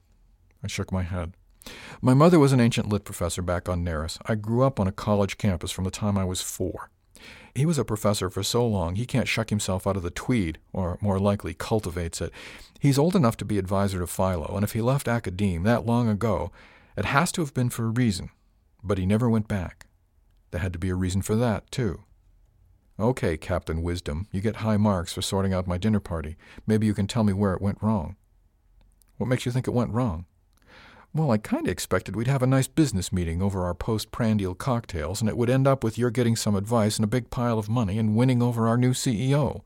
I 0.61 0.67
shook 0.67 0.91
my 0.91 1.03
head. 1.03 1.37
My 2.01 2.13
mother 2.13 2.37
was 2.37 2.51
an 2.51 2.59
ancient 2.59 2.89
lit 2.89 3.05
professor 3.05 3.41
back 3.41 3.69
on 3.69 3.85
Neris. 3.85 4.17
I 4.25 4.35
grew 4.35 4.63
up 4.63 4.77
on 4.77 4.89
a 4.89 4.91
college 4.91 5.37
campus 5.37 5.71
from 5.71 5.85
the 5.85 5.89
time 5.89 6.17
I 6.17 6.25
was 6.25 6.41
four. 6.41 6.89
He 7.55 7.65
was 7.65 7.77
a 7.77 7.85
professor 7.85 8.29
for 8.29 8.43
so 8.43 8.67
long 8.67 8.95
he 8.95 9.05
can't 9.05 9.27
shuck 9.27 9.51
himself 9.51 9.87
out 9.87 9.95
of 9.95 10.03
the 10.03 10.09
tweed, 10.09 10.57
or 10.73 10.97
more 10.99 11.17
likely 11.17 11.53
cultivates 11.53 12.19
it. 12.19 12.33
He's 12.81 12.99
old 12.99 13.15
enough 13.15 13.37
to 13.37 13.45
be 13.45 13.57
advisor 13.57 13.99
to 13.99 14.07
Philo, 14.07 14.53
and 14.53 14.65
if 14.65 14.73
he 14.73 14.81
left 14.81 15.07
academe 15.07 15.63
that 15.63 15.85
long 15.85 16.09
ago, 16.09 16.51
it 16.97 17.05
has 17.05 17.31
to 17.33 17.41
have 17.41 17.53
been 17.53 17.69
for 17.69 17.85
a 17.85 17.89
reason. 17.89 18.31
But 18.83 18.97
he 18.97 19.05
never 19.05 19.29
went 19.29 19.47
back. 19.47 19.85
There 20.49 20.59
had 20.59 20.73
to 20.73 20.79
be 20.79 20.89
a 20.89 20.95
reason 20.95 21.21
for 21.21 21.37
that, 21.37 21.71
too. 21.71 22.03
Okay, 23.01 23.35
Captain 23.35 23.81
Wisdom, 23.81 24.27
you 24.31 24.41
get 24.41 24.57
high 24.57 24.77
marks 24.77 25.11
for 25.11 25.23
sorting 25.23 25.55
out 25.55 25.65
my 25.65 25.79
dinner 25.79 25.99
party. 25.99 26.35
Maybe 26.67 26.85
you 26.85 26.93
can 26.93 27.07
tell 27.07 27.23
me 27.23 27.33
where 27.33 27.53
it 27.53 27.61
went 27.61 27.81
wrong. 27.81 28.15
What 29.17 29.25
makes 29.25 29.43
you 29.43 29.51
think 29.51 29.67
it 29.67 29.73
went 29.73 29.91
wrong? 29.91 30.25
Well, 31.11 31.31
I 31.31 31.39
kind 31.39 31.65
of 31.65 31.71
expected 31.71 32.15
we'd 32.15 32.27
have 32.27 32.43
a 32.43 32.47
nice 32.47 32.67
business 32.67 33.11
meeting 33.11 33.41
over 33.41 33.65
our 33.65 33.73
post-prandial 33.73 34.53
cocktails, 34.53 35.19
and 35.19 35.27
it 35.27 35.35
would 35.35 35.49
end 35.49 35.67
up 35.67 35.83
with 35.83 35.97
your 35.97 36.11
getting 36.11 36.35
some 36.35 36.55
advice 36.55 36.97
and 36.97 37.03
a 37.03 37.07
big 37.07 37.31
pile 37.31 37.57
of 37.57 37.67
money 37.67 37.97
and 37.97 38.15
winning 38.15 38.41
over 38.41 38.67
our 38.67 38.77
new 38.77 38.93
CEO. 38.93 39.61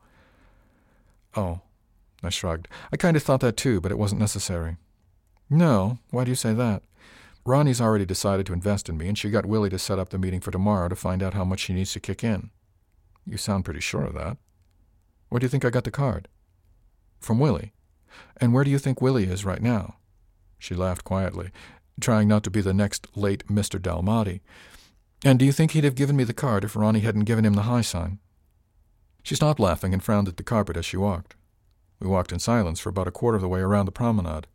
Oh, 1.36 1.60
I 2.22 2.30
shrugged. 2.30 2.68
I 2.90 2.96
kind 2.96 3.18
of 3.18 3.22
thought 3.22 3.40
that 3.40 3.58
too, 3.58 3.82
but 3.82 3.92
it 3.92 3.98
wasn't 3.98 4.22
necessary. 4.22 4.78
No, 5.50 5.98
why 6.10 6.24
do 6.24 6.30
you 6.30 6.36
say 6.36 6.54
that? 6.54 6.82
Ronnie's 7.44 7.82
already 7.82 8.06
decided 8.06 8.46
to 8.46 8.54
invest 8.54 8.88
in 8.88 8.96
me, 8.96 9.08
and 9.08 9.18
she 9.18 9.28
got 9.28 9.44
Willie 9.44 9.70
to 9.70 9.78
set 9.78 9.98
up 9.98 10.08
the 10.08 10.18
meeting 10.18 10.40
for 10.40 10.50
tomorrow 10.50 10.88
to 10.88 10.96
find 10.96 11.22
out 11.22 11.34
how 11.34 11.44
much 11.44 11.60
she 11.60 11.74
needs 11.74 11.92
to 11.92 12.00
kick 12.00 12.24
in. 12.24 12.50
You 13.26 13.36
sound 13.36 13.64
pretty 13.64 13.80
sure 13.80 14.04
of 14.04 14.14
that. 14.14 14.36
Where 15.28 15.40
do 15.40 15.44
you 15.44 15.50
think 15.50 15.64
I 15.64 15.70
got 15.70 15.84
the 15.84 15.90
card? 15.90 16.28
From 17.20 17.38
Willie. 17.38 17.72
And 18.36 18.54
where 18.54 18.64
do 18.64 18.70
you 18.70 18.78
think 18.78 19.00
Willie 19.00 19.24
is 19.24 19.44
right 19.44 19.60
now? 19.60 19.96
She 20.58 20.74
laughed 20.74 21.04
quietly, 21.04 21.50
trying 22.00 22.28
not 22.28 22.44
to 22.44 22.50
be 22.50 22.60
the 22.60 22.72
next 22.72 23.08
late 23.16 23.46
Mr. 23.48 23.80
Dalmati. 23.80 24.40
And 25.24 25.38
do 25.38 25.44
you 25.44 25.52
think 25.52 25.72
he'd 25.72 25.84
have 25.84 25.94
given 25.94 26.16
me 26.16 26.24
the 26.24 26.32
card 26.32 26.62
if 26.64 26.76
Ronnie 26.76 27.00
hadn't 27.00 27.24
given 27.24 27.44
him 27.44 27.54
the 27.54 27.62
high 27.62 27.80
sign? 27.80 28.20
She 29.22 29.34
stopped 29.34 29.58
laughing 29.58 29.92
and 29.92 30.02
frowned 30.02 30.28
at 30.28 30.36
the 30.36 30.44
carpet 30.44 30.76
as 30.76 30.86
she 30.86 30.96
walked. 30.96 31.34
We 31.98 32.06
walked 32.06 32.30
in 32.30 32.38
silence 32.38 32.78
for 32.78 32.90
about 32.90 33.08
a 33.08 33.12
quarter 33.12 33.36
of 33.36 33.42
the 33.42 33.48
way 33.48 33.60
around 33.60 33.86
the 33.86 33.92
promenade. 33.92 34.46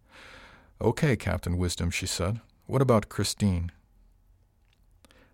Okay, 0.80 1.16
Captain 1.16 1.58
Wisdom, 1.58 1.92
she 1.92 2.06
said. 2.06 2.40
What 2.68 2.82
about 2.82 3.10
Christine? 3.10 3.72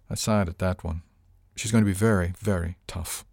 I 0.10 0.16
sighed 0.16 0.50
at 0.50 0.60
that 0.60 0.84
one. 0.84 1.04
She's 1.58 1.72
going 1.72 1.84
to 1.84 1.90
be 1.90 1.94
very, 1.94 2.34
very 2.40 2.78
tough. 2.86 3.26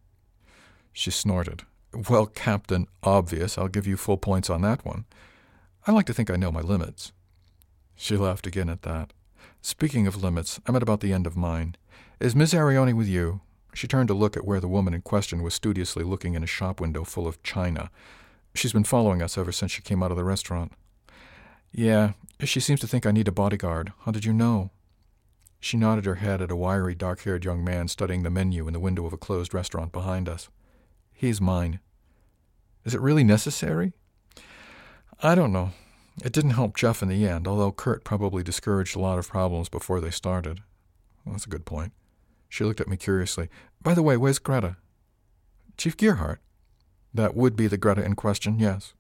She 0.95 1.11
snorted. 1.11 1.65
Well, 2.09 2.25
Captain 2.25 2.87
Obvious, 3.03 3.59
I'll 3.59 3.69
give 3.69 3.87
you 3.87 3.99
full 3.99 4.17
points 4.17 4.49
on 4.49 4.63
that 4.63 4.83
one. 4.83 5.05
I 5.87 5.93
like 5.93 6.07
to 6.07 6.15
think 6.15 6.31
I 6.31 6.37
know 6.37 6.51
my 6.51 6.63
limits. 6.63 7.13
She 7.95 8.17
laughed 8.17 8.47
again 8.47 8.71
at 8.71 8.81
that. 8.83 9.13
Speaking 9.61 10.07
of 10.07 10.23
limits, 10.23 10.59
I'm 10.67 10.75
at 10.75 10.83
about 10.83 11.01
the 11.01 11.13
end 11.13 11.27
of 11.27 11.37
mine. 11.37 11.77
Is 12.19 12.35
Miss 12.35 12.55
Arioni 12.55 12.95
with 12.95 13.09
you? 13.09 13.43
She 13.75 13.87
turned 13.87 14.09
to 14.09 14.15
look 14.15 14.39
at 14.39 14.47
where 14.47 14.61
the 14.61 14.69
woman 14.69 14.95
in 14.95 15.03
question 15.03 15.43
was 15.43 15.53
studiously 15.53 16.03
looking 16.03 16.33
in 16.33 16.43
a 16.43 16.47
shop 16.47 16.81
window 16.81 17.05
full 17.05 17.27
of 17.27 17.43
china. 17.43 17.91
She's 18.55 18.73
been 18.73 18.85
following 18.85 19.21
us 19.21 19.37
ever 19.37 19.53
since 19.53 19.71
she 19.71 19.83
came 19.83 20.03
out 20.03 20.11
of 20.11 20.17
the 20.17 20.25
restaurant. 20.25 20.73
Yeah, 21.73 22.13
she 22.41 22.61
seems 22.61 22.81
to 22.81 22.87
think 22.87 23.05
I 23.05 23.11
need 23.11 23.29
a 23.29 23.33
bodyguard. 23.33 23.93
How 24.07 24.13
did 24.13 24.25
you 24.25 24.33
know? 24.33 24.71
She 25.65 25.79
nodded 25.79 26.05
her 26.05 26.17
head 26.17 26.43
at 26.43 26.51
a 26.51 26.57
wiry, 26.57 26.95
dark 26.95 27.23
haired 27.23 27.47
young 27.47 27.65
man 27.65 27.89
studying 27.89 28.23
the 28.23 28.29
menu 28.29 28.67
in 28.67 28.75
the 28.75 28.79
window 28.79 29.07
of 29.07 29.15
a 29.15 29.17
closed 29.17 29.55
restaurant 29.55 29.93
behind 29.93 30.29
us. 30.29 30.51
He's 31.15 31.41
mine. 31.41 31.81
Is 32.85 32.95
it 32.95 33.01
really 33.01 33.25
necessary? 33.25 33.95
I 35.23 35.35
don't 35.35 35.55
know. 35.55 35.71
It 36.23 36.35
didn't 36.35 36.51
help 36.51 36.77
Jeff 36.77 37.01
in 37.01 37.09
the 37.09 37.27
end, 37.27 37.49
although 37.49 37.73
Kurt 37.73 38.05
probably 38.05 38.43
discouraged 38.43 38.95
a 38.95 38.99
lot 38.99 39.19
of 39.19 39.27
problems 39.27 39.71
before 39.71 40.03
they 40.03 40.11
started. 40.11 40.61
Well, 41.25 41.33
that's 41.33 41.47
a 41.47 41.49
good 41.49 41.65
point. 41.65 41.95
She 42.51 42.63
looked 42.63 42.83
at 42.83 42.89
me 42.89 42.99
curiously. 42.99 43.49
By 43.83 43.95
the 43.95 44.03
way, 44.03 44.19
where's 44.19 44.39
Greta? 44.39 44.77
Chief 45.79 45.97
Gearhart. 45.97 46.41
That 47.15 47.35
would 47.35 47.57
be 47.57 47.69
the 47.69 47.79
Greta 47.79 48.05
in 48.05 48.17
question, 48.17 48.59
yes. 48.59 48.93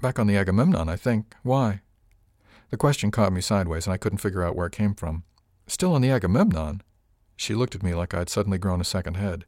Back 0.00 0.18
on 0.18 0.28
the 0.28 0.38
Agamemnon, 0.38 0.88
I 0.88 0.96
think. 0.96 1.34
Why? 1.42 1.82
The 2.70 2.78
question 2.78 3.10
caught 3.10 3.34
me 3.34 3.42
sideways, 3.42 3.86
and 3.86 3.92
I 3.92 3.98
couldn't 3.98 4.22
figure 4.22 4.42
out 4.42 4.56
where 4.56 4.66
it 4.66 4.72
came 4.72 4.94
from. 4.94 5.24
Still 5.70 5.94
on 5.94 6.02
the 6.02 6.10
Agamemnon? 6.10 6.82
She 7.36 7.54
looked 7.54 7.76
at 7.76 7.82
me 7.84 7.94
like 7.94 8.12
I'd 8.12 8.28
suddenly 8.28 8.58
grown 8.58 8.80
a 8.80 8.84
second 8.84 9.14
head. 9.14 9.44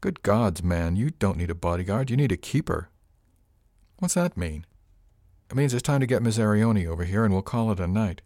Good 0.00 0.22
gods, 0.22 0.62
man, 0.62 0.96
you 0.96 1.10
don't 1.10 1.36
need 1.36 1.50
a 1.50 1.54
bodyguard, 1.54 2.08
you 2.08 2.16
need 2.16 2.32
a 2.32 2.38
keeper. 2.38 2.88
What's 3.98 4.14
that 4.14 4.38
mean? 4.38 4.64
It 5.50 5.54
means 5.54 5.74
it's 5.74 5.82
time 5.82 6.00
to 6.00 6.06
get 6.06 6.22
Miss 6.22 6.38
Arioni 6.38 6.86
over 6.86 7.04
here, 7.04 7.26
and 7.26 7.34
we'll 7.34 7.42
call 7.42 7.70
it 7.70 7.78
a 7.78 7.86
night. 7.86 8.22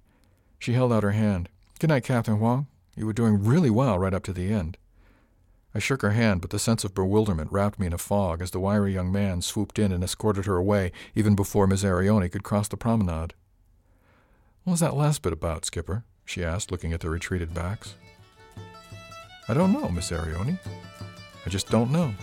She 0.61 0.75
held 0.75 0.93
out 0.93 1.03
her 1.03 1.11
hand. 1.11 1.49
Good 1.81 1.91
night, 1.91 2.05
Captain 2.05 2.39
Wang. 2.39 2.69
You 2.95 3.05
were 3.05 3.13
doing 3.13 3.43
really 3.43 3.69
well 3.69 3.99
right 3.99 4.15
up 4.15 4.23
to 4.25 4.33
the 4.33 4.53
end. 4.53 4.79
I 5.75 5.81
shook 5.81 6.03
her 6.03 6.13
hand, 6.13 6.43
but 6.43 6.51
the 6.51 6.59
sense 6.61 6.85
of 6.85 6.95
bewilderment 6.95 7.51
wrapped 7.51 7.81
me 7.81 7.87
in 7.89 7.93
a 7.93 7.99
fog 7.99 8.43
as 8.43 8.53
the 8.53 8.61
wiry 8.61 8.95
young 8.95 9.11
man 9.11 9.43
swooped 9.43 9.81
in 9.81 9.91
and 9.91 10.05
escorted 10.05 10.47
her 10.47 10.57
away 10.57 10.93
even 11.17 11.35
before 11.35 11.67
Miss 11.67 11.83
Arioni 11.83 12.31
could 12.31 12.45
cross 12.45 12.69
the 12.69 12.77
promenade. 12.77 13.35
What 14.63 14.75
was 14.75 14.81
that 14.81 14.95
last 14.95 15.23
bit 15.23 15.33
about, 15.33 15.65
Skipper? 15.65 16.05
She 16.31 16.45
asked, 16.45 16.71
looking 16.71 16.93
at 16.93 17.01
the 17.01 17.11
retreated 17.11 17.53
backs. 17.53 17.97
I 19.49 19.53
don't 19.53 19.73
know, 19.73 19.89
Miss 19.89 20.13
Arioni. 20.13 20.61
I 21.45 21.51
just 21.51 21.69
don't 21.69 21.91
know. 21.91 22.15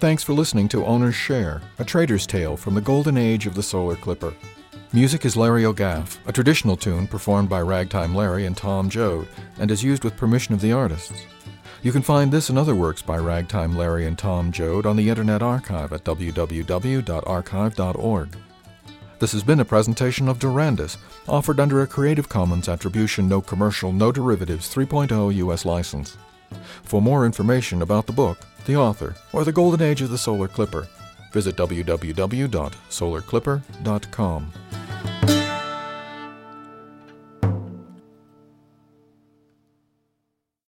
Thanks 0.00 0.24
for 0.24 0.32
listening 0.32 0.66
to 0.70 0.84
Owner's 0.84 1.14
Share, 1.14 1.62
a 1.78 1.84
trader's 1.84 2.26
tale 2.26 2.56
from 2.56 2.74
the 2.74 2.80
golden 2.80 3.16
age 3.16 3.46
of 3.46 3.54
the 3.54 3.62
solar 3.62 3.94
clipper. 3.94 4.34
Music 4.92 5.24
is 5.24 5.36
Larry 5.36 5.64
O'Gaff, 5.64 6.18
a 6.26 6.32
traditional 6.32 6.76
tune 6.76 7.06
performed 7.06 7.48
by 7.48 7.60
Ragtime 7.60 8.16
Larry 8.16 8.46
and 8.46 8.56
Tom 8.56 8.90
Joad, 8.90 9.28
and 9.60 9.70
is 9.70 9.84
used 9.84 10.02
with 10.02 10.16
permission 10.16 10.54
of 10.54 10.60
the 10.60 10.72
artists. 10.72 11.24
You 11.82 11.92
can 11.92 12.02
find 12.02 12.30
this 12.30 12.50
and 12.50 12.58
other 12.58 12.74
works 12.74 13.00
by 13.00 13.16
Ragtime 13.16 13.74
Larry 13.74 14.06
and 14.06 14.18
Tom 14.18 14.52
Joad 14.52 14.84
on 14.84 14.96
the 14.96 15.08
Internet 15.08 15.40
Archive 15.40 15.94
at 15.94 16.04
www.archive.org. 16.04 18.36
This 19.18 19.32
has 19.32 19.42
been 19.42 19.60
a 19.60 19.64
presentation 19.64 20.28
of 20.28 20.38
Durandus, 20.38 20.98
offered 21.26 21.58
under 21.58 21.80
a 21.80 21.86
Creative 21.86 22.28
Commons 22.28 22.68
Attribution 22.68 23.26
No 23.28 23.40
Commercial 23.40 23.92
No 23.92 24.12
Derivatives 24.12 24.68
3.0 24.74 25.34
U.S. 25.36 25.64
license. 25.64 26.18
For 26.82 27.00
more 27.00 27.24
information 27.24 27.80
about 27.82 28.06
the 28.06 28.12
book, 28.12 28.40
the 28.66 28.76
author, 28.76 29.14
or 29.32 29.44
the 29.44 29.52
golden 29.52 29.80
age 29.80 30.02
of 30.02 30.10
the 30.10 30.18
solar 30.18 30.48
clipper, 30.48 30.86
visit 31.32 31.56
www.solarclipper.com. 31.56 34.52